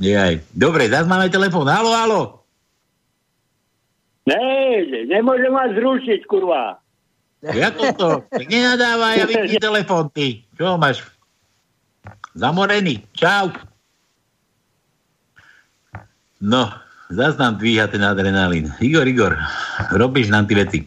[0.02, 0.42] Jaj.
[0.50, 1.70] Dobre, zase máme telefón.
[1.70, 2.20] Halo, halo.
[4.26, 4.55] Ne,
[5.08, 6.80] nemôžem vás zrušiť, kurva.
[7.44, 8.10] Ako to?
[8.32, 10.42] Tak nenadávaj a vypni telefón, ty.
[10.56, 11.04] Čo máš?
[12.36, 13.04] Zamorený.
[13.16, 13.52] Čau.
[16.42, 16.68] No,
[17.08, 18.68] zase nám dvíha ten adrenalín.
[18.82, 19.32] Igor, Igor,
[19.94, 20.78] robíš nám tie veci.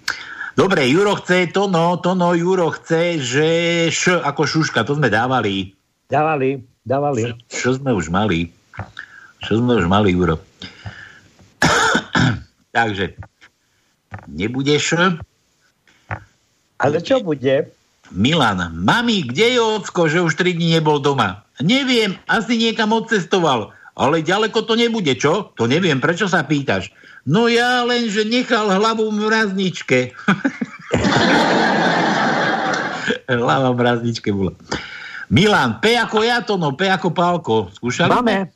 [0.53, 3.47] Dobre, Juro chce, to no, to no, Juro chce, že
[3.87, 5.71] š ako šuška, to sme dávali.
[6.11, 7.31] Dávali, dávali.
[7.47, 8.51] Čo sme už mali?
[9.39, 10.35] Čo sme už mali, Juro?
[12.75, 13.15] Takže,
[14.33, 14.97] nebudeš?
[16.79, 17.69] Ale čo bude?
[18.09, 21.45] Milan, mami, kde je ocko, že už 3 dní nebol doma?
[21.61, 23.69] Neviem, asi niekam odcestoval.
[23.99, 25.51] Ale ďaleko to nebude, čo?
[25.59, 26.89] To neviem, prečo sa pýtaš?
[27.27, 29.99] No ja len, že nechal hlavu v mrazničke.
[33.29, 34.55] Hlava v mrazničke bola.
[35.29, 37.69] Milan, P ako ja to, no, P ako Pálko.
[37.77, 38.09] Skúšali?
[38.09, 38.49] Máme,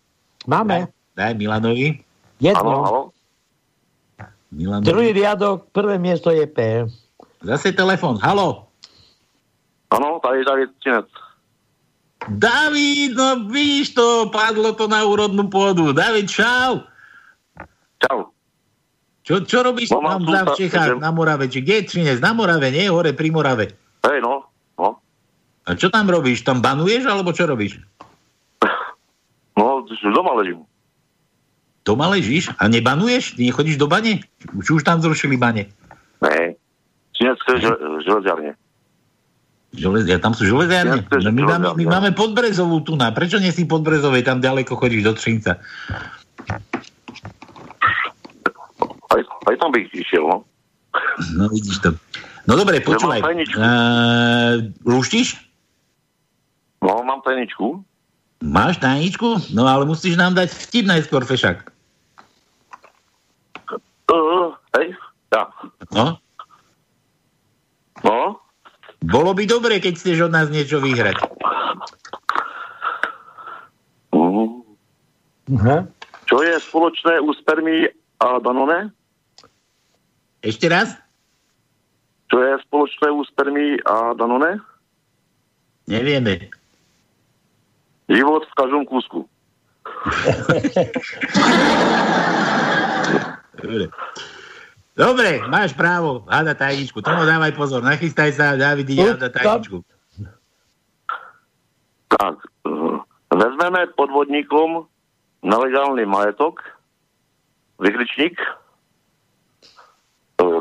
[0.50, 0.90] máme.
[1.14, 2.02] Daj Milanovi.
[2.42, 3.14] Jedno.
[4.54, 4.86] Milanovi.
[4.86, 6.86] Druhý riadok, prvé miesto je P.
[7.42, 8.22] Zase telefon.
[8.22, 8.70] Halo.
[9.90, 11.10] Áno, tady je David Činec.
[12.24, 15.92] David, no vidíš to, padlo to na úrodnú pôdu.
[15.92, 16.88] David, čau.
[18.00, 18.32] Čau.
[19.24, 21.48] Čo, čo robíš No, tam mám tu za v Čechách, na Morave?
[21.48, 22.20] Či kde je Trinec?
[22.20, 22.88] Na Morave, nie?
[22.92, 23.72] Hore pri Morave.
[24.04, 24.48] Hej, no.
[24.76, 25.00] no.
[25.64, 26.44] A čo tam robíš?
[26.44, 27.80] Tam banuješ, alebo čo robíš?
[29.56, 30.64] No, doma ležím.
[31.84, 33.36] Doma ležíš a nebanuješ?
[33.36, 34.24] Ty nechodíš do bane?
[34.56, 35.68] Už, už tam zrušili bane.
[36.24, 36.56] Ne.
[37.12, 37.60] Čínecké
[38.08, 38.56] železiarne.
[39.74, 41.02] Železia, tam sú železiarne.
[41.02, 43.10] No, my, máme, my máme Podbrezovú tu na.
[43.10, 44.22] Prečo nie si Podbrezovej?
[44.22, 45.58] Tam ďaleko chodíš do Třinca.
[49.10, 50.46] Aj, aj tam bych išiel, no.
[51.34, 51.90] No vidíš to.
[52.46, 53.26] No dobre, počúvaj.
[53.58, 55.42] Uh, luštiš?
[56.86, 57.82] No, mám tajničku.
[58.46, 59.58] Máš tajničku?
[59.58, 61.66] No ale musíš nám dať vtip najskôr, fešak.
[64.06, 64.88] Uh, hej,
[65.34, 65.44] ja.
[65.92, 66.06] No?
[68.04, 68.44] No,
[69.04, 71.20] Bolo by dobre, keď chceš od nás niečo vyhrať.
[75.44, 75.92] Mhm.
[76.24, 77.92] Čo je spoločné u spermí
[78.24, 78.96] a Danone?
[80.40, 80.96] Ešte raz?
[82.32, 84.64] Čo je spoločné u spermí a Danone?
[85.84, 86.48] Nevieme.
[88.08, 89.28] Život v každom kúsku.
[93.60, 93.92] Dobre.
[94.94, 97.02] Dobre, máš právo hádať tajničku.
[97.02, 99.78] Tomu dávaj pozor, nachystaj sa, David ide hádať tajničku.
[102.14, 102.36] Tak,
[102.70, 102.98] eh,
[103.34, 104.86] vezmeme podvodníkom
[105.42, 106.62] nelegálny majetok,
[107.82, 108.38] vykričník,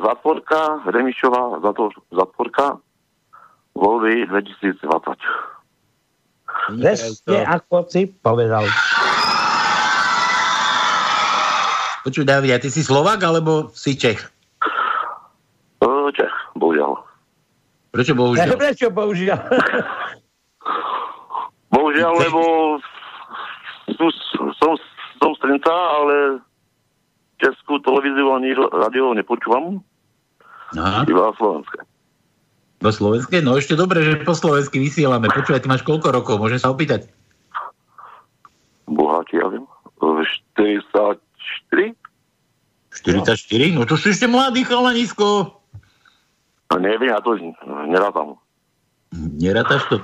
[0.03, 2.67] zatvorka, Remišová, zatvor, zatvorka,
[3.75, 5.17] voľby 2020.
[6.79, 8.67] Presne ako si povedal.
[12.03, 14.27] Počuj, David, a ty si Slovak alebo si Čech?
[15.83, 16.99] Eh, Čech, bohužiaľ.
[17.95, 18.59] Prečo bohužiaľ?
[18.63, 19.39] Prečo bohužiaľ?
[21.73, 22.43] Bohužiaľ, lebo
[23.95, 24.07] sú,
[24.59, 24.75] som,
[25.23, 26.43] som z Trinca, ale
[27.39, 29.79] českú televíziu ani radio nepočúvam.
[30.75, 31.07] Aha.
[31.07, 31.87] Iba slovenské.
[32.83, 33.47] Po slovenské?
[33.47, 35.31] No ešte dobre, že po slovensky vysielame.
[35.31, 36.43] Počúvaj, ty máš koľko rokov?
[36.43, 37.07] Môžem sa opýtať?
[38.91, 39.63] Bohatí, ja viem.
[40.03, 40.27] Eh,
[40.59, 41.22] 44?
[43.05, 43.35] 44?
[43.71, 45.59] No to si ešte mladý chalanisko.
[46.67, 47.37] No neviem, ja to
[47.87, 48.39] nerátam.
[49.13, 49.97] Nerátaš to?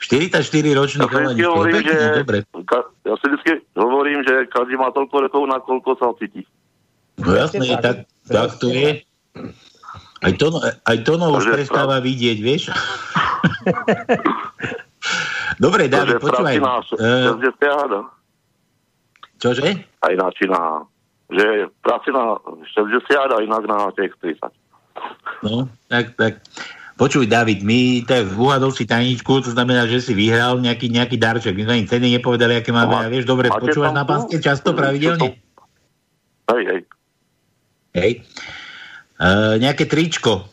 [0.00, 0.40] 44
[0.72, 1.50] ročný Ja chalanisko.
[1.50, 2.38] hovorím, že, no dobre.
[2.64, 6.48] ka, ja si vždycky hovorím, že každý má toľko rokov, na koľko sa cíti.
[7.18, 9.04] No jasné, tak, tak to je.
[10.20, 12.72] Aj to, aj to no už prestáva vidieť, vieš?
[15.58, 16.56] Dobre, Takže počúvaj.
[16.56, 18.00] prací na Eh, 60 a
[19.36, 19.62] čože?
[20.00, 20.84] aj ináč na
[21.30, 22.36] že práci na
[22.74, 24.50] 60 a inak na tých 30.
[25.46, 26.42] No, tak, tak.
[27.00, 31.56] Počuj, David, my tak uhadol si tajničku, to znamená, že si vyhral nejaký, nejaký darček.
[31.56, 32.92] My sme im ceny nepovedali, aké máme.
[32.92, 34.10] A vieš, dobre, počúvaš na tu?
[34.12, 35.40] pánske často, pravidelne?
[36.52, 36.80] Hej, hej.
[37.96, 38.12] Hej.
[39.16, 40.44] Uh, nejaké tričko.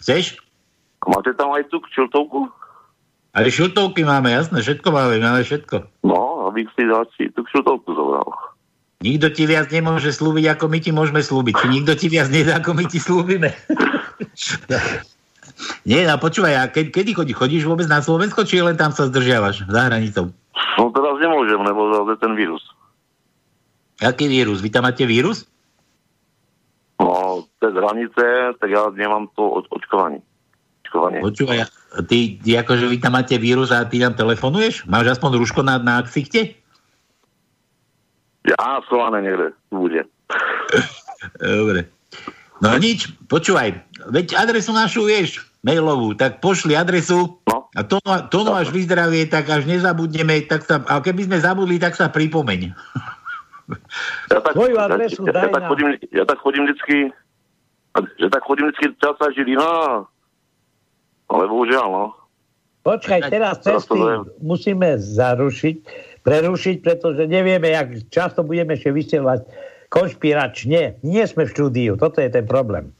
[0.00, 0.40] Chceš?
[1.04, 2.48] Máte tam aj tú čiltovku?
[3.36, 5.84] Ale šiltovky máme, jasné, všetko máme, máme všetko.
[6.02, 8.26] No, aby si dáči tú čiltovku zobral.
[9.00, 11.56] Nikto ti viac nemôže slúbiť, ako my ti môžeme slúbiť.
[11.56, 13.56] Či nikto ti viac nedá, ako my ti slúbime.
[15.88, 17.32] Nie, no počúvaj, a ke, kedy chodí?
[17.32, 20.28] Chodíš vôbec na Slovensko, či len tam sa zdržiavaš za hranicou?
[20.76, 22.60] No teraz nemôžem, lebo zase ten vírus.
[24.04, 24.60] Aký vírus?
[24.60, 25.48] Vy tam máte vírus?
[27.00, 30.20] No, cez hranice, tak ja nemám to od, očkovanie.
[30.84, 31.24] Očkovanie.
[31.24, 31.72] Počúvaj,
[32.04, 34.84] ty, ty akože vy tam máte vírus a ty nám telefonuješ?
[34.84, 36.59] Máš aspoň ruško na, na ksichte?
[38.48, 40.08] Ja slane niekde bude.
[41.36, 41.90] Dobre.
[42.60, 43.72] No nič, počúvaj,
[44.12, 47.72] veď adresu našu vieš, mailovú, tak pošli adresu no.
[47.72, 47.96] a to,
[48.28, 52.12] to no až vyzdravie, tak až nezabudneme, tak sa, a keby sme zabudli, tak sa
[52.12, 52.76] pripomeň.
[54.28, 55.70] Ja tak, Tvoju adresu ja, ja, daj tak nám.
[55.72, 56.96] chodím, ja tak chodím vždycky,
[58.18, 59.70] že tak chodím vždycky časa Žilina,
[61.30, 62.06] ale bohužiaľ, no.
[62.80, 64.00] Počkaj, teraz cesty
[64.40, 65.76] musíme zarušiť,
[66.22, 69.40] prerušiť, pretože nevieme, jak často budeme ešte vysielať
[69.90, 71.02] konšpiračne.
[71.02, 72.92] Nie sme v štúdiu, toto je ten problém.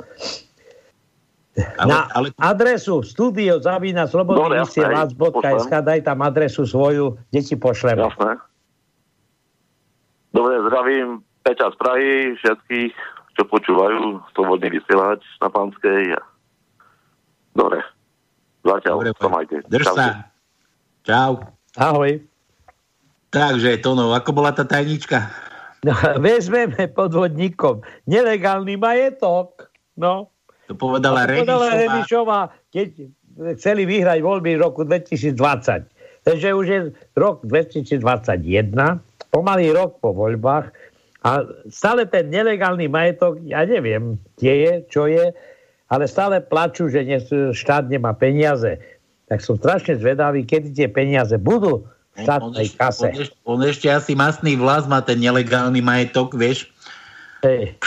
[1.77, 8.01] Ale, Na ale adresu studio zavína slobodný vysielač.sk daj tam adresu svoju, kde ti pošleme.
[8.07, 8.39] Jasné.
[10.31, 12.95] Dobre, zdravím Peťa z Prahy, všetkých,
[13.35, 16.17] čo počúvajú, slobodný vysielač na Panskej.
[17.53, 17.83] Dobre.
[18.63, 19.57] Zatiaľ, Dobre, majte.
[19.67, 20.31] drž sa.
[21.03, 21.43] Čau.
[21.75, 22.30] Ahoj.
[23.31, 25.31] Takže, Tono, ako bola tá tajnička?
[25.87, 25.95] No,
[26.27, 27.81] vezmeme podvodníkom
[28.11, 29.71] nelegálny majetok.
[29.97, 30.35] No.
[30.67, 32.41] To povedala to povedala Remišová.
[32.71, 32.89] Keď
[33.57, 35.35] chceli vyhrať voľby v roku 2020.
[36.21, 36.79] Takže už je
[37.17, 38.05] rok 2021,
[39.33, 40.69] pomalý rok po voľbách
[41.25, 45.33] a stále ten nelegálny majetok, ja neviem, kde je, čo je,
[45.89, 47.05] ale stále plačú, že
[47.57, 48.77] štát nemá peniaze.
[49.33, 51.89] Tak som strašne zvedavý, kedy tie peniaze budú
[52.19, 53.07] štátnej kase.
[53.07, 56.69] On, ešte, on ešte asi masný vlas má ten nelegálny majetok, vieš.
[57.41, 57.79] Hej.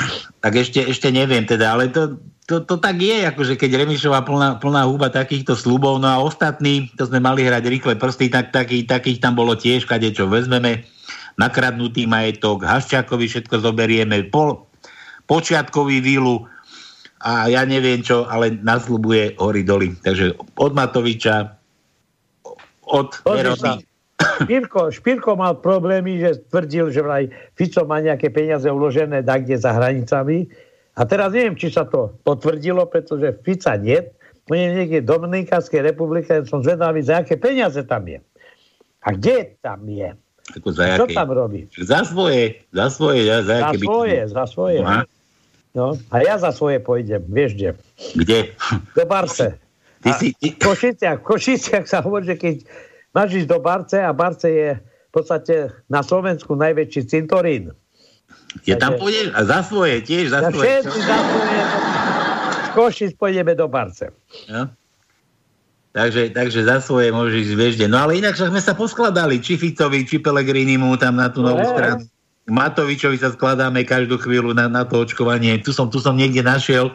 [0.41, 2.17] Tak ešte, ešte neviem teda, ale to,
[2.49, 6.89] to, to tak je, akože keď Remišová plná, plná húba takýchto slubov, no a ostatní,
[6.97, 10.81] to sme mali hrať rýchle prsty, tak taký, takých tam bolo tiež, kade čo vezmeme,
[11.37, 14.65] nakradnutý majetok, Haščákovi všetko zoberieme, pol,
[15.29, 16.49] počiatkový výlu
[17.23, 19.95] a ja neviem čo, ale nasľubuje hory doly.
[20.01, 21.55] Takže od Matoviča,
[22.89, 23.85] od Pozri
[24.43, 29.75] Špírko, Špírko mal problémy, že tvrdil, že vraj Fico má nejaké peniaze uložené kde za
[29.75, 30.47] hranicami.
[30.93, 33.97] A teraz neviem, či sa to potvrdilo, pretože Fica nie.
[34.51, 38.19] On je niekde v Dominikánskej republike, som zvedavý, za aké peniaze tam je.
[39.03, 40.13] A kde tam je?
[40.51, 41.15] ako za Čo jaké?
[41.15, 41.61] tam robí?
[41.79, 44.77] Za svoje, za svoje, ja, za, Za jaké by- svoje, za svoje.
[44.83, 45.01] Aha.
[45.73, 47.69] No, a ja za svoje pôjdem, vieš kde?
[48.13, 48.39] Kde?
[48.93, 49.57] Do Barce.
[50.03, 52.55] Ty si, v Košiciach, v Košiciach sa hovorí, že keď
[53.13, 55.55] máš ísť do Barce a Barce je v podstate
[55.87, 57.71] na Slovensku najväčší cintorín.
[58.65, 60.65] ja tam pôjdeš a za svoje, tiež za Za svoje.
[60.81, 61.61] všetci za svoje.
[62.53, 64.09] Z Košic pôjdeme do Barce.
[64.47, 64.73] No.
[65.91, 67.87] Takže, takže za svoje môžeš ísť, vieš kde.
[67.87, 71.61] No ale inak však sme sa poskladali, či Ficovi, či Pelegrinimu tam na tú novú
[71.61, 71.69] No.
[71.69, 72.01] stranu.
[72.43, 75.61] Matovičovi sa skladáme každú chvíľu na, na to očkovanie.
[75.61, 76.91] Tu som, tu som niekde našiel,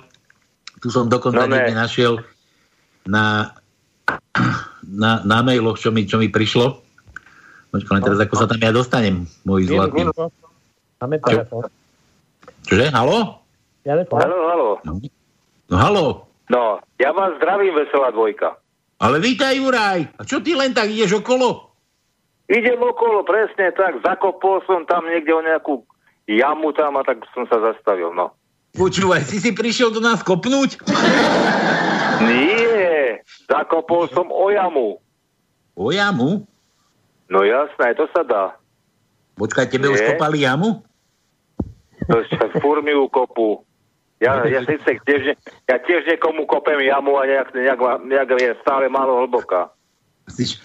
[0.77, 1.63] tu som dokonca No ne.
[1.63, 2.21] niekde našiel
[3.07, 3.55] na,
[4.89, 6.81] na, na mailoch, čo mi, čo mi prišlo.
[7.69, 10.09] Počkaj, len teraz ako sa tam ja dostanem, môj zlatý.
[10.99, 11.69] Máme telefón.
[12.65, 12.89] Čože?
[12.91, 13.45] Halo?
[13.85, 14.19] Telefón.
[14.25, 14.69] Halo, halo.
[15.69, 16.05] No halo?
[16.49, 18.57] No, ja vás zdravím, Veselá dvojka.
[18.99, 20.09] Ale vítaj, Juraj.
[20.17, 21.69] A čo ty len tak ideš okolo?
[22.49, 25.85] Idem okolo, presne tak, zakopol som tam niekde o nejakú
[26.25, 28.33] jamu tam a tak som sa zastavil, no.
[28.73, 30.81] Počúvaj, si si prišiel do nás kopnúť?
[32.25, 32.78] Nie,
[33.49, 35.01] zakopol som o jamu.
[35.73, 36.45] O jamu?
[37.29, 38.45] No jasné, to sa dá.
[39.35, 40.09] Počkaj, tebe už Nie.
[40.15, 40.85] kopali jamu?
[42.09, 43.65] To ešte furt mi ju kopu.
[44.19, 45.39] Ja, ja, síce tiež,
[45.71, 49.71] ja tiež niekomu kopem jamu a nejak, nejak, nejak je stále málo hlboká.
[50.27, 50.59] Musíš,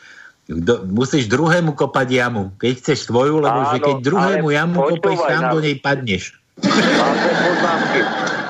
[0.50, 2.50] do, musíš druhému kopať jamu.
[2.58, 6.34] Keď chceš svoju, lebo Áno, že keď druhému jamu kopeš, sám na- do nej padneš.
[6.58, 8.00] Mám dve poznámky.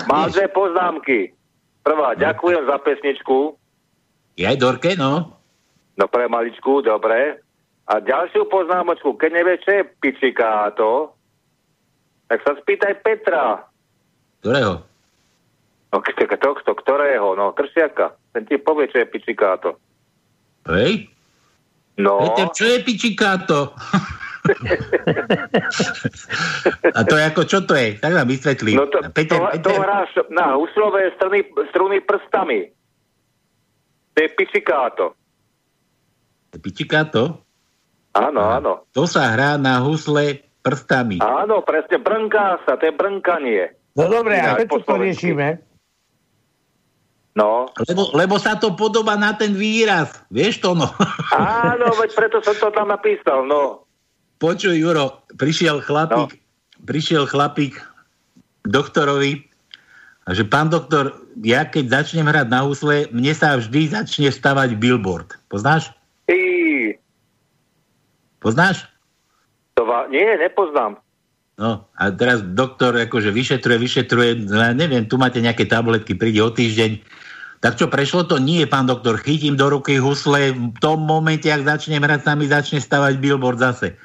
[0.08, 1.20] Mám dve poznámky.
[1.84, 3.38] Prvá, ďakujem za pesničku.
[4.34, 5.38] Jaj, Dorke, no.
[5.94, 7.38] No pre maličku, dobre.
[7.86, 11.14] A ďalšiu poznámočku, keď nevieš, čo je pičikáto,
[12.26, 13.68] tak sa spýtaj Petra.
[14.40, 14.82] Ktorého?
[15.94, 17.38] No, k- k- tohto, ktorého?
[17.38, 18.18] No, Kršiaka.
[18.34, 19.78] Ten ti povie, čo je pičikáto.
[20.66, 21.06] Hej?
[22.02, 23.58] No, Peter, čo je pičikáto?
[26.84, 27.96] A to je ako, čo to je?
[27.96, 28.76] Tak nám vysvetlí.
[28.76, 32.68] no to, Peter, to, to Peter, hráš na huslové struny, struny prstami.
[34.14, 35.06] To je pičikáto.
[36.62, 37.42] pičikáto?
[38.14, 38.72] Áno, áno.
[38.94, 41.18] To sa hrá na husle prstami.
[41.18, 43.74] Áno, presne, brnká sa, to je brnkanie.
[43.98, 45.62] No dobre, a prečo to riešime?
[47.34, 47.66] No.
[47.90, 50.22] Lebo, lebo sa to podobá na ten výraz.
[50.30, 50.86] Vieš to, no.
[51.34, 53.90] Áno, veď preto som to tam napísal, no.
[54.38, 56.86] Počuj, Juro, prišiel chlapík, no.
[56.86, 59.50] prišiel chlapík k doktorovi
[60.24, 64.80] a že pán doktor, ja keď začnem hrať na husle, mne sa vždy začne stavať
[64.80, 65.36] billboard.
[65.52, 65.92] Poznáš?
[66.24, 66.40] Ty,
[68.40, 68.88] Poznáš?
[69.74, 71.02] to va- nie, nepoznám.
[71.60, 76.50] No a teraz doktor akože vyšetruje, vyšetruje, ja neviem, tu máte nejaké tabletky, príde o
[76.50, 76.98] týždeň.
[77.64, 78.42] Tak čo, prešlo to?
[78.42, 82.50] Nie, pán doktor, chytím do ruky husle, v tom momente, ak začnem hrať, sa mi
[82.50, 83.96] začne stavať billboard zase.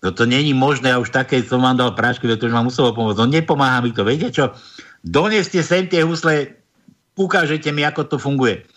[0.00, 2.94] No to není možné, ja už také som vám dal prášky, to už ma muselo
[2.96, 3.20] pomôcť.
[3.20, 4.54] No nepomáha mi to, viete čo?
[5.00, 6.60] Doneste sem tie husle,
[7.16, 8.68] ukážete mi, ako to funguje.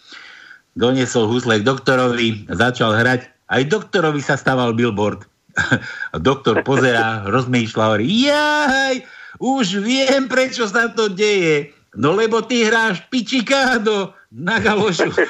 [0.73, 3.27] Doniesol husle k doktorovi, začal hrať.
[3.51, 5.27] Aj doktorovi sa staval billboard.
[6.13, 8.95] A doktor pozerá, rozmýšľa, hovorí, jaj,
[9.37, 11.75] už viem, prečo sa to deje.
[11.93, 15.13] No lebo ty hráš pičikádo na galošu.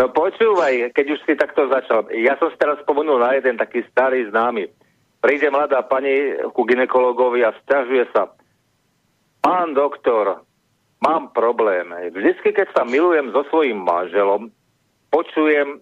[0.00, 2.08] No počúvaj, keď už si takto začal.
[2.16, 4.72] Ja som si teraz spomenul na jeden taký starý známy.
[5.20, 8.32] Príde mladá pani ku ginekologovi a stiažuje sa.
[9.40, 10.44] Pán doktor,
[11.00, 11.88] mám problém.
[12.12, 14.52] Vždycky, keď sa milujem so svojím manželom,
[15.10, 15.78] počujem e,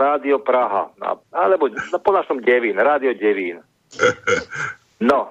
[0.00, 0.90] Rádio Praha,
[1.32, 3.62] alebo no, po našom Devín, Rádio Devín.
[4.98, 5.30] No.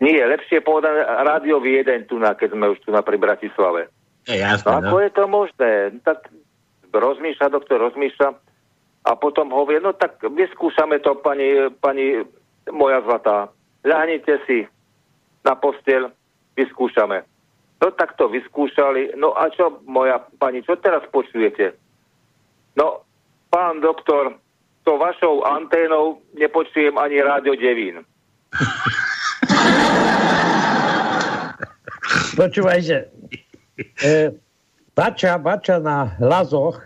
[0.00, 3.92] Nie, lepšie povedané Rádio Viedeň tu na, keď sme už tu na pri Bratislave.
[4.24, 5.04] Je jasné, No ako no.
[5.04, 5.72] je to možné?
[6.00, 6.32] Tak
[6.88, 8.28] rozmýšľa, doktor rozmýšľa
[9.04, 12.24] a potom hovie, no tak vyskúšame to, pani, pani
[12.72, 13.52] moja zlatá.
[13.84, 14.64] Ľahnite si
[15.44, 16.08] na posteľ,
[16.56, 17.22] vyskúšame.
[17.78, 19.12] No tak to vyskúšali.
[19.20, 21.76] No a čo, moja pani, čo teraz počujete?
[22.80, 23.04] No,
[23.52, 24.40] pán doktor,
[24.88, 28.00] to vašou anténou nepočujem ani rádio Devín.
[32.34, 33.10] Počúvajte.
[34.02, 34.34] E,
[34.94, 36.82] bača, bača na lazoch,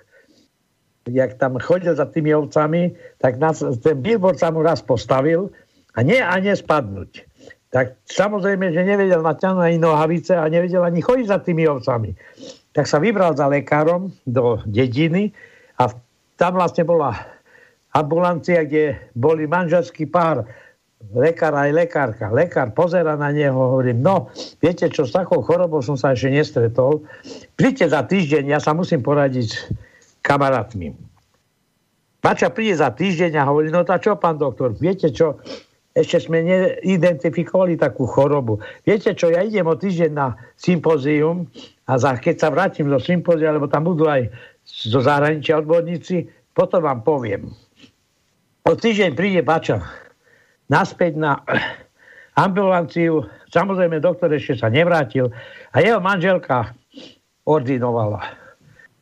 [1.09, 5.48] jak tam chodil za tými ovcami, tak nás, ten billboard sa mu raz postavil
[5.97, 7.24] a nie a nespadnúť.
[7.68, 12.16] Tak samozrejme, že nevedel natiahnuť ani nohavice a nevedel ani chodiť za tými ovcami.
[12.72, 15.36] Tak sa vybral za lekárom do dediny
[15.76, 15.92] a
[16.40, 17.12] tam vlastne bola
[17.92, 20.48] ambulancia, kde boli manželský pár,
[21.12, 22.32] lekár aj lekárka.
[22.32, 24.32] Lekár pozera na neho, hovorí, no,
[24.64, 27.04] viete čo, s takou chorobou som sa ešte nestretol.
[27.58, 29.58] Príďte za týždeň, ja sa musím poradiť s
[30.24, 30.96] kamarátmi.
[32.18, 35.38] Bača príde za týždeň a hovorí, no tá čo, pán doktor, viete čo,
[35.98, 38.62] ešte sme neidentifikovali takú chorobu.
[38.86, 41.50] Viete čo, ja idem o týždeň na sympózium
[41.90, 44.30] a za, keď sa vrátim do sympózia, lebo tam budú aj
[44.62, 47.50] zo zahraničia odborníci, potom vám poviem.
[48.62, 49.82] O týždeň príde Bača
[50.70, 51.40] naspäť na
[52.38, 53.26] ambulanciu.
[53.48, 55.32] Samozrejme, doktor ešte sa nevrátil
[55.72, 56.76] a jeho manželka
[57.48, 58.20] ordinovala.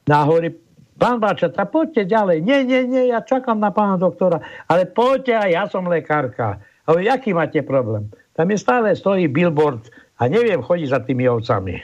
[0.06, 0.54] Na hovorí,
[0.96, 2.46] pán Bača, tak poďte ďalej.
[2.46, 4.38] Nie, nie, nie, ja čakám na pána doktora,
[4.70, 6.62] ale poďte aj, ja som lekárka.
[6.86, 8.06] A hovorí, aký máte problém?
[8.38, 9.90] Tam je stále stojí billboard
[10.22, 11.82] a neviem chodiť za tými ovcami.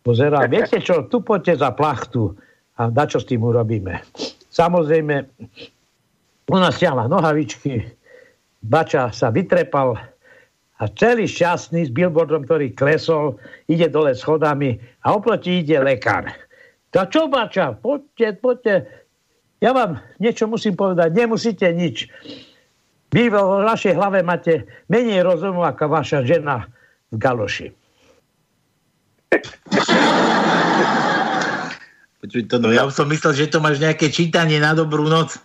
[0.00, 2.32] Pozerá, viete čo, tu poďte za plachtu
[2.80, 4.00] a na čo s tým urobíme.
[4.48, 5.14] Samozrejme,
[6.48, 7.84] ona stiahla nohavičky,
[8.64, 9.92] Bača sa vytrepal
[10.80, 13.36] a celý šťastný s billboardom, ktorý klesol,
[13.68, 16.32] ide dole schodami a oproti ide lekár.
[16.96, 17.76] To čo, Bača?
[17.76, 18.74] Poďte, poďte.
[19.60, 21.12] Ja vám niečo musím povedať.
[21.12, 22.08] Nemusíte nič.
[23.10, 26.66] Vy vo vašej hlave máte menej rozumu ako vaša žena
[27.12, 27.68] v galoši.
[32.24, 35.36] Počuj, to, no, ja som myslel, že to máš nejaké čítanie na dobrú noc.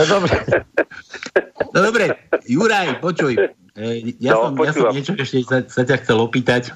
[0.00, 0.32] No dobre.
[1.76, 2.04] No dobre,
[2.48, 3.36] Juraj, počuj.
[3.76, 6.72] E, Ja, No, som, ja som niečo ešte sa, sa ťa chcel opýtať.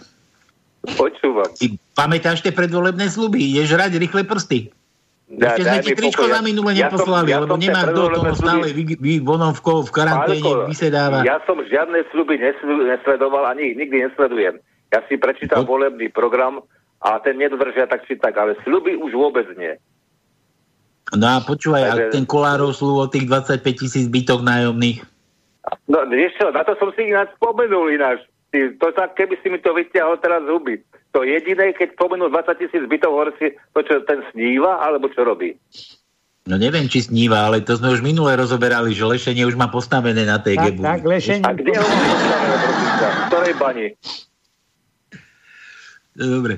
[0.84, 1.48] Počúvam.
[1.56, 3.40] Si pamätáš tie predvolebné sluby?
[3.40, 4.68] Ideš hrať rýchle prsty?
[5.34, 8.70] Da- Ešte sme ti tričko za minule Ja neposlali, ja lebo nemá kto tomu stále
[8.70, 11.18] vy, vy vonom v, v karanténe Pálko, vysedáva.
[11.26, 14.62] Ja som žiadne sluby nesl- nesledoval, ani nikdy nesledujem.
[14.94, 16.62] Ja si prečítam volebný program
[17.02, 19.74] a ten nedodržia tak či tak, ale sluby už vôbec nie.
[21.12, 25.02] No a počúvaj, a Takže- ten Kolárov slúb o tých 25 tisíc bytok nájomných.
[25.88, 28.22] No vieš čo, na to som si ináč spomenul ináč.
[28.54, 30.78] Ty, to tak, keby si mi to vyťahol teraz z huby.
[31.10, 35.26] To jediné, keď spomenul 20 tisíc bytov, hovorí si, to čo, ten sníva, alebo čo
[35.26, 35.58] robí?
[36.46, 40.22] No neviem, či sníva, ale to sme už minule rozoberali, že lešenie už má postavené
[40.22, 40.82] na tej Tak, gebu.
[40.86, 41.42] tak, lešenie.
[41.42, 42.56] A kde ho mám postavené?
[42.94, 43.86] V ktorej bani?
[46.14, 46.54] Dobre.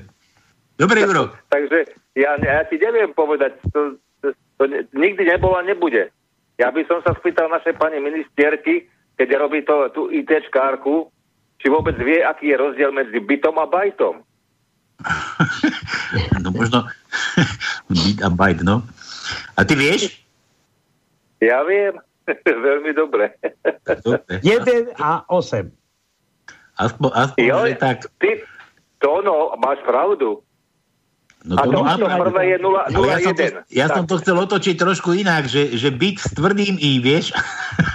[0.77, 1.33] Dobre, Juro.
[1.49, 1.79] Takže
[2.13, 4.63] ja, ja ti neviem povedať, to, to, to
[4.93, 6.13] nikdy nebolo a nebude.
[6.61, 8.85] Ja by som sa spýtal našej pani ministerky,
[9.17, 11.09] keď robí to, tú ITčkárku,
[11.57, 14.15] či vôbec vie, aký je rozdiel medzi bytom a bajtom.
[16.39, 16.87] No možno
[17.91, 18.79] byt a bajt, no.
[19.59, 20.23] A ty vieš?
[21.43, 21.99] Ja viem,
[22.67, 23.35] veľmi dobre.
[23.83, 24.39] Dobre.
[24.41, 25.67] 1 a 8.
[26.77, 28.07] Aspoň, aspoň Jo, tak.
[28.21, 28.31] Ty,
[29.01, 30.39] to no, máš pravdu.
[31.47, 33.71] No a to, no, to áno, prvé je 0, ale ja som, to, 0,1.
[33.71, 37.31] ja som to chcel otočiť trošku inak, že, že byt s tvrdým i, vieš,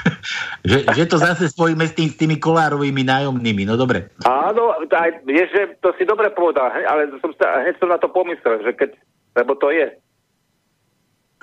[0.72, 4.08] že, že to zase spojíme s, tým, s tými kolárovými nájomnými, no dobre.
[4.24, 8.08] Áno, aj, vieš, že to si dobre povedal, ale som sa, hneď som na to
[8.08, 8.96] pomyslel, že keď,
[9.36, 9.92] lebo to je.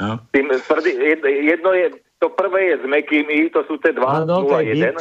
[0.02, 0.18] No.
[0.34, 4.26] Tým tvrdý, jed- jedno je, to prvé je s mekým i, to sú tie dva,
[4.26, 4.82] Áno, to je 0,1.
[4.82, 4.98] byt.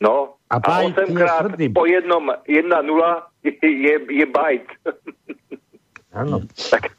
[0.00, 2.64] No, A a, bajt 8 je krát po jednom 1,0
[3.44, 4.66] je, je bajt.
[6.10, 6.40] Áno.
[6.72, 6.92] tak,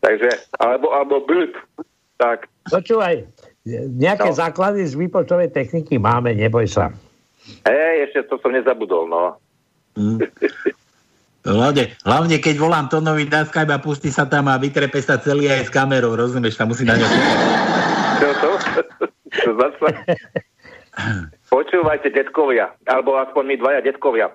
[0.00, 1.52] takže, alebo, alebo byt.
[2.18, 3.22] Tak, Počúvaj,
[3.94, 4.36] nejaké No.
[4.36, 6.90] základy z výpočtovej techniky máme, neboj sa.
[7.64, 9.38] hej, ešte to som nezabudol, no.
[11.42, 15.48] Hlavne, hlavne, keď volám Tonovi na Skype a pustí sa tam a vytrepe sa celý
[15.48, 17.06] aj s kamerou, rozumieš, tam musí na ňo
[18.18, 18.50] Čo to?
[19.32, 19.88] Čo zase?
[21.54, 24.28] Počúvajte, detkovia, alebo aspoň my dvaja detkovia.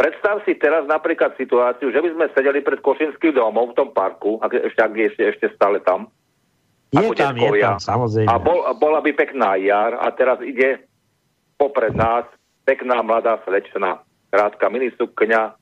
[0.00, 4.40] Predstav si teraz napríklad situáciu, že by sme sedeli pred Košinským domom v tom parku,
[4.40, 6.08] ak, ešte, ak je ešte, ešte stále tam.
[6.88, 7.76] Je ako tam, je detkovia.
[7.76, 8.28] tam, samozrejme.
[8.32, 10.88] A bol, bola by pekná jar a teraz ide
[11.60, 12.24] popred nás
[12.64, 14.00] pekná mladá slečna,
[14.32, 15.52] krátka minisukňa,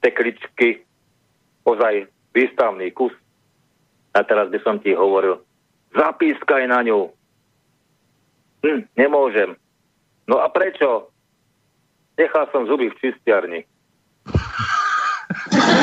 [0.00, 0.80] tekličky,
[1.68, 3.12] ozaj výstavný kus.
[4.16, 5.44] A teraz by som ti hovoril,
[5.92, 7.12] zapískaj na ňu.
[8.64, 9.52] Hm, nemôžem.
[10.24, 11.12] No a prečo?
[12.14, 13.60] Nechal som zuby v čistiarni.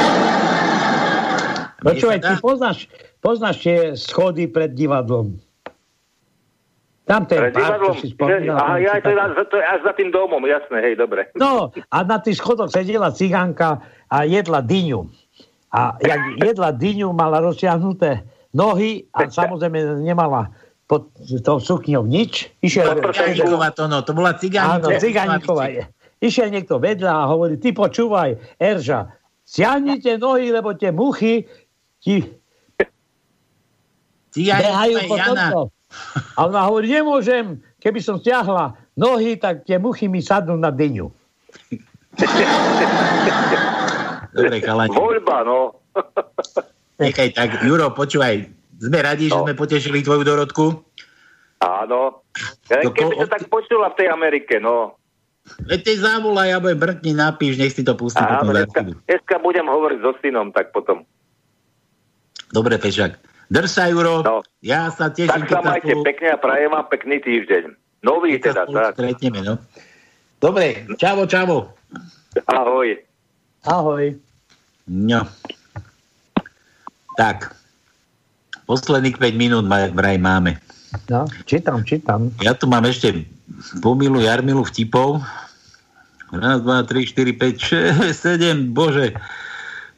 [1.81, 2.85] Počúvaj, ty poznáš,
[3.19, 5.41] poznáš tie schody pred divadlom.
[7.09, 7.93] Tam ten Pred park, divadlom.
[7.97, 8.55] čo si spomínal.
[8.55, 11.33] Aha, ja, to, je, na- to je až za tým domom, jasné, hej, dobre.
[11.33, 15.09] No, a na tých schodoch sedela cigánka a jedla dyňu.
[15.73, 18.21] A jak jedla dyňu, mala rozsiahnuté
[18.53, 20.53] nohy a samozrejme nemala
[20.85, 21.09] pod
[21.41, 22.53] tou sukňou nič.
[22.61, 22.99] Išiel,
[23.73, 24.77] to, no, to bola cigániková.
[24.77, 25.65] Áno, cigániková.
[26.21, 29.09] Išiel niekto vedľa a hovorí, ty počúvaj, Erža,
[29.41, 31.49] siahnite nohy, lebo tie muchy
[31.97, 32.21] ti
[34.37, 35.27] behajú po Jana.
[35.49, 35.59] tomto.
[36.37, 41.09] A ona hovorí, nemôžem, keby som stiahla nohy, tak tie muchy mi sadnú na dyňu.
[44.31, 44.93] Dobre, chalani.
[44.95, 45.81] Voľba, no.
[47.01, 48.45] Nechaj tak, Juro, počúvaj,
[48.77, 49.43] sme radi, že No.
[49.43, 50.85] sme potešili tvoju dorodku.
[51.59, 52.23] Áno.
[52.69, 55.00] Ja, keby to tak počula v tej Amerike, no.
[55.65, 59.65] Veď tej zavolaj, alebo brkni, napíš, nech si to pustí Áno, potom dneska, dneska budem
[59.65, 61.03] hovoriť so synom, tak potom.
[62.53, 63.17] Dobre, Pešak.
[63.51, 64.23] Drž sa, Juro.
[64.23, 64.39] No.
[64.63, 67.63] Ja sa teším, Tak sa majte spolu, pekne a prajem vám pekný týždeň.
[68.01, 68.93] Nový keď teda, tak.
[68.95, 69.55] stretneme, no.
[70.39, 71.75] Dobre, čavo, čavo.
[72.47, 72.95] Ahoj.
[73.67, 74.15] Ahoj.
[74.87, 75.27] No.
[77.19, 77.53] Tak.
[78.65, 80.57] Posledných 5 minút vraj máme.
[81.11, 82.31] No, čítam, čítam.
[82.39, 83.27] Ja tu mám ešte
[83.79, 85.23] pomilu Jarmilu vtipov.
[86.31, 89.11] Raz, dva, tri, štyri, päť, šesť, sedem, bože.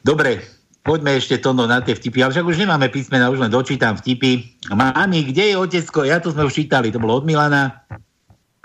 [0.02, 0.42] Dobre,
[0.82, 2.26] poďme ešte to no, na tie vtipy.
[2.26, 4.42] Ale však už nemáme písmena, už len dočítam vtipy.
[4.74, 6.02] Mami, kde je otecko?
[6.02, 7.86] Ja to sme už čítali, to bolo od Milana.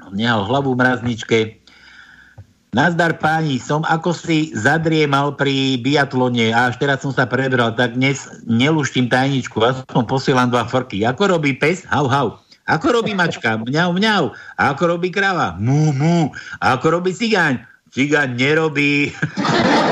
[0.10, 1.40] Nehal hlavu v mrazničke.
[2.70, 7.98] Nazdar páni, som ako si zadriemal pri biatlone a až teraz som sa prebral, tak
[7.98, 11.02] dnes neluštím tajničku, aspoň posielam dva frky.
[11.06, 11.82] Ako robí pes?
[11.90, 12.38] Hau, hau.
[12.70, 13.58] Ako robí mačka?
[13.58, 14.30] Mňau, mňau.
[14.54, 15.58] A ako robí krava?
[15.58, 16.30] Mú, mú.
[16.62, 17.66] A ako robí cigáň?
[17.90, 19.10] Cigáň nerobí.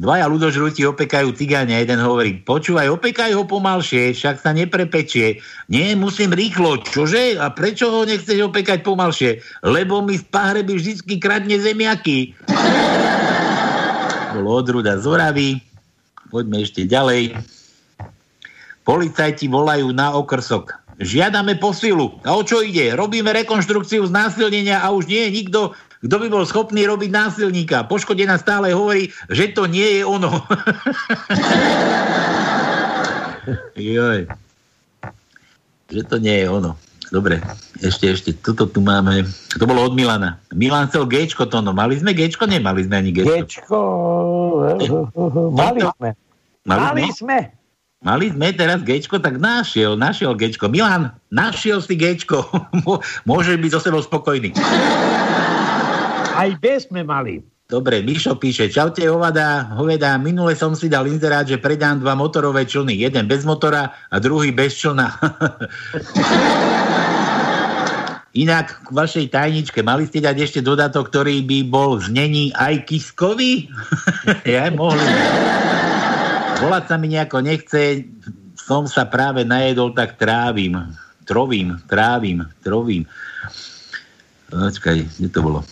[0.00, 5.44] Dvaja ľudožrúti opekajú cigáňa, jeden hovorí, počúvaj, opekaj ho pomalšie, však sa neprepečie.
[5.68, 7.36] Nie, musím rýchlo, čože?
[7.36, 9.44] A prečo ho nechceš opekať pomalšie?
[9.60, 12.32] Lebo mi z pahreby vždycky kradne zemiaky.
[14.40, 15.04] Bolo odruda z.
[16.32, 17.36] Poďme ešte ďalej.
[18.84, 20.80] Policajti volajú na okrsok.
[21.00, 22.20] Žiadame posilu.
[22.28, 22.92] A o čo ide?
[22.92, 25.72] Robíme rekonštrukciu znásilnenia a už nie je nikto,
[26.04, 27.88] kto by bol schopný robiť násilníka.
[27.88, 30.28] Poškodená stále hovorí, že to nie je ono.
[33.76, 34.28] Joj.
[35.88, 36.76] Že to nie je ono.
[37.10, 37.42] Dobre,
[37.82, 39.26] ešte, ešte, toto tu máme.
[39.58, 40.38] To bolo od Milana.
[40.54, 42.46] Milan chcel Gčko to, no mali sme Gčko?
[42.46, 43.34] Nemali sme ani Gčko.
[43.34, 43.78] Gečko,
[45.50, 46.10] mali sme.
[46.62, 47.59] Mali Mali sme?
[48.00, 50.72] Mali sme teraz Gčko, tak našiel, našiel Gčko.
[50.72, 52.48] Milan, našiel si Gčko.
[52.88, 54.56] Mô- Môžeš byť so sebou spokojný.
[56.32, 57.44] Aj bez sme mali.
[57.68, 62.64] Dobre, Mišo píše, čaute hovada, hoveda, minule som si dal inzerát, že predám dva motorové
[62.64, 65.06] člny, jeden bez motora a druhý bez člna.
[68.42, 73.68] Inak k vašej tajničke, mali ste dať ešte dodatok, ktorý by bol znení aj kiskový?
[74.48, 75.04] ja mohli.
[76.60, 78.04] Volať sa mi nejako nechce,
[78.54, 80.76] som sa práve najedol, tak trávim.
[81.24, 83.08] Trovím, trávim, trovím.
[84.52, 85.64] Počkaj, kde to bolo?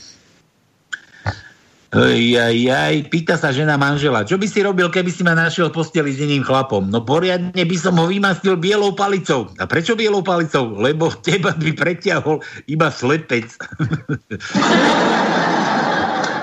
[1.89, 5.73] Ej, aj, aj, pýta sa žena manžela, čo by si robil, keby si ma našiel
[5.73, 6.85] posteli s iným chlapom?
[6.85, 9.49] No poriadne by som ho vymastil bielou palicou.
[9.57, 10.77] A prečo bielou palicou?
[10.77, 13.57] Lebo teba by preťahol iba slepec.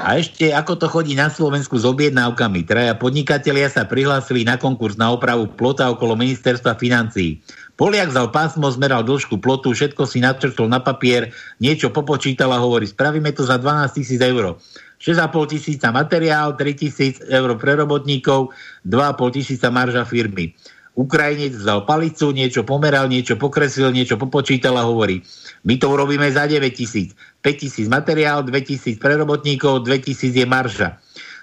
[0.06, 2.62] A ešte, ako to chodí na Slovensku s objednávkami.
[2.62, 7.42] Traja podnikatelia sa prihlásili na konkurs na opravu plota okolo ministerstva financií.
[7.74, 12.86] Poliak vzal pásmo, zmeral dĺžku plotu, všetko si načrtol na papier, niečo popočítal a hovorí,
[12.86, 14.62] spravíme to za 12 tisíc eur.
[15.02, 18.54] 6,5 tisíca materiál, 3 tisíc eur pre robotníkov,
[18.86, 20.54] 2,5 tisíca marža firmy.
[20.96, 25.20] Ukrajinec vzal palicu, niečo pomeral, niečo pokreslil, niečo popočítal a hovorí,
[25.68, 27.12] my to urobíme za 9 tisíc.
[27.44, 30.96] 5 tisíc materiál, 2 tisíc pre robotníkov, 2 tisíc je marža.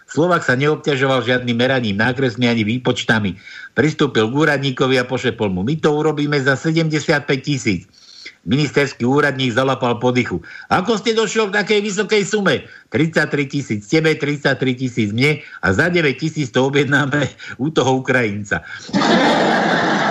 [0.09, 3.37] Slovak sa neobťažoval žiadnym meraním, nákresmi ani výpočtami.
[3.73, 7.89] Pristúpil k úradníkovi a pošepol mu, my to urobíme za 75 tisíc.
[8.43, 10.43] Ministerský úradník zalapal podychu.
[10.66, 12.66] Ako ste došiel k takej vysokej sume?
[12.90, 17.31] 33 tisíc tebe, 33 tisíc mne a za 9 tisíc to objednáme
[17.62, 18.66] u toho Ukrajinca.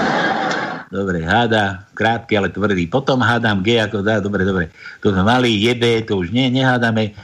[0.92, 2.84] Dobre, háda, krátky, ale tvrdý.
[2.92, 4.68] Potom hádam G ako dá, dobre, dobre.
[5.00, 7.16] To sme mali, je B, to už nie, nehádame.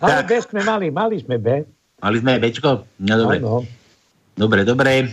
[0.00, 1.60] Ale B sme mali, mali sme B.
[2.00, 2.88] Mali sme Bčko?
[3.04, 3.44] No dobre.
[4.34, 5.12] Dobre, dobre.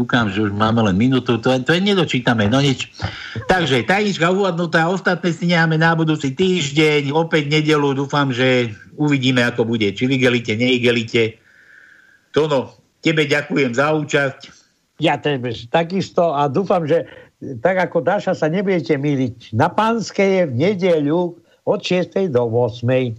[0.00, 2.88] Kúkam, že už máme len minútu, to, to je nedočítame, no nič.
[3.44, 9.68] Takže, tajnička uvadnutá, ostatné si necháme na budúci týždeň, opäť nedelu, dúfam, že uvidíme, ako
[9.68, 9.92] bude.
[9.92, 11.36] Či vygelite, neigelite.
[12.32, 14.40] Tono, Tebe ďakujem za účasť.
[15.00, 17.08] Ja tež takisto a dúfam, že
[17.64, 19.56] tak ako Dáša sa nebudete míliť.
[19.56, 22.28] Na Pánske je v nedeľu od 6.
[22.28, 23.16] do 8.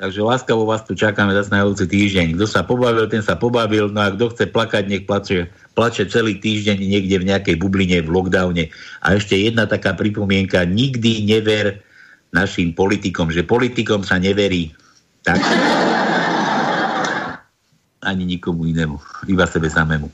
[0.00, 2.40] Takže láskavo vás tu čakáme zase na budúci týždeň.
[2.40, 6.38] Kto sa pobavil, ten sa pobavil, no a kto chce plakať, nech plače, plače celý
[6.38, 8.64] týždeň niekde v nejakej bubline v lockdowne.
[9.00, 11.80] A ešte jedna taká pripomienka, nikdy never
[12.30, 14.74] našim politikom, že politikom sa neverí.
[15.26, 15.38] Tak.
[18.00, 18.96] Ani nikomu inému,
[19.28, 20.08] iba sebe samému.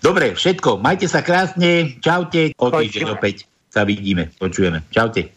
[0.00, 4.88] Dobre, všetko, majte sa krásne, čaute, o týždeň opäť sa vidíme, počujeme.
[4.88, 5.36] Čaute.